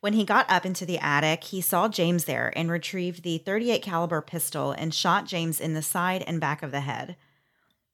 When 0.00 0.14
he 0.14 0.24
got 0.24 0.50
up 0.50 0.66
into 0.66 0.84
the 0.84 0.98
attic, 0.98 1.44
he 1.44 1.60
saw 1.60 1.86
James 1.86 2.24
there 2.24 2.52
and 2.56 2.68
retrieved 2.68 3.22
the 3.22 3.38
38 3.38 3.82
caliber 3.82 4.20
pistol 4.20 4.72
and 4.72 4.92
shot 4.92 5.26
James 5.26 5.60
in 5.60 5.74
the 5.74 5.82
side 5.82 6.24
and 6.26 6.40
back 6.40 6.64
of 6.64 6.72
the 6.72 6.80
head. 6.80 7.14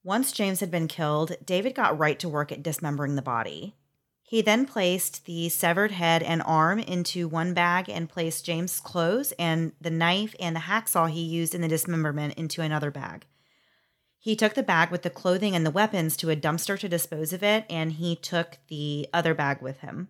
Once 0.03 0.33
James 0.33 0.61
had 0.61 0.71
been 0.71 0.89
killed, 0.89 1.37
David 1.45 1.75
got 1.75 1.99
right 1.99 2.19
to 2.19 2.29
work 2.31 2.51
at 2.51 2.63
dismembering 2.63 3.15
the 3.15 3.21
body. 3.21 3.75
He 4.29 4.43
then 4.43 4.67
placed 4.67 5.25
the 5.25 5.49
severed 5.49 5.91
head 5.91 6.23
and 6.23 6.43
arm 6.43 6.81
into 6.81 7.27
one 7.27 7.55
bag 7.55 7.89
and 7.89 8.11
placed 8.11 8.45
James' 8.45 8.79
clothes 8.79 9.33
and 9.39 9.73
the 9.81 9.89
knife 9.89 10.35
and 10.39 10.55
the 10.55 10.61
hacksaw 10.61 11.11
he 11.11 11.23
used 11.23 11.55
in 11.55 11.63
the 11.63 11.67
dismemberment 11.67 12.35
into 12.35 12.61
another 12.61 12.91
bag. 12.91 13.25
He 14.19 14.37
took 14.37 14.53
the 14.53 14.63
bag 14.63 14.91
with 14.91 15.01
the 15.01 15.09
clothing 15.09 15.57
and 15.57 15.65
the 15.65 15.71
weapons 15.71 16.15
to 16.19 16.29
a 16.29 16.37
dumpster 16.37 16.79
to 16.79 16.91
dispose 16.91 17.33
of 17.33 17.43
it, 17.43 17.65
and 17.71 17.93
he 17.93 18.17
took 18.17 18.59
the 18.69 19.09
other 19.15 19.33
bag 19.33 19.63
with 19.63 19.79
him. 19.79 20.09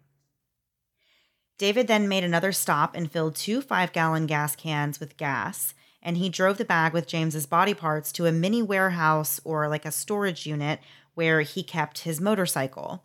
David 1.57 1.87
then 1.87 2.09
made 2.09 2.25
another 2.25 2.51
stop 2.51 2.97
and 2.97 3.13
filled 3.13 3.37
two 3.37 3.63
five 3.63 3.93
gallon 3.93 4.27
gas 4.27 4.57
cans 4.57 4.99
with 4.99 5.17
gas, 5.17 5.75
and 6.03 6.17
he 6.17 6.29
drove 6.29 6.59
the 6.59 6.65
bag 6.65 6.93
with 6.93 7.07
James's 7.07 7.47
body 7.47 7.73
parts 7.73 8.11
to 8.11 8.27
a 8.27 8.33
mini 8.33 8.63
warehouse 8.63 9.41
or 9.45 9.69
like 9.69 9.85
a 9.85 9.93
storage 9.93 10.45
unit 10.45 10.81
where 11.15 11.43
he 11.43 11.63
kept 11.63 12.01
his 12.01 12.21
motorcycle. 12.21 13.05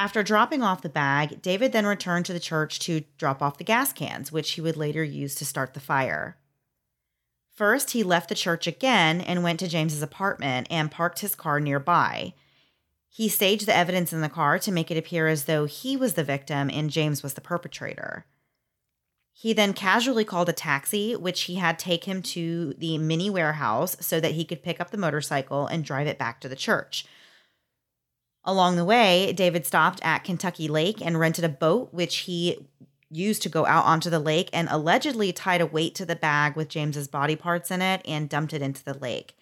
After 0.00 0.22
dropping 0.22 0.62
off 0.62 0.80
the 0.80 0.88
bag, 0.88 1.42
David 1.42 1.72
then 1.72 1.84
returned 1.84 2.24
to 2.24 2.32
the 2.32 2.40
church 2.40 2.78
to 2.78 3.04
drop 3.18 3.42
off 3.42 3.58
the 3.58 3.64
gas 3.64 3.92
cans, 3.92 4.32
which 4.32 4.52
he 4.52 4.62
would 4.62 4.78
later 4.78 5.04
use 5.04 5.34
to 5.34 5.44
start 5.44 5.74
the 5.74 5.78
fire. 5.78 6.38
First, 7.54 7.90
he 7.90 8.02
left 8.02 8.30
the 8.30 8.34
church 8.34 8.66
again 8.66 9.20
and 9.20 9.42
went 9.42 9.60
to 9.60 9.68
James's 9.68 10.00
apartment 10.00 10.68
and 10.70 10.90
parked 10.90 11.18
his 11.18 11.34
car 11.34 11.60
nearby. 11.60 12.32
He 13.10 13.28
staged 13.28 13.66
the 13.66 13.76
evidence 13.76 14.10
in 14.10 14.22
the 14.22 14.30
car 14.30 14.58
to 14.60 14.72
make 14.72 14.90
it 14.90 14.96
appear 14.96 15.28
as 15.28 15.44
though 15.44 15.66
he 15.66 15.98
was 15.98 16.14
the 16.14 16.24
victim 16.24 16.70
and 16.72 16.88
James 16.88 17.22
was 17.22 17.34
the 17.34 17.42
perpetrator. 17.42 18.24
He 19.34 19.52
then 19.52 19.74
casually 19.74 20.24
called 20.24 20.48
a 20.48 20.54
taxi, 20.54 21.14
which 21.14 21.42
he 21.42 21.56
had 21.56 21.78
take 21.78 22.04
him 22.04 22.22
to 22.22 22.72
the 22.78 22.96
mini 22.96 23.28
warehouse 23.28 23.98
so 24.00 24.18
that 24.18 24.32
he 24.32 24.46
could 24.46 24.62
pick 24.62 24.80
up 24.80 24.92
the 24.92 24.96
motorcycle 24.96 25.66
and 25.66 25.84
drive 25.84 26.06
it 26.06 26.18
back 26.18 26.40
to 26.40 26.48
the 26.48 26.56
church, 26.56 27.04
Along 28.44 28.76
the 28.76 28.84
way, 28.84 29.32
David 29.32 29.66
stopped 29.66 30.00
at 30.02 30.24
Kentucky 30.24 30.66
Lake 30.66 31.04
and 31.04 31.20
rented 31.20 31.44
a 31.44 31.48
boat, 31.48 31.92
which 31.92 32.18
he 32.18 32.66
used 33.10 33.42
to 33.42 33.48
go 33.48 33.66
out 33.66 33.84
onto 33.84 34.08
the 34.08 34.20
lake 34.20 34.48
and 34.52 34.68
allegedly 34.70 35.32
tied 35.32 35.60
a 35.60 35.66
weight 35.66 35.94
to 35.96 36.06
the 36.06 36.16
bag 36.16 36.56
with 36.56 36.68
James's 36.68 37.08
body 37.08 37.36
parts 37.36 37.70
in 37.70 37.82
it 37.82 38.00
and 38.06 38.28
dumped 38.28 38.52
it 38.52 38.62
into 38.62 38.84
the 38.84 38.96
lake. 38.96 39.34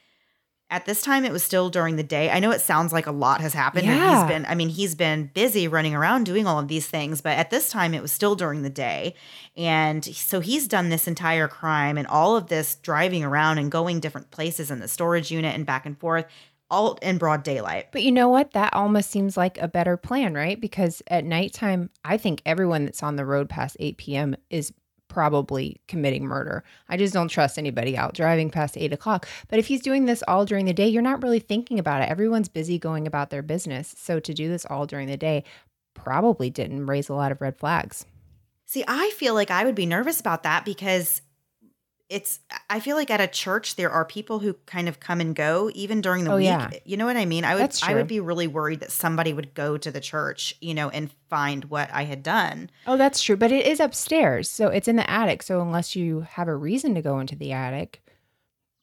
At 0.70 0.84
this 0.84 1.00
time, 1.00 1.24
it 1.24 1.32
was 1.32 1.42
still 1.42 1.70
during 1.70 1.96
the 1.96 2.02
day. 2.02 2.28
I 2.30 2.40
know 2.40 2.50
it 2.50 2.60
sounds 2.60 2.92
like 2.92 3.06
a 3.06 3.12
lot 3.12 3.40
has 3.40 3.54
happened. 3.54 3.86
Yeah. 3.86 4.20
He's 4.20 4.28
been, 4.28 4.44
I 4.46 4.54
mean, 4.54 4.68
he's 4.68 4.94
been 4.94 5.30
busy 5.32 5.66
running 5.66 5.94
around 5.94 6.24
doing 6.24 6.46
all 6.46 6.58
of 6.58 6.68
these 6.68 6.86
things, 6.86 7.22
but 7.22 7.38
at 7.38 7.48
this 7.48 7.70
time, 7.70 7.94
it 7.94 8.02
was 8.02 8.12
still 8.12 8.34
during 8.34 8.62
the 8.62 8.68
day. 8.68 9.14
And 9.56 10.04
so 10.04 10.40
he's 10.40 10.68
done 10.68 10.90
this 10.90 11.08
entire 11.08 11.48
crime 11.48 11.96
and 11.96 12.06
all 12.06 12.36
of 12.36 12.48
this 12.48 12.74
driving 12.74 13.24
around 13.24 13.56
and 13.56 13.72
going 13.72 14.00
different 14.00 14.30
places 14.30 14.70
in 14.70 14.80
the 14.80 14.88
storage 14.88 15.30
unit 15.30 15.54
and 15.54 15.64
back 15.64 15.86
and 15.86 15.98
forth 15.98 16.26
all 16.70 16.98
in 17.02 17.18
broad 17.18 17.42
daylight. 17.42 17.92
But 17.92 18.02
you 18.02 18.12
know 18.12 18.28
what? 18.28 18.52
That 18.52 18.74
almost 18.74 19.10
seems 19.10 19.36
like 19.36 19.58
a 19.58 19.68
better 19.68 19.96
plan, 19.96 20.34
right? 20.34 20.60
Because 20.60 21.02
at 21.08 21.24
nighttime, 21.24 21.90
I 22.04 22.16
think 22.16 22.42
everyone 22.44 22.84
that's 22.84 23.02
on 23.02 23.16
the 23.16 23.24
road 23.24 23.48
past 23.48 23.76
8 23.80 23.96
p.m. 23.96 24.36
is 24.50 24.72
probably 25.08 25.80
committing 25.88 26.24
murder. 26.24 26.62
I 26.88 26.96
just 26.96 27.14
don't 27.14 27.28
trust 27.28 27.58
anybody 27.58 27.96
out 27.96 28.14
driving 28.14 28.50
past 28.50 28.76
8 28.76 28.92
o'clock. 28.92 29.26
But 29.48 29.58
if 29.58 29.66
he's 29.66 29.80
doing 29.80 30.04
this 30.04 30.22
all 30.28 30.44
during 30.44 30.66
the 30.66 30.74
day, 30.74 30.88
you're 30.88 31.02
not 31.02 31.22
really 31.22 31.40
thinking 31.40 31.78
about 31.78 32.02
it. 32.02 32.10
Everyone's 32.10 32.48
busy 32.48 32.78
going 32.78 33.06
about 33.06 33.30
their 33.30 33.42
business. 33.42 33.94
So 33.96 34.20
to 34.20 34.34
do 34.34 34.48
this 34.48 34.66
all 34.66 34.86
during 34.86 35.08
the 35.08 35.16
day 35.16 35.44
probably 35.94 36.50
didn't 36.50 36.86
raise 36.86 37.08
a 37.08 37.14
lot 37.14 37.32
of 37.32 37.40
red 37.40 37.56
flags. 37.58 38.04
See, 38.66 38.84
I 38.86 39.10
feel 39.16 39.32
like 39.34 39.50
I 39.50 39.64
would 39.64 39.74
be 39.74 39.86
nervous 39.86 40.20
about 40.20 40.42
that 40.42 40.64
because 40.66 41.22
it's 42.08 42.40
I 42.70 42.80
feel 42.80 42.96
like 42.96 43.10
at 43.10 43.20
a 43.20 43.26
church 43.26 43.76
there 43.76 43.90
are 43.90 44.04
people 44.04 44.38
who 44.38 44.54
kind 44.66 44.88
of 44.88 44.98
come 44.98 45.20
and 45.20 45.34
go 45.36 45.70
even 45.74 46.00
during 46.00 46.24
the 46.24 46.32
Oh, 46.32 46.36
week. 46.36 46.44
yeah. 46.46 46.70
You 46.84 46.96
know 46.96 47.04
what 47.04 47.16
I 47.18 47.26
mean? 47.26 47.44
I 47.44 47.54
would 47.54 47.78
I 47.82 47.94
would 47.94 48.06
be 48.06 48.18
really 48.20 48.46
worried 48.46 48.80
that 48.80 48.90
somebody 48.90 49.32
would 49.34 49.52
go 49.54 49.76
to 49.76 49.90
the 49.90 50.00
church, 50.00 50.54
you 50.60 50.72
know, 50.74 50.88
and 50.88 51.10
find 51.28 51.66
what 51.66 51.90
I 51.92 52.04
had 52.04 52.22
done. 52.22 52.70
Oh, 52.86 52.96
that's 52.96 53.22
true. 53.22 53.36
But 53.36 53.52
it 53.52 53.66
is 53.66 53.78
upstairs. 53.78 54.48
So 54.50 54.68
it's 54.68 54.88
in 54.88 54.96
the 54.96 55.08
attic. 55.10 55.42
So 55.42 55.60
unless 55.60 55.94
you 55.94 56.20
have 56.22 56.48
a 56.48 56.56
reason 56.56 56.94
to 56.94 57.02
go 57.02 57.18
into 57.20 57.36
the 57.36 57.52
attic, 57.52 58.00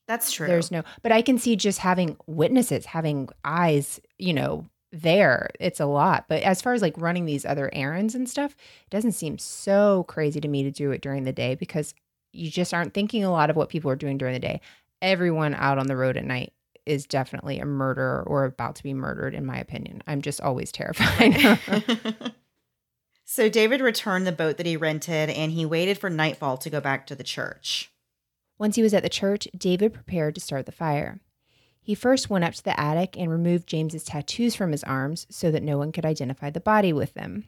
That's 0.08 0.32
true. 0.32 0.46
there's 0.48 0.70
no. 0.70 0.84
But 1.02 1.12
I 1.12 1.24
can 1.24 1.40
see 1.40 1.56
just 1.56 1.80
having 1.80 2.18
witnesses, 2.28 2.86
having 2.86 3.30
eyes, 3.44 4.00
you 4.20 4.34
know, 4.34 4.66
there. 4.92 5.50
It's 5.60 5.80
a 5.80 5.88
lot. 5.88 6.26
But 6.30 6.44
as 6.44 6.62
far 6.62 6.74
as 6.74 6.84
like 6.84 6.94
running 6.98 7.26
these 7.26 7.44
other 7.44 7.72
errands 7.74 8.14
and 8.14 8.30
stuff, 8.30 8.52
it 8.84 8.90
doesn't 8.92 9.14
seem 9.14 9.40
so 9.40 10.04
crazy 10.08 10.40
to 10.40 10.48
me 10.48 10.62
to 10.62 10.70
do 10.72 10.92
it 10.92 11.02
during 11.02 11.24
the 11.24 11.34
day 11.34 11.56
because 11.56 11.96
you 12.36 12.52
just 12.52 12.74
aren't 12.74 12.94
thinking 12.94 13.24
a 13.24 13.32
lot 13.32 13.50
of 13.50 13.56
what 13.56 13.70
people 13.70 13.90
are 13.92 13.96
doing 13.96 14.18
during 14.18 14.34
the 14.34 14.40
day. 14.40 14.62
Everyone 15.02 15.54
out 15.56 15.78
on 15.78 15.88
the 15.88 15.96
road 15.96 16.18
at 16.18 16.26
night 16.26 16.54
is 16.86 17.06
definitely 17.06 17.60
a 17.60 17.66
murderer 17.66 18.24
or 18.26 18.46
about 18.46 18.76
to 18.76 18.84
be 18.84 18.94
murdered, 18.94 19.34
in 19.34 19.46
my 19.46 19.58
opinion. 19.58 20.04
I'm 20.08 20.22
just 20.22 20.42
always 20.42 20.72
terrified. 20.72 21.60
so 23.26 23.50
David 23.50 23.82
returned 23.82 24.28
the 24.28 24.32
boat 24.32 24.58
that 24.58 24.66
he 24.66 24.78
rented 24.78 25.30
and 25.30 25.52
he 25.52 25.66
waited 25.66 25.98
for 25.98 26.10
nightfall 26.10 26.58
to 26.58 26.70
go 26.70 26.80
back 26.80 27.08
to 27.08 27.16
the 27.16 27.24
church. 27.24 27.92
Once 28.58 28.76
he 28.76 28.84
was 28.84 28.94
at 28.94 29.04
the 29.04 29.10
church, 29.10 29.48
David 29.58 29.94
prepared 29.94 30.36
to 30.36 30.42
start 30.42 30.66
the 30.66 30.72
fire. 30.72 31.20
He 31.82 31.94
first 31.94 32.30
went 32.30 32.46
up 32.46 32.54
to 32.56 32.64
the 32.64 32.80
attic 32.80 33.18
and 33.18 33.30
removed 33.30 33.68
James's 33.68 34.04
tattoos 34.04 34.56
from 34.56 34.72
his 34.72 34.84
arms 34.84 35.28
so 35.30 35.52
that 35.52 35.62
no 35.62 35.78
one 35.78 35.92
could 35.92 36.06
identify 36.06 36.50
the 36.50 36.60
body 36.60 36.94
with 36.94 37.14
them. 37.14 37.46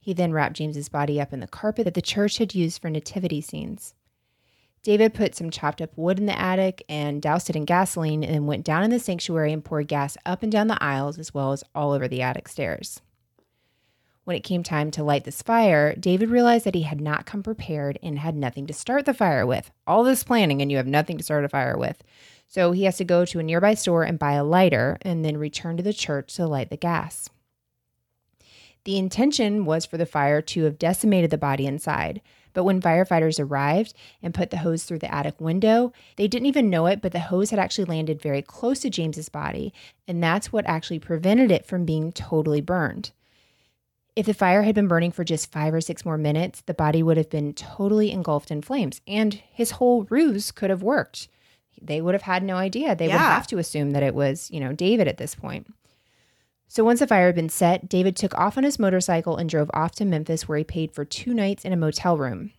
He 0.00 0.14
then 0.14 0.32
wrapped 0.32 0.56
James's 0.56 0.88
body 0.88 1.20
up 1.20 1.32
in 1.32 1.40
the 1.40 1.46
carpet 1.46 1.84
that 1.84 1.94
the 1.94 2.02
church 2.02 2.38
had 2.38 2.54
used 2.54 2.80
for 2.80 2.90
nativity 2.90 3.40
scenes. 3.40 3.94
David 4.82 5.12
put 5.12 5.34
some 5.34 5.50
chopped 5.50 5.82
up 5.82 5.90
wood 5.96 6.18
in 6.18 6.24
the 6.24 6.38
attic 6.38 6.82
and 6.88 7.20
doused 7.20 7.50
it 7.50 7.56
in 7.56 7.66
gasoline 7.66 8.24
and 8.24 8.34
then 8.34 8.46
went 8.46 8.64
down 8.64 8.82
in 8.82 8.90
the 8.90 8.98
sanctuary 8.98 9.52
and 9.52 9.62
poured 9.62 9.88
gas 9.88 10.16
up 10.24 10.42
and 10.42 10.50
down 10.50 10.68
the 10.68 10.82
aisles 10.82 11.18
as 11.18 11.34
well 11.34 11.52
as 11.52 11.62
all 11.74 11.92
over 11.92 12.08
the 12.08 12.22
attic 12.22 12.48
stairs. 12.48 13.02
When 14.24 14.36
it 14.36 14.44
came 14.44 14.62
time 14.62 14.90
to 14.92 15.02
light 15.02 15.24
this 15.24 15.42
fire, 15.42 15.94
David 15.96 16.30
realized 16.30 16.64
that 16.64 16.74
he 16.74 16.82
had 16.82 17.00
not 17.00 17.26
come 17.26 17.42
prepared 17.42 17.98
and 18.02 18.18
had 18.18 18.36
nothing 18.36 18.66
to 18.68 18.72
start 18.72 19.04
the 19.04 19.12
fire 19.12 19.46
with. 19.46 19.70
All 19.86 20.04
this 20.04 20.22
planning, 20.22 20.62
and 20.62 20.70
you 20.70 20.76
have 20.76 20.86
nothing 20.86 21.18
to 21.18 21.24
start 21.24 21.44
a 21.44 21.48
fire 21.48 21.76
with. 21.76 22.02
So 22.46 22.72
he 22.72 22.84
has 22.84 22.96
to 22.98 23.04
go 23.04 23.24
to 23.24 23.38
a 23.38 23.42
nearby 23.42 23.74
store 23.74 24.04
and 24.04 24.18
buy 24.18 24.32
a 24.32 24.44
lighter 24.44 24.98
and 25.02 25.24
then 25.24 25.36
return 25.36 25.76
to 25.76 25.82
the 25.82 25.92
church 25.92 26.34
to 26.34 26.46
light 26.46 26.70
the 26.70 26.76
gas. 26.76 27.28
The 28.84 28.96
intention 28.98 29.64
was 29.64 29.84
for 29.84 29.98
the 29.98 30.06
fire 30.06 30.40
to 30.42 30.64
have 30.64 30.78
decimated 30.78 31.30
the 31.30 31.38
body 31.38 31.66
inside, 31.66 32.22
but 32.52 32.64
when 32.64 32.80
firefighters 32.80 33.38
arrived 33.38 33.94
and 34.22 34.34
put 34.34 34.50
the 34.50 34.58
hose 34.58 34.84
through 34.84 35.00
the 35.00 35.14
attic 35.14 35.40
window, 35.40 35.92
they 36.16 36.26
didn't 36.26 36.46
even 36.46 36.70
know 36.70 36.86
it, 36.86 37.00
but 37.02 37.12
the 37.12 37.20
hose 37.20 37.50
had 37.50 37.58
actually 37.58 37.84
landed 37.84 38.20
very 38.22 38.42
close 38.42 38.80
to 38.80 38.90
James's 38.90 39.28
body, 39.28 39.72
and 40.08 40.22
that's 40.22 40.52
what 40.52 40.66
actually 40.66 40.98
prevented 40.98 41.50
it 41.50 41.66
from 41.66 41.84
being 41.84 42.10
totally 42.10 42.60
burned. 42.60 43.12
If 44.16 44.26
the 44.26 44.34
fire 44.34 44.62
had 44.62 44.74
been 44.74 44.88
burning 44.88 45.12
for 45.12 45.24
just 45.24 45.52
five 45.52 45.72
or 45.72 45.80
six 45.80 46.04
more 46.04 46.18
minutes, 46.18 46.62
the 46.62 46.74
body 46.74 47.02
would 47.02 47.16
have 47.16 47.30
been 47.30 47.52
totally 47.52 48.10
engulfed 48.10 48.50
in 48.50 48.62
flames, 48.62 49.00
and 49.06 49.34
his 49.52 49.72
whole 49.72 50.04
ruse 50.10 50.50
could 50.50 50.70
have 50.70 50.82
worked. 50.82 51.28
They 51.80 52.00
would 52.00 52.14
have 52.14 52.22
had 52.22 52.42
no 52.42 52.56
idea. 52.56 52.96
They 52.96 53.06
Yeah. 53.06 53.14
would 53.14 53.20
have 53.20 53.46
to 53.48 53.58
assume 53.58 53.92
that 53.92 54.02
it 54.02 54.14
was, 54.14 54.50
you 54.50 54.58
know, 54.58 54.72
David 54.72 55.06
at 55.06 55.18
this 55.18 55.34
point. 55.34 55.66
So 56.72 56.84
once 56.84 57.00
the 57.00 57.08
fire 57.08 57.26
had 57.26 57.34
been 57.34 57.48
set, 57.48 57.88
David 57.88 58.14
took 58.14 58.32
off 58.38 58.56
on 58.56 58.62
his 58.62 58.78
motorcycle 58.78 59.36
and 59.36 59.50
drove 59.50 59.72
off 59.74 59.90
to 59.96 60.04
Memphis, 60.04 60.46
where 60.46 60.56
he 60.56 60.62
paid 60.62 60.92
for 60.92 61.04
two 61.04 61.34
nights 61.34 61.64
in 61.64 61.72
a 61.72 61.76
motel 61.76 62.16
room. 62.16 62.52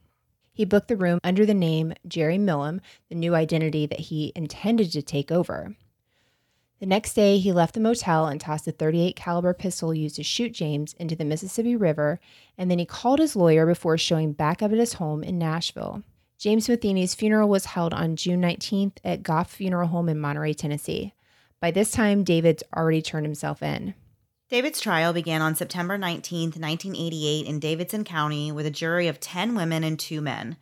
He 0.52 0.66
booked 0.66 0.90
the 0.90 0.98
room 0.98 1.22
under 1.24 1.46
the 1.46 1.54
name 1.54 1.94
Jerry 2.06 2.38
Millam, 2.38 2.82
the 3.08 3.16
new 3.16 3.36
identity 3.36 3.86
that 3.86 4.02
he 4.02 4.34
intended 4.36 4.92
to 4.92 5.02
take 5.02 5.32
over. 5.32 5.78
The 6.82 6.88
next 6.88 7.14
day, 7.14 7.38
he 7.38 7.54
left 7.54 7.74
the 7.74 7.80
motel 7.80 8.28
and 8.28 8.42
tossed 8.42 8.68
a 8.68 8.74
38 8.74 9.16
caliber 9.16 9.54
pistol 9.54 9.94
used 9.94 10.18
to 10.18 10.24
shoot 10.24 10.52
James 10.52 10.94
into 11.00 11.16
the 11.16 11.24
Mississippi 11.24 11.78
River, 11.78 12.20
and 12.58 12.70
then 12.70 12.80
he 12.80 12.86
called 12.86 13.20
his 13.20 13.38
lawyer 13.38 13.66
before 13.66 13.98
showing 13.98 14.34
back 14.34 14.62
up 14.62 14.74
at 14.74 14.78
his 14.78 14.96
home 14.96 15.24
in 15.24 15.40
Nashville. 15.40 16.04
James 16.38 16.68
Matheny's 16.68 17.16
funeral 17.16 17.48
was 17.48 17.64
held 17.64 17.94
on 17.94 18.18
June 18.18 18.42
19th 18.42 18.98
at 19.06 19.24
Goff 19.24 19.50
Funeral 19.52 19.88
Home 19.88 20.10
in 20.10 20.20
Monterey, 20.20 20.54
Tennessee. 20.54 21.14
By 21.62 21.70
this 21.70 21.92
time, 21.92 22.24
David's 22.24 22.64
already 22.76 23.04
turned 23.04 23.26
himself 23.26 23.62
in. 23.62 23.94
David's 24.50 24.82
trial 24.82 25.14
began 25.14 25.42
on 25.42 25.56
September 25.56 25.98
19th, 25.98 26.58
1988, 26.60 27.46
in 27.46 27.60
Davidson 27.60 28.04
County 28.04 28.52
with 28.52 28.66
a 28.66 28.72
jury 28.72 29.08
of 29.08 29.20
10 29.20 29.54
women 29.54 29.84
and 29.84 29.98
two 29.98 30.22
men. 30.22 30.58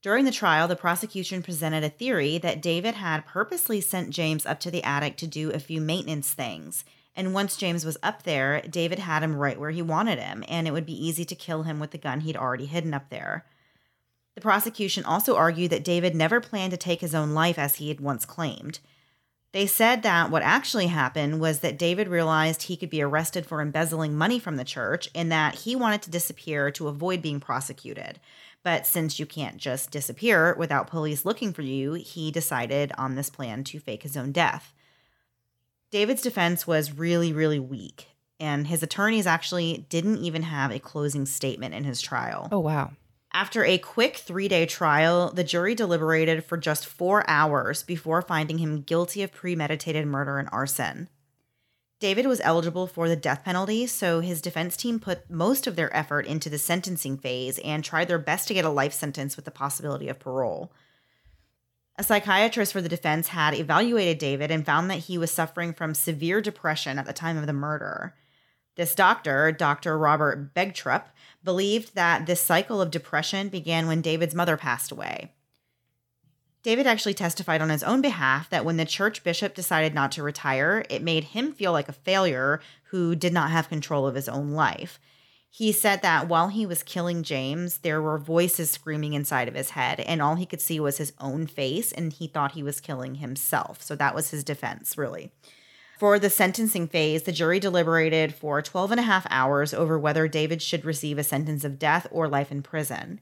During 0.00 0.24
the 0.24 0.30
trial, 0.30 0.68
the 0.68 0.76
prosecution 0.76 1.42
presented 1.42 1.84
a 1.84 1.88
theory 1.88 2.38
that 2.38 2.62
David 2.62 2.94
had 2.94 3.26
purposely 3.26 3.80
sent 3.80 4.10
James 4.10 4.46
up 4.46 4.60
to 4.60 4.70
the 4.70 4.82
attic 4.84 5.16
to 5.18 5.26
do 5.26 5.50
a 5.50 5.58
few 5.58 5.80
maintenance 5.80 6.32
things. 6.32 6.84
And 7.14 7.34
once 7.34 7.56
James 7.56 7.84
was 7.84 7.98
up 8.02 8.22
there, 8.22 8.62
David 8.62 9.00
had 9.00 9.22
him 9.22 9.36
right 9.36 9.58
where 9.58 9.70
he 9.70 9.82
wanted 9.82 10.18
him, 10.18 10.44
and 10.48 10.66
it 10.66 10.72
would 10.72 10.86
be 10.86 11.06
easy 11.06 11.24
to 11.24 11.34
kill 11.34 11.64
him 11.64 11.80
with 11.80 11.90
the 11.90 11.98
gun 11.98 12.20
he'd 12.20 12.36
already 12.36 12.66
hidden 12.66 12.94
up 12.94 13.10
there. 13.10 13.44
The 14.34 14.40
prosecution 14.40 15.04
also 15.04 15.36
argued 15.36 15.70
that 15.72 15.84
David 15.84 16.14
never 16.14 16.40
planned 16.40 16.70
to 16.70 16.76
take 16.76 17.00
his 17.00 17.14
own 17.14 17.34
life 17.34 17.58
as 17.58 17.74
he 17.74 17.88
had 17.88 18.00
once 18.00 18.24
claimed. 18.24 18.78
They 19.52 19.66
said 19.66 20.02
that 20.02 20.30
what 20.30 20.42
actually 20.42 20.86
happened 20.86 21.38
was 21.38 21.60
that 21.60 21.78
David 21.78 22.08
realized 22.08 22.62
he 22.62 22.76
could 22.76 22.88
be 22.88 23.02
arrested 23.02 23.44
for 23.44 23.60
embezzling 23.60 24.16
money 24.16 24.38
from 24.38 24.56
the 24.56 24.64
church 24.64 25.10
and 25.14 25.30
that 25.30 25.56
he 25.56 25.76
wanted 25.76 26.00
to 26.02 26.10
disappear 26.10 26.70
to 26.70 26.88
avoid 26.88 27.20
being 27.20 27.38
prosecuted. 27.38 28.18
But 28.62 28.86
since 28.86 29.18
you 29.18 29.26
can't 29.26 29.58
just 29.58 29.90
disappear 29.90 30.54
without 30.58 30.86
police 30.86 31.26
looking 31.26 31.52
for 31.52 31.62
you, 31.62 31.94
he 31.94 32.30
decided 32.30 32.92
on 32.96 33.14
this 33.14 33.28
plan 33.28 33.62
to 33.64 33.78
fake 33.78 34.04
his 34.04 34.16
own 34.16 34.32
death. 34.32 34.72
David's 35.90 36.22
defense 36.22 36.66
was 36.66 36.96
really, 36.96 37.34
really 37.34 37.58
weak, 37.58 38.08
and 38.40 38.68
his 38.68 38.82
attorneys 38.82 39.26
actually 39.26 39.84
didn't 39.90 40.18
even 40.18 40.44
have 40.44 40.70
a 40.70 40.78
closing 40.78 41.26
statement 41.26 41.74
in 41.74 41.84
his 41.84 42.00
trial. 42.00 42.48
Oh, 42.50 42.60
wow. 42.60 42.92
After 43.34 43.64
a 43.64 43.78
quick 43.78 44.16
three 44.16 44.46
day 44.46 44.66
trial, 44.66 45.32
the 45.32 45.44
jury 45.44 45.74
deliberated 45.74 46.44
for 46.44 46.58
just 46.58 46.86
four 46.86 47.28
hours 47.28 47.82
before 47.82 48.20
finding 48.20 48.58
him 48.58 48.82
guilty 48.82 49.22
of 49.22 49.32
premeditated 49.32 50.06
murder 50.06 50.38
and 50.38 50.48
arson. 50.52 51.08
David 51.98 52.26
was 52.26 52.40
eligible 52.42 52.86
for 52.86 53.08
the 53.08 53.16
death 53.16 53.44
penalty, 53.44 53.86
so 53.86 54.20
his 54.20 54.42
defense 54.42 54.76
team 54.76 54.98
put 54.98 55.30
most 55.30 55.66
of 55.66 55.76
their 55.76 55.94
effort 55.96 56.26
into 56.26 56.50
the 56.50 56.58
sentencing 56.58 57.16
phase 57.16 57.58
and 57.60 57.82
tried 57.82 58.08
their 58.08 58.18
best 58.18 58.48
to 58.48 58.54
get 58.54 58.64
a 58.64 58.70
life 58.70 58.92
sentence 58.92 59.36
with 59.36 59.44
the 59.44 59.50
possibility 59.50 60.08
of 60.08 60.18
parole. 60.18 60.72
A 61.96 62.02
psychiatrist 62.02 62.72
for 62.72 62.82
the 62.82 62.88
defense 62.88 63.28
had 63.28 63.54
evaluated 63.54 64.18
David 64.18 64.50
and 64.50 64.66
found 64.66 64.90
that 64.90 65.04
he 65.04 65.16
was 65.16 65.30
suffering 65.30 65.72
from 65.72 65.94
severe 65.94 66.40
depression 66.40 66.98
at 66.98 67.06
the 67.06 67.12
time 67.12 67.36
of 67.36 67.46
the 67.46 67.52
murder. 67.52 68.14
This 68.76 68.94
doctor, 68.94 69.52
Dr. 69.52 69.98
Robert 69.98 70.54
Begtrup, 70.54 71.04
believed 71.44 71.94
that 71.94 72.26
this 72.26 72.40
cycle 72.40 72.80
of 72.80 72.90
depression 72.90 73.48
began 73.48 73.86
when 73.86 74.00
David's 74.00 74.34
mother 74.34 74.56
passed 74.56 74.90
away. 74.90 75.32
David 76.62 76.86
actually 76.86 77.14
testified 77.14 77.60
on 77.60 77.70
his 77.70 77.82
own 77.82 78.00
behalf 78.00 78.48
that 78.50 78.64
when 78.64 78.76
the 78.76 78.84
church 78.84 79.24
bishop 79.24 79.54
decided 79.54 79.94
not 79.94 80.12
to 80.12 80.22
retire, 80.22 80.84
it 80.88 81.02
made 81.02 81.24
him 81.24 81.52
feel 81.52 81.72
like 81.72 81.88
a 81.88 81.92
failure 81.92 82.60
who 82.84 83.16
did 83.16 83.32
not 83.32 83.50
have 83.50 83.68
control 83.68 84.06
of 84.06 84.14
his 84.14 84.28
own 84.28 84.52
life. 84.52 85.00
He 85.50 85.72
said 85.72 86.00
that 86.00 86.28
while 86.28 86.48
he 86.48 86.64
was 86.64 86.82
killing 86.82 87.24
James, 87.24 87.78
there 87.78 88.00
were 88.00 88.16
voices 88.16 88.70
screaming 88.70 89.12
inside 89.12 89.48
of 89.48 89.54
his 89.54 89.70
head, 89.70 90.00
and 90.00 90.22
all 90.22 90.36
he 90.36 90.46
could 90.46 90.62
see 90.62 90.80
was 90.80 90.96
his 90.96 91.12
own 91.18 91.46
face, 91.46 91.92
and 91.92 92.10
he 92.10 92.26
thought 92.26 92.52
he 92.52 92.62
was 92.62 92.80
killing 92.80 93.16
himself. 93.16 93.82
So 93.82 93.94
that 93.96 94.14
was 94.14 94.30
his 94.30 94.44
defense, 94.44 94.96
really. 94.96 95.30
For 96.02 96.18
the 96.18 96.30
sentencing 96.30 96.88
phase, 96.88 97.22
the 97.22 97.30
jury 97.30 97.60
deliberated 97.60 98.34
for 98.34 98.60
12 98.60 98.90
and 98.90 98.98
a 98.98 99.04
half 99.04 99.24
hours 99.30 99.72
over 99.72 99.96
whether 99.96 100.26
David 100.26 100.60
should 100.60 100.84
receive 100.84 101.16
a 101.16 101.22
sentence 101.22 101.62
of 101.62 101.78
death 101.78 102.08
or 102.10 102.26
life 102.26 102.50
in 102.50 102.60
prison. 102.60 103.20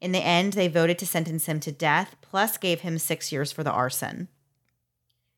In 0.00 0.10
the 0.10 0.18
end, 0.18 0.54
they 0.54 0.66
voted 0.66 0.98
to 0.98 1.06
sentence 1.06 1.46
him 1.46 1.60
to 1.60 1.70
death, 1.70 2.16
plus 2.20 2.56
gave 2.56 2.80
him 2.80 2.98
six 2.98 3.30
years 3.30 3.52
for 3.52 3.62
the 3.62 3.70
arson. 3.70 4.26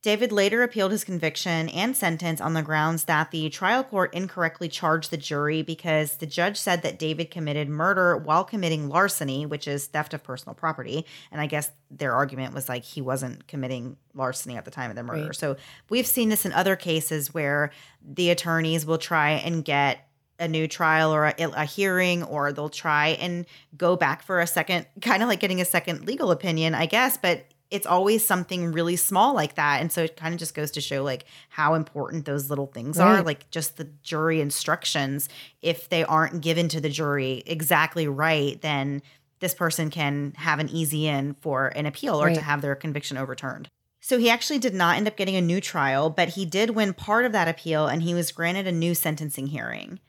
David 0.03 0.33
later 0.33 0.63
appealed 0.63 0.93
his 0.93 1.05
conviction 1.05 1.69
and 1.69 1.95
sentence 1.95 2.41
on 2.41 2.55
the 2.55 2.63
grounds 2.63 3.05
that 3.05 3.31
the 3.31 3.51
trial 3.51 3.85
court 3.85 4.15
incorrectly 4.15 4.67
charged 4.67 5.11
the 5.11 5.19
jury 5.19 5.61
because 5.61 6.17
the 6.17 6.27
judge 6.27 6.57
said 6.57 6.81
that 6.83 6.99
David 6.99 7.31
committed 7.31 7.69
murder 7.69 8.17
while 8.17 8.43
committing 8.43 8.89
larceny, 8.89 9.45
which 9.45 9.69
is 9.69 9.87
theft 9.89 10.15
of 10.15 10.23
personal 10.23 10.55
property. 10.55 11.05
And 11.31 11.39
I 11.39 11.47
guess 11.47 11.71
their 11.91 12.15
argument 12.15 12.55
was 12.55 12.67
like 12.67 12.83
he 12.83 13.03
wasn't 13.03 13.47
committing 13.47 13.99
larceny 14.15 14.57
at 14.57 14.65
the 14.65 14.71
time 14.71 14.89
of 14.89 14.97
the 14.97 15.03
murder. 15.03 15.27
Right. 15.27 15.37
So 15.37 15.57
we've 15.91 16.07
seen 16.07 16.31
this 16.31 16.47
in 16.47 16.53
other 16.53 16.77
cases 16.77 17.35
where 17.35 17.71
the 18.03 18.31
attorneys 18.31 18.87
will 18.87 18.99
try 18.99 19.33
and 19.33 19.63
get 19.63 20.07
a 20.39 20.49
new 20.49 20.67
trial 20.67 21.13
or 21.13 21.27
a, 21.27 21.35
a 21.39 21.65
hearing, 21.67 22.23
or 22.23 22.51
they'll 22.55 22.71
try 22.71 23.09
and 23.21 23.45
go 23.77 23.97
back 23.97 24.23
for 24.23 24.41
a 24.41 24.47
second, 24.47 24.87
kind 25.03 25.23
of 25.23 25.29
like 25.29 25.41
getting 25.41 25.61
a 25.61 25.67
second 25.67 26.07
legal 26.07 26.31
opinion, 26.31 26.75
I 26.75 26.87
guess. 26.87 27.19
But 27.19 27.45
it's 27.71 27.87
always 27.87 28.25
something 28.25 28.73
really 28.73 28.97
small 28.97 29.35
like 29.35 29.55
that. 29.55 29.81
And 29.81 29.93
so 29.93 30.03
it 30.03 30.17
kind 30.17 30.35
of 30.35 30.41
just 30.41 30.55
goes 30.55 30.73
to 30.73 30.81
show 30.81 31.05
like 31.05 31.25
how 31.51 31.75
important 31.75 32.25
those 32.25 32.51
little 32.51 32.67
things 32.67 32.99
are, 32.99 33.23
like 33.23 33.51
just 33.51 33.77
the 33.77 33.89
jury 34.03 34.41
instructions. 34.41 35.29
If 35.63 35.89
they 35.89 36.05
aren't 36.05 36.41
given 36.41 36.69
to 36.69 36.81
the 36.81 36.91
jury 36.91 37.43
exactly 37.47 38.09
right, 38.09 38.61
then 38.61 39.03
this 39.39 39.55
person 39.55 39.89
can 39.89 40.35
have 40.37 40.59
an 40.59 40.69
easy 40.69 41.07
in 41.07 41.35
for 41.35 41.69
an 41.69 41.87
appeal 41.87 42.21
or 42.21 42.29
to 42.35 42.41
have 42.41 42.61
their 42.61 42.75
conviction 42.75 43.17
overturned. 43.17 43.69
So 44.01 44.19
he 44.19 44.31
actually 44.31 44.59
did 44.59 44.75
not 44.75 44.97
end 44.97 45.07
up 45.07 45.17
getting 45.17 45.37
a 45.37 45.41
new 45.41 45.61
trial, 45.61 46.11
but 46.11 46.31
he 46.31 46.45
did 46.45 46.71
win 46.71 46.95
part 46.95 47.25
of 47.25 47.33
that 47.33 47.49
appeal 47.49 47.87
and 47.87 48.03
he 48.03 48.15
was 48.15 48.33
granted 48.33 48.67
a 48.67 48.73
new 48.73 48.95
sentencing 48.95 49.49
hearing. 49.49 50.01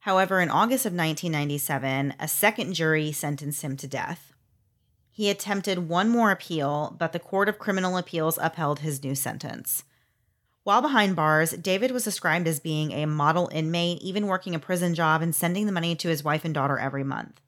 However, 0.00 0.40
in 0.40 0.50
August 0.50 0.84
of 0.84 0.92
1997, 0.92 2.14
a 2.18 2.28
second 2.28 2.74
jury 2.74 3.12
sentenced 3.12 3.62
him 3.62 3.76
to 3.76 3.86
death. 3.86 4.31
He 5.14 5.28
attempted 5.28 5.90
one 5.90 6.08
more 6.08 6.30
appeal, 6.30 6.96
but 6.98 7.12
the 7.12 7.18
Court 7.18 7.48
of 7.48 7.58
Criminal 7.58 7.98
Appeals 7.98 8.38
upheld 8.40 8.78
his 8.78 9.04
new 9.04 9.14
sentence. 9.14 9.84
While 10.64 10.80
behind 10.80 11.16
bars, 11.16 11.50
David 11.52 11.90
was 11.90 12.04
described 12.04 12.48
as 12.48 12.60
being 12.60 12.92
a 12.92 13.06
model 13.06 13.50
inmate, 13.52 14.00
even 14.00 14.26
working 14.26 14.54
a 14.54 14.58
prison 14.58 14.94
job 14.94 15.20
and 15.20 15.34
sending 15.34 15.66
the 15.66 15.72
money 15.72 15.94
to 15.96 16.08
his 16.08 16.24
wife 16.24 16.46
and 16.46 16.54
daughter 16.54 16.78
every 16.78 17.04
month. 17.04 17.40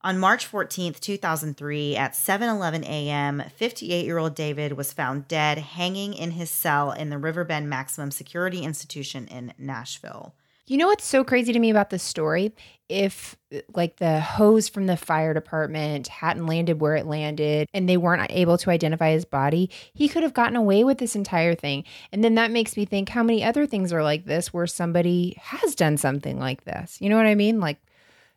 On 0.00 0.18
March 0.18 0.46
14, 0.46 0.94
2003, 0.94 1.96
at 1.96 2.14
7:11 2.14 2.84
a.m., 2.84 3.42
58-year-old 3.60 4.34
David 4.34 4.72
was 4.72 4.92
found 4.92 5.28
dead 5.28 5.58
hanging 5.58 6.14
in 6.14 6.32
his 6.32 6.50
cell 6.50 6.90
in 6.90 7.10
the 7.10 7.18
Riverbend 7.18 7.68
Maximum 7.68 8.10
Security 8.10 8.62
Institution 8.62 9.28
in 9.28 9.52
Nashville. 9.58 10.34
You 10.66 10.76
know 10.76 10.86
what's 10.86 11.04
so 11.04 11.24
crazy 11.24 11.52
to 11.52 11.58
me 11.58 11.70
about 11.70 11.90
this 11.90 12.02
story? 12.02 12.52
If 12.88 13.36
uh, 13.52 13.58
like 13.74 13.96
the 13.96 14.20
hose 14.20 14.68
from 14.68 14.86
the 14.86 14.96
fire 14.96 15.34
department 15.34 16.06
hadn't 16.08 16.46
landed 16.46 16.80
where 16.80 16.94
it 16.94 17.06
landed 17.06 17.68
and 17.74 17.88
they 17.88 17.96
weren't 17.96 18.30
able 18.30 18.58
to 18.58 18.70
identify 18.70 19.10
his 19.10 19.24
body, 19.24 19.70
he 19.92 20.08
could 20.08 20.22
have 20.22 20.34
gotten 20.34 20.56
away 20.56 20.84
with 20.84 20.98
this 20.98 21.16
entire 21.16 21.54
thing. 21.54 21.84
And 22.12 22.22
then 22.22 22.36
that 22.36 22.50
makes 22.52 22.76
me 22.76 22.84
think 22.84 23.08
how 23.08 23.22
many 23.22 23.42
other 23.42 23.66
things 23.66 23.92
are 23.92 24.04
like 24.04 24.24
this 24.24 24.52
where 24.52 24.66
somebody 24.66 25.36
has 25.40 25.74
done 25.74 25.96
something 25.96 26.38
like 26.38 26.64
this. 26.64 27.00
You 27.00 27.08
know 27.08 27.16
what 27.16 27.26
I 27.26 27.34
mean? 27.34 27.58
Like 27.58 27.78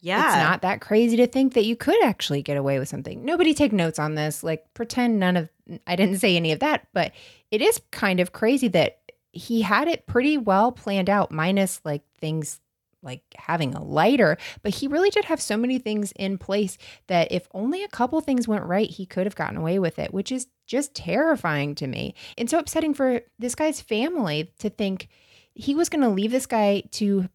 Yeah. 0.01 0.27
It's 0.27 0.43
not 0.43 0.61
that 0.63 0.81
crazy 0.81 1.17
to 1.17 1.27
think 1.27 1.53
that 1.53 1.65
you 1.65 1.75
could 1.75 2.03
actually 2.03 2.41
get 2.41 2.57
away 2.57 2.79
with 2.79 2.89
something. 2.89 3.23
Nobody 3.23 3.53
take 3.53 3.71
notes 3.71 3.99
on 3.99 4.15
this. 4.15 4.43
Like 4.43 4.65
pretend 4.73 5.19
none 5.19 5.37
of 5.37 5.49
I 5.85 5.95
didn't 5.95 6.19
say 6.19 6.35
any 6.35 6.51
of 6.51 6.59
that, 6.59 6.87
but 6.93 7.11
it 7.51 7.61
is 7.61 7.81
kind 7.91 8.19
of 8.19 8.33
crazy 8.33 8.67
that 8.69 8.99
he 9.35 9.61
had 9.61 9.87
it 9.87 10.07
pretty 10.07 10.37
well 10.37 10.71
planned 10.71 11.09
out 11.09 11.31
minus 11.31 11.81
like 11.83 12.03
things 12.19 12.59
like 13.03 13.21
having 13.37 13.75
a 13.75 13.83
lighter, 13.83 14.37
but 14.63 14.73
he 14.73 14.87
really 14.87 15.11
did 15.11 15.25
have 15.25 15.39
so 15.39 15.55
many 15.55 15.77
things 15.77 16.11
in 16.13 16.39
place 16.39 16.77
that 17.07 17.31
if 17.31 17.47
only 17.53 17.83
a 17.83 17.87
couple 17.87 18.19
things 18.19 18.47
went 18.47 18.65
right, 18.65 18.89
he 18.89 19.05
could 19.05 19.27
have 19.27 19.35
gotten 19.35 19.57
away 19.57 19.77
with 19.77 19.99
it, 19.99 20.13
which 20.13 20.31
is 20.31 20.47
just 20.65 20.95
terrifying 20.95 21.75
to 21.75 21.85
me. 21.85 22.15
And 22.37 22.49
so 22.49 22.57
upsetting 22.57 22.95
for 22.95 23.21
this 23.37 23.53
guy's 23.53 23.79
family 23.79 24.51
to 24.57 24.69
think 24.69 25.07
he 25.53 25.75
was 25.75 25.89
going 25.89 26.01
to 26.01 26.09
leave 26.09 26.31
this 26.31 26.47
guy 26.47 26.81
to 26.93 27.29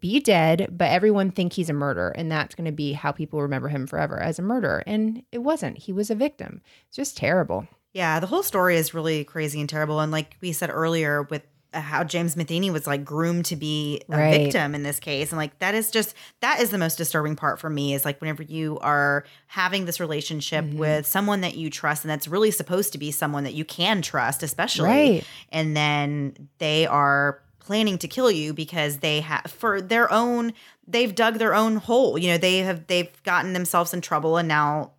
be 0.00 0.20
dead, 0.20 0.68
but 0.70 0.90
everyone 0.90 1.30
think 1.30 1.52
he's 1.52 1.70
a 1.70 1.74
murderer 1.74 2.10
and 2.10 2.30
that's 2.30 2.54
going 2.54 2.64
to 2.64 2.72
be 2.72 2.92
how 2.92 3.12
people 3.12 3.42
remember 3.42 3.68
him 3.68 3.86
forever 3.86 4.20
as 4.20 4.38
a 4.38 4.42
murderer. 4.42 4.82
And 4.86 5.22
it 5.32 5.38
wasn't. 5.38 5.78
He 5.78 5.92
was 5.92 6.10
a 6.10 6.14
victim. 6.14 6.60
It's 6.88 6.96
just 6.96 7.16
terrible. 7.16 7.66
Yeah, 7.96 8.20
the 8.20 8.26
whole 8.26 8.42
story 8.42 8.76
is 8.76 8.92
really 8.92 9.24
crazy 9.24 9.58
and 9.58 9.68
terrible. 9.68 10.00
And 10.00 10.12
like 10.12 10.36
we 10.42 10.52
said 10.52 10.68
earlier, 10.70 11.22
with 11.22 11.42
uh, 11.72 11.80
how 11.80 12.04
James 12.04 12.36
Matheny 12.36 12.70
was 12.70 12.86
like 12.86 13.06
groomed 13.06 13.46
to 13.46 13.56
be 13.56 14.02
a 14.10 14.16
Right. 14.18 14.42
victim 14.42 14.74
in 14.74 14.82
this 14.82 15.00
case. 15.00 15.32
And 15.32 15.38
like 15.38 15.58
that 15.60 15.74
is 15.74 15.90
just 15.90 16.14
that 16.40 16.60
is 16.60 16.68
the 16.68 16.76
most 16.78 16.96
disturbing 16.98 17.36
part 17.36 17.58
for 17.58 17.70
me 17.70 17.94
is 17.94 18.04
like 18.04 18.20
whenever 18.20 18.42
you 18.42 18.78
are 18.80 19.24
having 19.46 19.86
this 19.86 19.98
relationship 19.98 20.64
Mhm. 20.66 20.76
with 20.76 21.06
someone 21.06 21.40
that 21.40 21.56
you 21.56 21.70
trust 21.70 22.04
and 22.04 22.10
that's 22.10 22.28
really 22.28 22.50
supposed 22.50 22.92
to 22.92 22.98
be 22.98 23.10
someone 23.10 23.44
that 23.44 23.54
you 23.54 23.64
can 23.64 24.02
trust, 24.02 24.42
especially. 24.42 24.88
Right. 24.88 25.24
And 25.50 25.74
then 25.74 26.48
they 26.58 26.86
are 26.86 27.40
planning 27.60 27.96
to 27.98 28.08
kill 28.08 28.30
you 28.30 28.52
because 28.52 28.98
they 28.98 29.20
have 29.22 29.50
for 29.50 29.80
their 29.80 30.12
own 30.12 30.52
they've 30.86 31.14
dug 31.16 31.38
their 31.38 31.54
own 31.54 31.76
hole. 31.76 32.16
You 32.18 32.28
know, 32.32 32.38
they 32.38 32.58
have 32.58 32.86
they've 32.88 33.10
gotten 33.24 33.54
themselves 33.54 33.92
in 33.94 34.02
trouble 34.02 34.36
and 34.36 34.46
now 34.46 34.92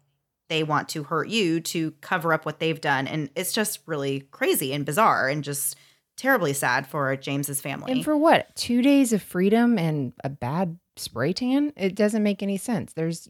they 0.50 0.64
want 0.64 0.90
to 0.90 1.04
hurt 1.04 1.30
you 1.30 1.60
to 1.60 1.92
cover 2.02 2.34
up 2.34 2.46
what 2.46 2.60
they've 2.60 2.80
done. 2.80 3.08
And 3.08 3.30
it's 3.36 3.54
just 3.54 3.80
really 3.86 4.22
crazy 4.32 4.74
and 4.74 4.86
bizarre 4.86 5.28
and 5.28 5.44
just 5.44 5.76
terribly 6.16 6.54
sad 6.54 6.88
for 6.88 7.16
James's 7.16 7.62
family. 7.62 7.92
And 7.92 8.04
for 8.04 8.18
what? 8.18 8.56
Two 8.56 8.82
days 8.82 9.14
of 9.14 9.22
freedom 9.22 9.78
and 9.78 10.14
a 10.24 10.30
bad 10.30 10.78
spray 10.96 11.32
tan? 11.32 11.74
It 11.78 11.96
doesn't 11.96 12.24
make 12.24 12.42
any 12.42 12.58
sense. 12.58 12.94
There's 12.94 13.28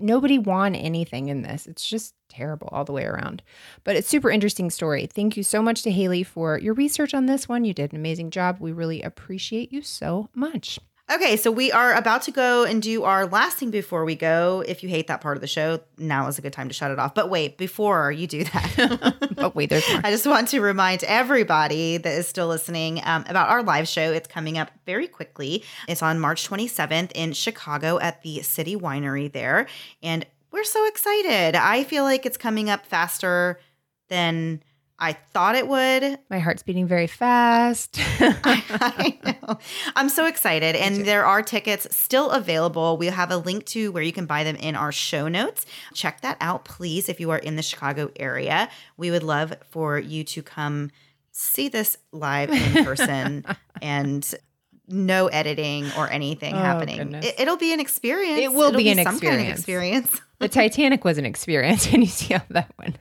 nobody 0.00 0.38
won 0.38 0.74
anything 0.74 1.28
in 1.28 1.42
this. 1.42 1.66
It's 1.66 1.86
just 1.86 2.14
terrible 2.28 2.68
all 2.70 2.84
the 2.84 2.92
way 2.92 3.04
around. 3.04 3.42
But 3.84 3.96
it's 3.96 4.08
super 4.08 4.30
interesting 4.30 4.70
story. 4.70 5.06
Thank 5.06 5.36
you 5.36 5.42
so 5.42 5.60
much 5.60 5.82
to 5.82 5.90
Haley 5.90 6.22
for 6.22 6.58
your 6.58 6.74
research 6.74 7.14
on 7.14 7.26
this 7.26 7.48
one. 7.48 7.64
You 7.64 7.74
did 7.74 7.92
an 7.92 7.98
amazing 7.98 8.30
job. 8.30 8.58
We 8.60 8.72
really 8.72 9.02
appreciate 9.02 9.72
you 9.72 9.82
so 9.82 10.28
much. 10.34 10.78
Okay, 11.10 11.38
so 11.38 11.50
we 11.50 11.72
are 11.72 11.94
about 11.94 12.22
to 12.22 12.30
go 12.30 12.64
and 12.64 12.82
do 12.82 13.04
our 13.04 13.26
last 13.26 13.56
thing 13.56 13.70
before 13.70 14.04
we 14.04 14.14
go. 14.14 14.62
If 14.66 14.82
you 14.82 14.90
hate 14.90 15.06
that 15.06 15.22
part 15.22 15.36
of 15.36 15.40
the 15.40 15.46
show, 15.46 15.80
now 15.96 16.26
is 16.28 16.38
a 16.38 16.42
good 16.42 16.52
time 16.52 16.68
to 16.68 16.74
shut 16.74 16.90
it 16.90 16.98
off. 16.98 17.14
But 17.14 17.30
wait, 17.30 17.56
before 17.56 18.12
you 18.12 18.26
do 18.26 18.44
that, 18.44 19.14
Oh 19.38 19.52
wait, 19.54 19.70
there's 19.70 19.88
more. 19.88 20.00
I 20.04 20.10
just 20.10 20.26
want 20.26 20.48
to 20.48 20.60
remind 20.60 21.04
everybody 21.04 21.96
that 21.96 22.12
is 22.12 22.26
still 22.28 22.48
listening 22.48 23.00
um, 23.04 23.24
about 23.28 23.48
our 23.48 23.62
live 23.62 23.86
show. 23.88 24.12
It's 24.12 24.28
coming 24.28 24.58
up 24.58 24.70
very 24.84 25.06
quickly. 25.06 25.64
It's 25.86 26.02
on 26.02 26.18
March 26.18 26.48
27th 26.48 27.12
in 27.14 27.32
Chicago 27.32 27.98
at 28.00 28.22
the 28.22 28.42
City 28.42 28.76
Winery 28.76 29.32
there. 29.32 29.66
And 30.02 30.26
we're 30.50 30.64
so 30.64 30.86
excited. 30.86 31.54
I 31.54 31.84
feel 31.84 32.02
like 32.04 32.26
it's 32.26 32.36
coming 32.36 32.68
up 32.68 32.84
faster 32.84 33.60
than 34.08 34.62
I 35.00 35.12
thought 35.12 35.54
it 35.54 35.68
would. 35.68 36.18
My 36.28 36.40
heart's 36.40 36.62
beating 36.64 36.86
very 36.88 37.06
fast. 37.06 37.98
I 38.00 39.18
know. 39.24 39.58
I'm 39.94 40.08
so 40.08 40.26
excited. 40.26 40.74
And 40.74 41.04
there 41.06 41.24
are 41.24 41.40
tickets 41.40 41.86
still 41.96 42.30
available. 42.30 42.96
We'll 42.96 43.12
have 43.12 43.30
a 43.30 43.36
link 43.36 43.64
to 43.66 43.92
where 43.92 44.02
you 44.02 44.12
can 44.12 44.26
buy 44.26 44.42
them 44.44 44.56
in 44.56 44.74
our 44.74 44.90
show 44.90 45.28
notes. 45.28 45.66
Check 45.94 46.22
that 46.22 46.36
out, 46.40 46.64
please, 46.64 47.08
if 47.08 47.20
you 47.20 47.30
are 47.30 47.38
in 47.38 47.54
the 47.56 47.62
Chicago 47.62 48.10
area. 48.16 48.68
We 48.96 49.10
would 49.12 49.22
love 49.22 49.54
for 49.70 49.98
you 50.00 50.24
to 50.24 50.42
come 50.42 50.90
see 51.30 51.68
this 51.68 51.96
live 52.10 52.50
in 52.50 52.84
person 52.84 53.44
and 53.80 54.34
no 54.88 55.26
editing 55.28 55.86
or 55.96 56.10
anything 56.10 56.54
Oh, 56.54 56.58
happening. 56.58 57.14
It, 57.22 57.46
will 57.46 57.56
be 57.58 57.72
an 57.72 57.78
experience. 57.78 58.40
It 58.40 58.52
will 58.52 58.68
It'll 58.68 58.78
be 58.78 58.88
an 58.88 58.96
some 59.04 59.20
kind 59.20 59.34
of 59.42 59.46
experience. 59.46 60.08
experience. 60.08 60.20
the 60.38 60.48
Titanic 60.48 61.04
was 61.04 61.18
an 61.18 61.26
experience, 61.26 61.86
and 61.92 62.02
you 62.02 62.08
see 62.08 62.34
how 62.34 62.42
that 62.50 62.72
went. 62.78 62.96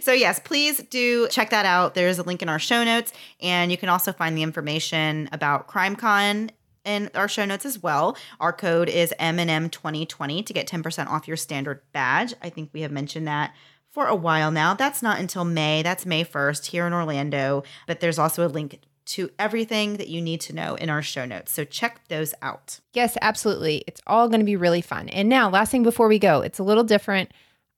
So, 0.00 0.12
yes, 0.12 0.40
please 0.40 0.82
do 0.84 1.28
check 1.28 1.50
that 1.50 1.66
out. 1.66 1.94
There's 1.94 2.18
a 2.18 2.22
link 2.22 2.42
in 2.42 2.48
our 2.48 2.58
show 2.58 2.84
notes, 2.84 3.12
and 3.40 3.70
you 3.70 3.76
can 3.76 3.88
also 3.88 4.12
find 4.12 4.36
the 4.36 4.42
information 4.42 5.28
about 5.32 5.68
CrimeCon 5.68 6.50
in 6.84 7.10
our 7.14 7.28
show 7.28 7.44
notes 7.44 7.66
as 7.66 7.82
well. 7.82 8.16
Our 8.40 8.52
code 8.52 8.88
is 8.88 9.12
M&M2020 9.18 10.46
to 10.46 10.52
get 10.52 10.68
10% 10.68 11.08
off 11.08 11.26
your 11.26 11.36
standard 11.36 11.82
badge. 11.92 12.34
I 12.40 12.48
think 12.48 12.70
we 12.72 12.82
have 12.82 12.92
mentioned 12.92 13.26
that 13.26 13.54
for 13.90 14.06
a 14.06 14.14
while 14.14 14.50
now. 14.50 14.74
That's 14.74 15.02
not 15.02 15.18
until 15.18 15.44
May. 15.44 15.82
That's 15.82 16.06
May 16.06 16.24
1st 16.24 16.66
here 16.66 16.86
in 16.86 16.92
Orlando, 16.92 17.64
but 17.86 18.00
there's 18.00 18.18
also 18.18 18.46
a 18.46 18.48
link 18.48 18.80
to 19.06 19.30
everything 19.38 19.98
that 19.98 20.08
you 20.08 20.20
need 20.20 20.40
to 20.42 20.52
know 20.52 20.74
in 20.74 20.90
our 20.90 21.02
show 21.02 21.24
notes. 21.24 21.52
So, 21.52 21.64
check 21.64 22.06
those 22.08 22.34
out. 22.42 22.80
Yes, 22.92 23.16
absolutely. 23.20 23.84
It's 23.86 24.00
all 24.06 24.28
going 24.28 24.40
to 24.40 24.46
be 24.46 24.56
really 24.56 24.80
fun. 24.80 25.08
And 25.08 25.28
now, 25.28 25.48
last 25.48 25.70
thing 25.70 25.82
before 25.82 26.08
we 26.08 26.18
go, 26.18 26.40
it's 26.40 26.58
a 26.58 26.64
little 26.64 26.84
different. 26.84 27.30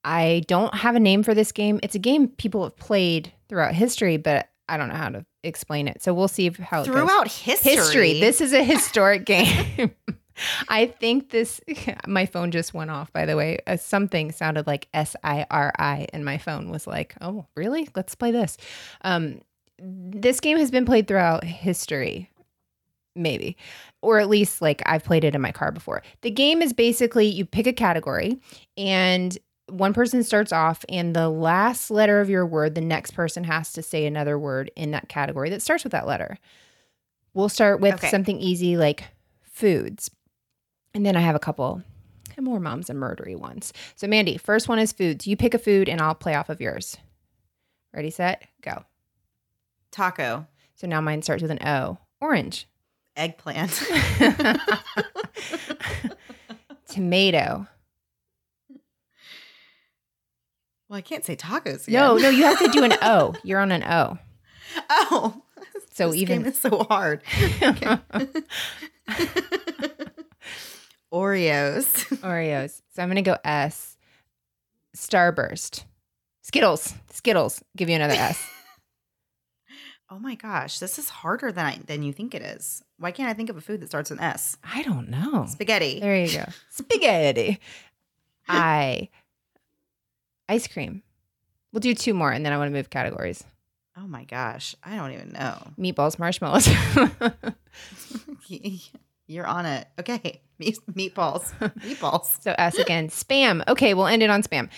I 0.05 0.43
don't 0.47 0.75
have 0.75 0.97
a 0.97 1.01
name 1.01 1.23
for 1.23 1.35
this 1.35 1.53
game. 1.53 1.81
It's 1.83 1.95
a 1.95 1.99
game 1.99 2.29
people 2.29 2.63
have 2.65 2.77
played 2.77 3.33
throughout 3.49 3.75
history, 3.75 4.17
but 4.17 4.49
I 4.69 4.77
don't 4.77 4.89
know 4.89 4.95
how 4.95 5.09
to 5.09 5.27
explain 5.43 5.89
it. 5.89 6.03
So 6.03 6.15
we'll 6.15 6.29
see 6.29 6.51
how 6.51 6.83
it 6.83 6.87
goes. 6.87 6.95
Throughout 6.95 7.29
history. 7.29 7.75
history. 7.75 8.21
This 8.21 8.41
is 8.41 8.53
a 8.53 8.63
historic 8.63 9.25
game. 9.25 9.93
I 10.69 10.87
think 10.87 11.31
this. 11.31 11.61
My 12.07 12.27
phone 12.27 12.51
just 12.51 12.75
went 12.75 12.91
off. 12.91 13.13
By 13.13 13.27
the 13.27 13.37
way, 13.37 13.59
uh, 13.67 13.77
something 13.77 14.33
sounded 14.33 14.67
like 14.67 14.89
S 14.95 15.17
I 15.25 15.47
R 15.51 15.73
I, 15.79 16.07
and 16.13 16.25
my 16.25 16.39
phone 16.39 16.71
was 16.71 16.87
like, 16.87 17.15
"Oh, 17.21 17.47
really? 17.57 17.89
Let's 17.97 18.15
play 18.15 18.31
this." 18.31 18.57
Um, 19.03 19.41
this 19.79 20.41
game 20.41 20.59
has 20.59 20.71
been 20.71 20.85
played 20.85 21.09
throughout 21.09 21.45
history, 21.45 22.31
maybe, 23.15 23.57
or 24.03 24.19
at 24.19 24.29
least 24.29 24.63
like 24.63 24.83
I've 24.87 25.05
played 25.05 25.25
it 25.25 25.35
in 25.35 25.41
my 25.41 25.53
car 25.53 25.73
before. 25.73 26.03
The 26.23 26.31
game 26.31 26.63
is 26.63 26.73
basically 26.73 27.27
you 27.27 27.45
pick 27.45 27.67
a 27.67 27.73
category, 27.73 28.39
and 28.77 29.37
one 29.69 29.93
person 29.95 30.23
starts 30.23 30.53
off, 30.53 30.85
and 30.89 31.15
the 31.15 31.29
last 31.29 31.91
letter 31.91 32.21
of 32.21 32.31
your 32.31 32.47
word, 32.47 32.75
the 32.75 32.81
next 32.81 33.13
person 33.13 33.45
has 33.45 33.73
to 33.75 33.83
say 33.83 34.07
another 34.07 34.39
word 34.39 34.71
in 34.77 34.93
that 34.93 35.09
category 35.09 35.51
that 35.51 35.63
starts 35.63 35.85
with 35.85 35.93
that 35.93 36.07
letter. 36.07 36.39
We'll 37.35 37.49
start 37.49 37.81
with 37.81 37.95
Okay. 37.95 38.11
something 38.11 38.39
easy 38.41 38.77
like 38.77 39.05
foods. 39.43 40.11
And 40.95 41.05
then 41.05 41.17
I 41.17 41.21
have 41.21 41.37
a 41.37 41.41
couple 41.41 41.83
more 42.41 42.61
moms 42.61 42.89
and 42.89 43.01
murdery 43.01 43.37
ones. 43.37 43.73
So, 43.97 44.07
Mandy, 44.07 44.39
first 44.39 44.69
one 44.69 44.79
is 44.79 44.93
foods. 44.93 45.27
You 45.27 45.37
pick 45.37 45.55
a 45.55 45.59
food 45.59 45.89
and 45.89 46.01
I'll 46.01 46.15
play 46.15 46.37
off 46.37 46.49
of 46.49 46.61
yours. 46.61 46.97
Ready, 47.93 48.11
set, 48.11 48.45
go. 48.63 48.85
Taco, 49.91 50.47
So 50.77 50.87
now 50.87 51.01
mine 51.01 51.23
starts 51.23 51.43
with 51.43 51.51
an 51.51 51.59
O. 51.67 51.99
Orange. 52.21 52.69
eggplant, 53.17 53.83
Tomato. 56.89 57.67
Well, 60.89 60.97
I 60.99 61.03
can't 61.03 61.25
say 61.25 61.37
tacos. 61.37 61.87
No, 61.89 62.17
again. 62.17 62.23
no, 62.33 62.37
you 62.39 62.45
have 62.45 62.59
to 62.61 62.69
do 62.69 62.83
an 62.85 62.93
O. 63.03 63.35
You're 63.45 63.61
on 63.61 63.73
an 63.73 63.85
O. 63.85 64.19
Oh, 64.89 65.43
So 65.93 66.09
this 66.11 66.17
even 66.23 66.43
game 66.43 66.47
is 66.53 66.61
so 66.61 66.85
hard. 66.89 67.23
Okay. 67.63 67.97
Oreos. 71.13 71.87
Oreos. 72.21 72.83
So 72.95 73.03
I'm 73.03 73.09
going 73.09 73.17
to 73.17 73.23
go 73.23 73.37
S. 73.45 73.97
Starburst. 74.97 75.85
Skittles. 76.43 76.95
Skittles. 77.11 77.63
Give 77.77 77.89
you 77.89 77.97
another 77.97 78.15
S. 78.15 78.47
Oh 80.11 80.19
my 80.19 80.37
gosh, 80.37 80.79
this 80.79 80.99
is 80.99 81.11
harder 81.11 81.53
than 81.53 81.67
I 81.67 81.79
than 81.85 82.03
you 82.03 82.15
think 82.15 82.35
it 82.35 82.41
is. 82.41 82.83
Why 82.99 83.11
can't 83.11 83.29
I 83.29 83.35
think 83.35 83.51
of 83.51 83.59
a 83.59 83.61
food 83.61 83.81
that 83.83 83.89
starts 83.89 84.09
with 84.09 84.23
S? 84.23 84.57
I 84.65 84.83
don't 84.83 85.11
know. 85.11 85.45
Spaghetti. 85.47 86.01
There 86.01 86.17
you 86.17 86.33
go. 86.33 86.45
Spaghetti. 86.71 87.61
I. 88.49 89.11
Ice 90.49 90.67
cream. 90.67 91.03
We'll 91.73 91.81
do 91.81 91.95
two 91.95 92.15
more 92.15 92.33
and 92.33 92.45
then 92.45 92.53
I 92.53 92.59
want 92.59 92.69
to 92.69 92.73
move 92.73 92.91
categories. 92.91 93.45
Oh 93.97 94.07
my 94.07 94.25
gosh, 94.25 94.77
I 94.85 94.95
don't 94.97 95.13
even 95.13 95.33
know. 95.33 95.73
Meatballs, 95.79 96.19
marshmallows. 96.19 96.69
You're 99.27 99.47
on 99.47 99.67
it. 99.67 99.89
Okay, 99.99 100.41
meat, 100.59 100.79
meatballs. 100.93 101.53
Meatballs. 101.81 102.41
so 102.43 102.55
S 102.57 102.79
again. 102.79 103.09
Spam. 103.09 103.63
Okay, 103.67 103.95
we'll 103.95 104.07
end 104.07 104.23
it 104.23 104.31
on 104.31 104.43
spam. 104.43 104.71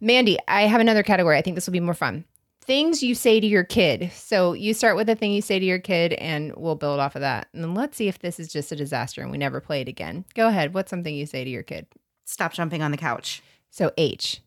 Mandy, 0.00 0.38
I 0.48 0.62
have 0.62 0.80
another 0.80 1.02
category. 1.02 1.36
I 1.36 1.42
think 1.42 1.54
this 1.54 1.66
will 1.66 1.72
be 1.72 1.80
more 1.80 1.94
fun. 1.94 2.24
Things 2.62 3.02
you 3.02 3.14
say 3.14 3.38
to 3.38 3.46
your 3.46 3.62
kid. 3.62 4.10
So 4.12 4.54
you 4.54 4.74
start 4.74 4.96
with 4.96 5.08
a 5.08 5.14
thing 5.14 5.32
you 5.32 5.42
say 5.42 5.58
to 5.58 5.64
your 5.64 5.78
kid, 5.78 6.14
and 6.14 6.52
we'll 6.56 6.74
build 6.74 6.98
off 6.98 7.14
of 7.14 7.20
that. 7.20 7.48
And 7.52 7.62
then 7.62 7.74
let's 7.74 7.96
see 7.96 8.08
if 8.08 8.18
this 8.18 8.40
is 8.40 8.48
just 8.48 8.72
a 8.72 8.76
disaster 8.76 9.22
and 9.22 9.30
we 9.30 9.38
never 9.38 9.60
play 9.60 9.82
it 9.82 9.88
again. 9.88 10.24
Go 10.34 10.48
ahead. 10.48 10.74
What's 10.74 10.90
something 10.90 11.14
you 11.14 11.26
say 11.26 11.44
to 11.44 11.50
your 11.50 11.62
kid? 11.62 11.86
Stop 12.24 12.54
jumping 12.54 12.82
on 12.82 12.90
the 12.90 12.96
couch. 12.96 13.42
So 13.70 13.92
H. 13.96 14.40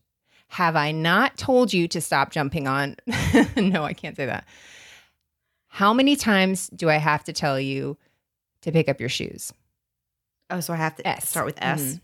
Have 0.50 0.74
I 0.76 0.90
not 0.90 1.36
told 1.36 1.72
you 1.72 1.86
to 1.88 2.00
stop 2.00 2.32
jumping 2.32 2.66
on? 2.66 2.96
no, 3.56 3.84
I 3.84 3.92
can't 3.92 4.16
say 4.16 4.26
that. 4.26 4.44
How 5.68 5.92
many 5.94 6.16
times 6.16 6.68
do 6.74 6.90
I 6.90 6.96
have 6.96 7.22
to 7.24 7.32
tell 7.32 7.58
you 7.60 7.96
to 8.62 8.72
pick 8.72 8.88
up 8.88 8.98
your 8.98 9.08
shoes? 9.08 9.52
Oh, 10.50 10.58
so 10.58 10.72
I 10.72 10.76
have 10.76 10.96
to 10.96 11.06
S. 11.06 11.28
start 11.28 11.46
with 11.46 11.56
S. 11.62 11.80
Mhm. 11.80 12.00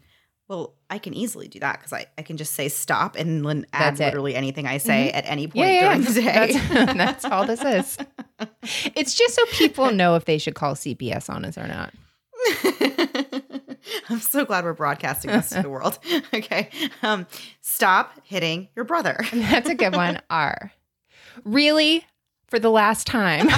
Well, 0.48 0.74
I 0.88 0.98
can 0.98 1.12
easily 1.12 1.48
do 1.48 1.58
that 1.58 1.78
because 1.80 1.92
I, 1.92 2.06
I 2.16 2.22
can 2.22 2.36
just 2.36 2.52
say 2.52 2.68
stop 2.68 3.16
and 3.16 3.44
then 3.44 3.66
add 3.72 3.98
literally 3.98 4.36
anything 4.36 4.64
I 4.68 4.78
say 4.78 5.10
at 5.10 5.26
any 5.26 5.48
point 5.48 5.56
Yeah, 5.56 5.72
yeah, 5.72 5.94
during 5.96 6.02
the 6.02 6.12
day. 6.22 6.52
That's, 6.52 6.94
that's 6.96 7.24
all 7.24 7.44
this 7.46 7.64
is. 7.64 7.98
It's 8.94 9.14
just 9.14 9.34
so 9.34 9.42
people 9.50 9.90
know 9.90 10.14
if 10.14 10.24
they 10.24 10.38
should 10.38 10.54
call 10.54 10.74
CPS 10.76 11.28
on 11.28 11.44
us 11.44 11.58
or 11.58 11.66
not. 11.66 11.92
I'm 14.08 14.20
so 14.20 14.44
glad 14.44 14.64
we're 14.64 14.72
broadcasting 14.72 15.30
this 15.30 15.50
to 15.50 15.62
the 15.62 15.70
world. 15.70 15.98
Okay. 16.34 16.70
Um, 17.02 17.26
stop 17.60 18.20
hitting 18.24 18.68
your 18.74 18.84
brother. 18.84 19.18
That's 19.32 19.68
a 19.68 19.74
good 19.74 19.94
one. 19.94 20.20
R. 20.28 20.72
Really? 21.44 22.04
For 22.48 22.58
the 22.58 22.70
last 22.70 23.06
time, 23.06 23.48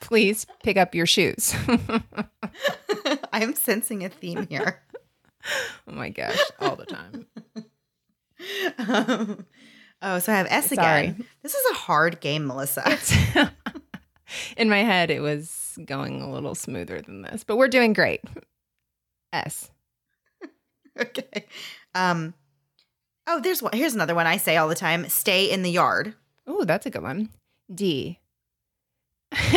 please 0.00 0.46
pick 0.62 0.76
up 0.76 0.94
your 0.94 1.06
shoes. 1.06 1.54
I'm 3.32 3.54
sensing 3.54 4.04
a 4.04 4.08
theme 4.08 4.46
here. 4.48 4.80
oh 5.88 5.92
my 5.92 6.10
gosh, 6.10 6.38
all 6.60 6.76
the 6.76 6.86
time. 6.86 7.26
Um, 8.78 9.46
oh, 10.02 10.18
so 10.18 10.32
I 10.32 10.36
have 10.36 10.46
S 10.48 10.70
Sorry. 10.70 11.00
again. 11.08 11.26
This 11.42 11.54
is 11.54 11.70
a 11.72 11.74
hard 11.74 12.20
game, 12.20 12.46
Melissa. 12.46 12.98
In 14.56 14.68
my 14.68 14.82
head, 14.84 15.10
it 15.10 15.20
was 15.20 15.76
going 15.84 16.22
a 16.22 16.30
little 16.30 16.54
smoother 16.54 17.00
than 17.00 17.22
this, 17.22 17.42
but 17.44 17.56
we're 17.56 17.68
doing 17.68 17.92
great. 17.92 18.20
S. 19.32 19.70
okay. 21.00 21.46
Um, 21.94 22.34
oh, 23.26 23.40
there's 23.40 23.62
one. 23.62 23.72
Here's 23.72 23.94
another 23.94 24.14
one 24.14 24.26
I 24.26 24.36
say 24.36 24.56
all 24.56 24.68
the 24.68 24.74
time: 24.74 25.08
stay 25.08 25.50
in 25.50 25.62
the 25.62 25.70
yard. 25.70 26.14
Oh, 26.46 26.64
that's 26.64 26.86
a 26.86 26.90
good 26.90 27.02
one. 27.02 27.30
D. 27.72 28.18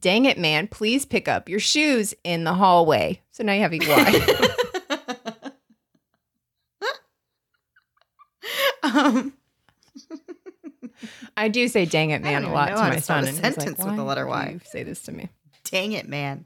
Dang 0.00 0.24
it, 0.24 0.38
man. 0.38 0.68
Please 0.68 1.04
pick 1.04 1.26
up 1.28 1.48
your 1.48 1.58
shoes 1.60 2.14
in 2.22 2.44
the 2.44 2.54
hallway. 2.54 3.20
So 3.32 3.42
now 3.42 3.52
you 3.52 3.60
have 3.60 3.74
EY. 3.74 3.80
um, 8.82 9.32
I 11.36 11.48
do 11.48 11.66
say 11.68 11.84
dang 11.86 12.10
it, 12.10 12.22
man, 12.22 12.44
a 12.44 12.52
lot 12.52 12.68
to 12.68 12.74
my 12.76 13.00
son. 13.00 13.24
a 13.24 13.26
and 13.26 13.36
he's 13.36 13.42
like, 13.42 13.54
sentence 13.54 13.84
with 13.84 13.96
the 13.96 14.04
letter 14.04 14.26
Y." 14.26 14.60
say 14.64 14.82
this 14.84 15.02
to 15.02 15.12
me. 15.12 15.28
dang 15.64 15.92
it, 15.92 16.08
man. 16.08 16.44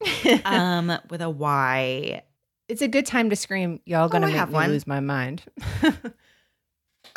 Um, 0.44 0.92
with 1.10 1.20
a 1.22 1.28
Y. 1.30 2.22
it's 2.68 2.82
a 2.82 2.88
good 2.88 3.06
time 3.06 3.30
to 3.30 3.36
scream, 3.36 3.80
y'all 3.84 4.08
gonna 4.08 4.26
Oh, 4.26 4.28
make 4.30 4.36
have 4.38 4.48
me 4.50 4.54
one. 4.54 4.68
lose 4.70 4.86
my 4.86 5.00
mind. 5.00 5.42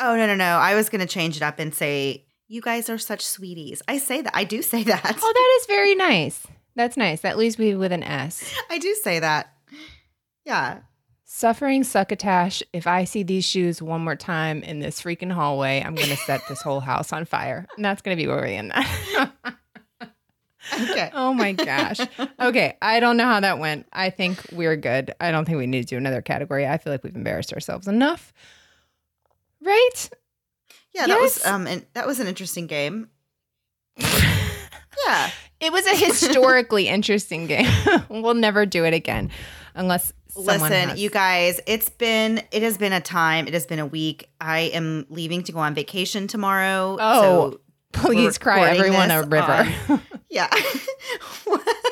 Oh 0.00 0.16
no, 0.16 0.26
no, 0.26 0.34
no! 0.34 0.44
I 0.56 0.74
was 0.74 0.88
gonna 0.88 1.06
change 1.06 1.36
it 1.36 1.42
up 1.42 1.60
and 1.60 1.72
say, 1.72 2.24
"You 2.48 2.60
guys 2.60 2.90
are 2.90 2.98
such 2.98 3.24
sweeties." 3.24 3.80
I 3.86 3.98
say 3.98 4.22
that. 4.22 4.32
I 4.34 4.42
do 4.44 4.60
say 4.60 4.82
that. 4.82 5.00
oh, 5.22 5.32
that 5.34 5.58
is 5.60 5.66
very 5.66 5.94
nice. 5.94 6.44
That's 6.74 6.96
nice. 6.96 7.20
That 7.20 7.38
leaves 7.38 7.58
me 7.60 7.76
with 7.76 7.92
an 7.92 8.02
S. 8.02 8.52
I 8.70 8.78
do 8.78 8.92
say 9.02 9.20
that. 9.20 9.52
Yeah. 10.44 10.78
Suffering 11.24 11.84
succotash. 11.84 12.62
If 12.72 12.86
I 12.88 13.04
see 13.04 13.22
these 13.22 13.44
shoes 13.44 13.80
one 13.80 14.02
more 14.02 14.16
time 14.16 14.62
in 14.64 14.80
this 14.80 15.00
freaking 15.00 15.30
hallway, 15.30 15.80
I'm 15.84 15.94
gonna 15.94 16.16
set 16.16 16.40
this 16.48 16.60
whole 16.62 16.80
house 16.80 17.12
on 17.12 17.24
fire. 17.24 17.66
And 17.76 17.84
that's 17.84 18.02
gonna 18.02 18.16
be 18.16 18.26
where 18.26 18.42
we 18.42 18.54
end 18.54 18.72
that. 18.72 19.54
Okay. 20.72 21.10
oh 21.12 21.34
my 21.34 21.52
gosh. 21.52 21.98
Okay. 22.40 22.76
I 22.80 23.00
don't 23.00 23.16
know 23.16 23.26
how 23.26 23.40
that 23.40 23.58
went. 23.58 23.86
I 23.92 24.10
think 24.10 24.40
we're 24.52 24.76
good. 24.76 25.12
I 25.20 25.30
don't 25.30 25.44
think 25.44 25.58
we 25.58 25.66
need 25.66 25.82
to 25.82 25.86
do 25.88 25.96
another 25.96 26.22
category. 26.22 26.66
I 26.66 26.78
feel 26.78 26.92
like 26.92 27.04
we've 27.04 27.14
embarrassed 27.14 27.52
ourselves 27.52 27.86
enough. 27.88 28.32
Right? 29.60 30.10
Yeah, 30.94 31.06
that 31.06 31.20
was 31.20 31.44
um, 31.44 31.66
and 31.66 31.84
that 31.94 32.06
was 32.06 32.20
an 32.20 32.26
interesting 32.26 32.66
game. 32.66 33.08
Yeah. 35.06 35.30
It 35.60 35.72
was 35.72 35.86
a 35.86 35.96
historically 35.96 36.88
interesting 36.88 37.46
game. 37.46 37.70
we'll 38.08 38.34
never 38.34 38.66
do 38.66 38.84
it 38.84 38.94
again 38.94 39.30
unless 39.74 40.12
Listen, 40.36 40.90
has- 40.90 41.00
you 41.00 41.10
guys, 41.10 41.60
it's 41.66 41.88
been 41.90 42.42
it 42.50 42.62
has 42.62 42.76
been 42.76 42.92
a 42.92 43.00
time. 43.00 43.46
It 43.46 43.54
has 43.54 43.66
been 43.66 43.78
a 43.78 43.86
week. 43.86 44.28
I 44.40 44.60
am 44.60 45.06
leaving 45.08 45.44
to 45.44 45.52
go 45.52 45.60
on 45.60 45.74
vacation 45.74 46.26
tomorrow. 46.26 46.96
Oh, 46.98 47.50
so 47.52 47.60
please 47.92 48.36
cry 48.38 48.68
everyone 48.70 49.12
a 49.12 49.22
river. 49.22 50.00
Yeah. 50.34 50.50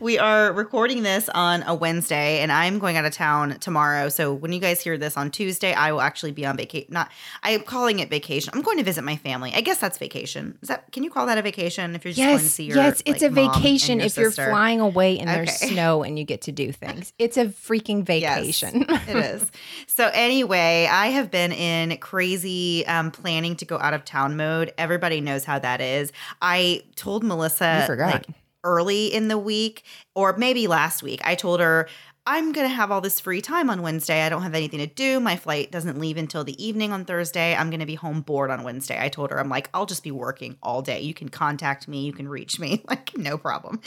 we 0.00 0.18
are 0.18 0.52
recording 0.52 1.02
this 1.02 1.28
on 1.28 1.62
a 1.64 1.74
Wednesday 1.74 2.40
and 2.40 2.50
I'm 2.50 2.78
going 2.78 2.96
out 2.96 3.04
of 3.04 3.12
town 3.12 3.58
tomorrow. 3.60 4.08
So 4.08 4.32
when 4.32 4.52
you 4.52 4.60
guys 4.60 4.80
hear 4.80 4.96
this 4.96 5.16
on 5.16 5.30
Tuesday, 5.30 5.72
I 5.72 5.92
will 5.92 6.00
actually 6.00 6.32
be 6.32 6.46
on 6.46 6.56
vacation. 6.56 6.92
Not 6.92 7.10
I'm 7.42 7.62
calling 7.62 7.98
it 7.98 8.08
vacation. 8.08 8.52
I'm 8.54 8.62
going 8.62 8.78
to 8.78 8.84
visit 8.84 9.04
my 9.04 9.16
family. 9.16 9.52
I 9.54 9.60
guess 9.60 9.78
that's 9.78 9.98
vacation. 9.98 10.58
Is 10.62 10.68
that 10.68 10.90
can 10.92 11.04
you 11.04 11.10
call 11.10 11.26
that 11.26 11.38
a 11.38 11.42
vacation 11.42 11.94
if 11.94 12.04
you're 12.04 12.14
just 12.14 12.26
going 12.26 12.38
to 12.38 12.44
see 12.44 12.64
your 12.64 12.76
yes, 12.76 13.02
it's 13.04 13.22
like, 13.22 13.30
a 13.30 13.34
vacation 13.34 13.98
your 13.98 14.06
if 14.06 14.16
you're 14.16 14.30
flying 14.30 14.80
away 14.80 15.18
and 15.18 15.28
there's 15.28 15.52
snow 15.52 16.02
and 16.02 16.18
you 16.18 16.24
get 16.24 16.42
to 16.42 16.52
do 16.52 16.72
things. 16.72 17.12
It's 17.20 17.36
a 17.36 17.46
freaking 17.46 18.02
vacation. 18.02 18.86
it 18.88 19.16
is. 19.16 19.50
So 19.86 20.10
anyway, 20.12 20.88
I 20.90 21.08
have 21.08 21.30
been 21.30 21.52
in 21.52 21.96
crazy 21.98 22.86
um, 22.86 23.10
planning 23.10 23.56
to 23.56 23.66
go 23.66 23.78
out 23.78 23.92
of 23.92 24.04
town 24.04 24.36
mode. 24.36 24.72
Everybody 24.78 25.20
knows 25.20 25.44
how 25.44 25.58
that 25.58 25.80
is. 25.82 26.12
I 26.40 26.82
told 26.96 27.22
Melissa 27.22 27.80
You 27.82 27.86
forgot. 27.86 28.12
like 28.14 28.26
early 28.64 29.06
in 29.06 29.28
the 29.28 29.38
week, 29.38 29.84
or 30.14 30.36
maybe 30.36 30.66
last 30.66 31.02
week. 31.02 31.20
I 31.24 31.34
told 31.34 31.60
her. 31.60 31.88
I'm 32.26 32.52
going 32.52 32.68
to 32.68 32.74
have 32.74 32.92
all 32.92 33.00
this 33.00 33.18
free 33.18 33.40
time 33.40 33.70
on 33.70 33.80
Wednesday. 33.80 34.22
I 34.22 34.28
don't 34.28 34.42
have 34.42 34.54
anything 34.54 34.78
to 34.80 34.86
do. 34.86 35.20
My 35.20 35.36
flight 35.36 35.72
doesn't 35.72 35.98
leave 35.98 36.18
until 36.18 36.44
the 36.44 36.64
evening 36.64 36.92
on 36.92 37.06
Thursday. 37.06 37.56
I'm 37.56 37.70
going 37.70 37.80
to 37.80 37.86
be 37.86 37.94
home 37.94 38.20
bored 38.20 38.50
on 38.50 38.62
Wednesday. 38.62 39.02
I 39.02 39.08
told 39.08 39.30
her, 39.30 39.40
I'm 39.40 39.48
like, 39.48 39.70
I'll 39.72 39.86
just 39.86 40.04
be 40.04 40.10
working 40.10 40.56
all 40.62 40.82
day. 40.82 41.00
You 41.00 41.14
can 41.14 41.30
contact 41.30 41.88
me. 41.88 42.04
You 42.04 42.12
can 42.12 42.28
reach 42.28 42.60
me. 42.60 42.84
Like, 42.88 43.16
no 43.16 43.38
problem. 43.38 43.80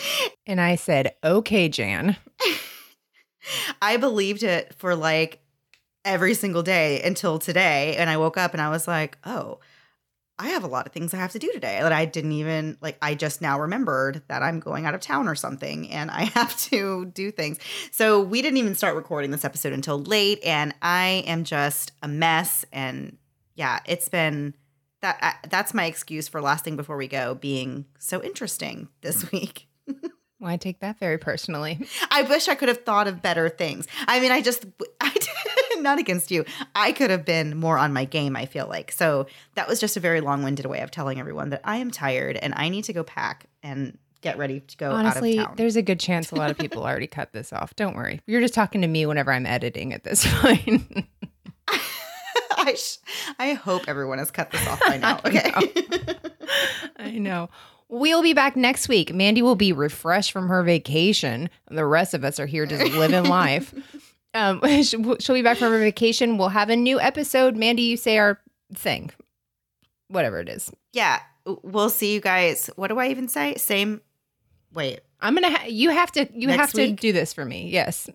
and 0.48 0.60
I 0.60 0.76
said, 0.76 1.14
okay, 1.24 1.70
Jan. 1.70 2.18
I 3.82 3.98
believed 3.98 4.44
it 4.44 4.74
for 4.76 4.96
like 4.96 5.40
every 6.06 6.34
single 6.34 6.64
day 6.64 7.02
until 7.02 7.40
today. 7.40 7.96
And 7.98 8.10
I 8.10 8.18
woke 8.18 8.38
up 8.38 8.54
and 8.54 8.62
I 8.62 8.70
was 8.70 8.88
like, 8.88 9.18
oh, 9.26 9.60
I 10.44 10.50
have 10.50 10.66
a 10.66 10.68
lot 10.68 10.86
of 10.86 10.91
things 10.91 11.14
I 11.14 11.18
have 11.18 11.32
to 11.32 11.39
do 11.39 11.50
today 11.54 11.80
that 11.82 11.94
I 11.94 12.04
didn't 12.04 12.34
even 12.34 12.78
like. 12.82 12.98
I 13.02 13.16
just 13.16 13.41
now 13.41 13.62
remembered 13.62 14.24
that 14.28 14.44
I'm 14.44 14.60
going 14.60 14.86
out 14.86 14.94
of 14.94 15.00
town 15.00 15.30
or 15.30 15.36
something 15.36 15.89
and 15.89 16.12
I 16.12 16.24
have 16.36 16.58
to 16.64 17.06
do 17.06 17.32
things. 17.32 17.60
So 17.91 18.20
we 18.20 18.41
didn't 18.41 18.58
even 18.58 18.76
start 18.76 18.98
recording 18.98 19.32
this 19.32 19.46
episode 19.46 19.72
until 19.72 20.02
late. 20.02 20.44
And 20.44 20.76
I 20.82 21.24
am 21.28 21.46
just 21.46 21.94
a 22.02 22.10
mess. 22.10 22.66
And 22.74 23.18
yeah, 23.56 23.80
it's 23.86 24.10
been 24.10 24.54
that. 25.02 25.18
I, 25.22 25.48
that's 25.48 25.74
my 25.74 25.86
excuse 25.86 26.28
for 26.28 26.41
last 26.41 26.66
thing 26.66 26.76
before 26.76 26.98
we 26.98 27.08
go 27.08 27.36
being 27.36 27.86
so 27.98 28.22
interesting 28.22 28.89
this 29.00 29.32
week. 29.32 29.70
Well, 30.44 30.52
I 30.52 30.58
take 30.58 30.82
that 30.82 31.00
very 31.00 31.18
personally. 31.18 31.88
I 32.12 32.24
wish 32.24 32.50
I 32.50 32.56
could 32.56 32.68
have 32.68 32.84
thought 32.84 33.08
of 33.08 33.22
better 33.22 33.48
things. 33.48 33.88
I 34.10 34.20
mean, 34.20 34.34
I 34.34 34.41
just, 34.41 34.66
I 35.00 35.10
not 35.84 36.00
against 36.00 36.32
you. 36.32 36.46
I 36.74 36.92
could 36.94 37.10
have 37.12 37.26
been 37.26 37.58
more 37.58 37.78
on 37.78 37.94
my 37.94 38.06
game, 38.06 38.36
I 38.36 38.46
feel 38.48 38.68
like. 38.68 38.92
So 38.92 39.28
that 39.56 39.68
was 39.68 39.80
just 39.80 39.98
a 39.98 40.00
very 40.00 40.22
long 40.22 40.42
winded 40.44 40.66
way 40.66 40.80
of 40.80 40.90
telling 40.90 41.20
everyone 41.20 41.50
that 41.52 41.62
I 41.64 41.78
am 41.78 41.92
tired 41.92 42.38
and 42.38 42.54
I 42.56 42.70
need 42.70 42.86
to 42.86 42.94
go 42.94 43.04
pack 43.04 43.46
and 43.62 43.98
get 44.22 44.38
ready 44.38 44.62
to 44.62 44.78
go 44.78 44.92
Honestly, 44.92 45.38
out 45.38 45.42
of 45.42 45.48
town. 45.50 45.56
there's 45.58 45.76
a 45.76 45.82
good 45.82 46.00
chance 46.00 46.32
a 46.32 46.36
lot 46.36 46.50
of 46.50 46.58
people 46.58 46.84
already 46.84 47.08
cut 47.08 47.34
this 47.34 47.52
off. 47.52 47.76
Don't 47.76 47.96
worry. 47.96 48.22
You're 48.26 48.40
just 48.42 48.54
talking 48.54 48.82
to 48.82 48.88
me 48.88 49.06
whenever 49.06 49.32
I'm 49.34 49.46
editing 49.46 49.92
at 49.94 50.04
this 50.06 50.26
point. 50.42 51.06
I, 52.56 52.76
sh- 52.76 52.98
I 53.40 53.54
hope 53.54 53.84
everyone 53.88 54.20
has 54.20 54.32
cut 54.32 54.50
this 54.52 54.66
off 54.68 54.80
by 54.88 54.98
now. 54.98 55.20
I 55.26 55.28
Okay. 55.28 56.16
I 56.98 57.12
know. 57.18 57.50
We'll 57.90 58.24
be 58.24 58.34
back 58.34 58.56
next 58.56 58.88
week. 58.88 59.14
Mandy 59.14 59.42
will 59.42 59.56
be 59.56 59.74
refreshed 59.74 60.32
from 60.32 60.48
her 60.48 60.64
vacation. 60.64 61.50
And 61.68 61.78
the 61.78 61.86
rest 61.86 62.14
of 62.14 62.24
us 62.24 62.40
are 62.40 62.46
here 62.46 62.66
just 62.66 62.94
living 62.94 63.26
life. 63.26 63.74
Um, 64.34 64.62
she'll 64.84 65.18
she'll 65.20 65.36
be 65.36 65.42
back 65.42 65.58
from 65.58 65.72
her 65.72 65.80
vacation. 65.80 66.38
We'll 66.38 66.50
have 66.50 66.70
a 66.70 66.76
new 66.76 67.00
episode. 67.00 67.56
Mandy, 67.56 67.84
you 67.84 67.98
say 67.98 68.18
our 68.18 68.40
thing, 68.74 69.12
whatever 70.08 70.40
it 70.40 70.50
is. 70.50 70.72
yeah. 70.94 71.20
We'll 71.46 71.90
see 71.90 72.14
you 72.14 72.22
guys. 72.22 72.70
What 72.78 72.88
do 72.88 73.00
I 73.00 73.10
even 73.10 73.28
say? 73.28 73.56
Same. 73.56 74.00
Wait. 74.74 75.02
I'm 75.20 75.34
gonna. 75.34 75.50
Ha- 75.52 75.66
you 75.68 75.90
have 75.90 76.10
to. 76.14 76.26
You 76.34 76.48
Next 76.48 76.60
have 76.60 76.72
to 76.72 76.92
do 76.94 77.12
this 77.12 77.34
for 77.34 77.44
me. 77.44 77.70
Yes. 77.70 78.10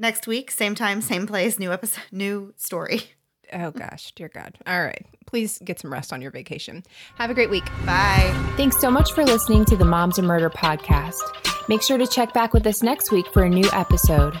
Next 0.00 0.26
week, 0.26 0.50
same 0.50 0.74
time, 0.74 1.00
same 1.00 1.28
place, 1.28 1.60
new 1.60 1.72
episode, 1.72 2.02
new 2.12 2.52
story. 2.56 3.02
Oh 3.52 3.70
gosh, 3.70 4.10
dear 4.16 4.28
God. 4.30 4.56
All 4.66 4.82
right. 4.82 5.04
Please 5.26 5.60
get 5.62 5.78
some 5.78 5.92
rest 5.92 6.12
on 6.14 6.22
your 6.22 6.30
vacation. 6.30 6.82
Have 7.16 7.28
a 7.30 7.34
great 7.34 7.50
week. 7.50 7.66
Bye. 7.84 8.32
Thanks 8.56 8.80
so 8.80 8.90
much 8.90 9.12
for 9.12 9.22
listening 9.22 9.66
to 9.66 9.76
the 9.76 9.84
Moms 9.84 10.18
and 10.18 10.26
Murder 10.26 10.48
podcast. 10.48 11.20
Make 11.68 11.82
sure 11.82 11.98
to 11.98 12.06
check 12.06 12.32
back 12.32 12.54
with 12.54 12.66
us 12.66 12.82
next 12.82 13.12
week 13.12 13.26
for 13.34 13.42
a 13.44 13.48
new 13.48 13.68
episode. 13.72 14.40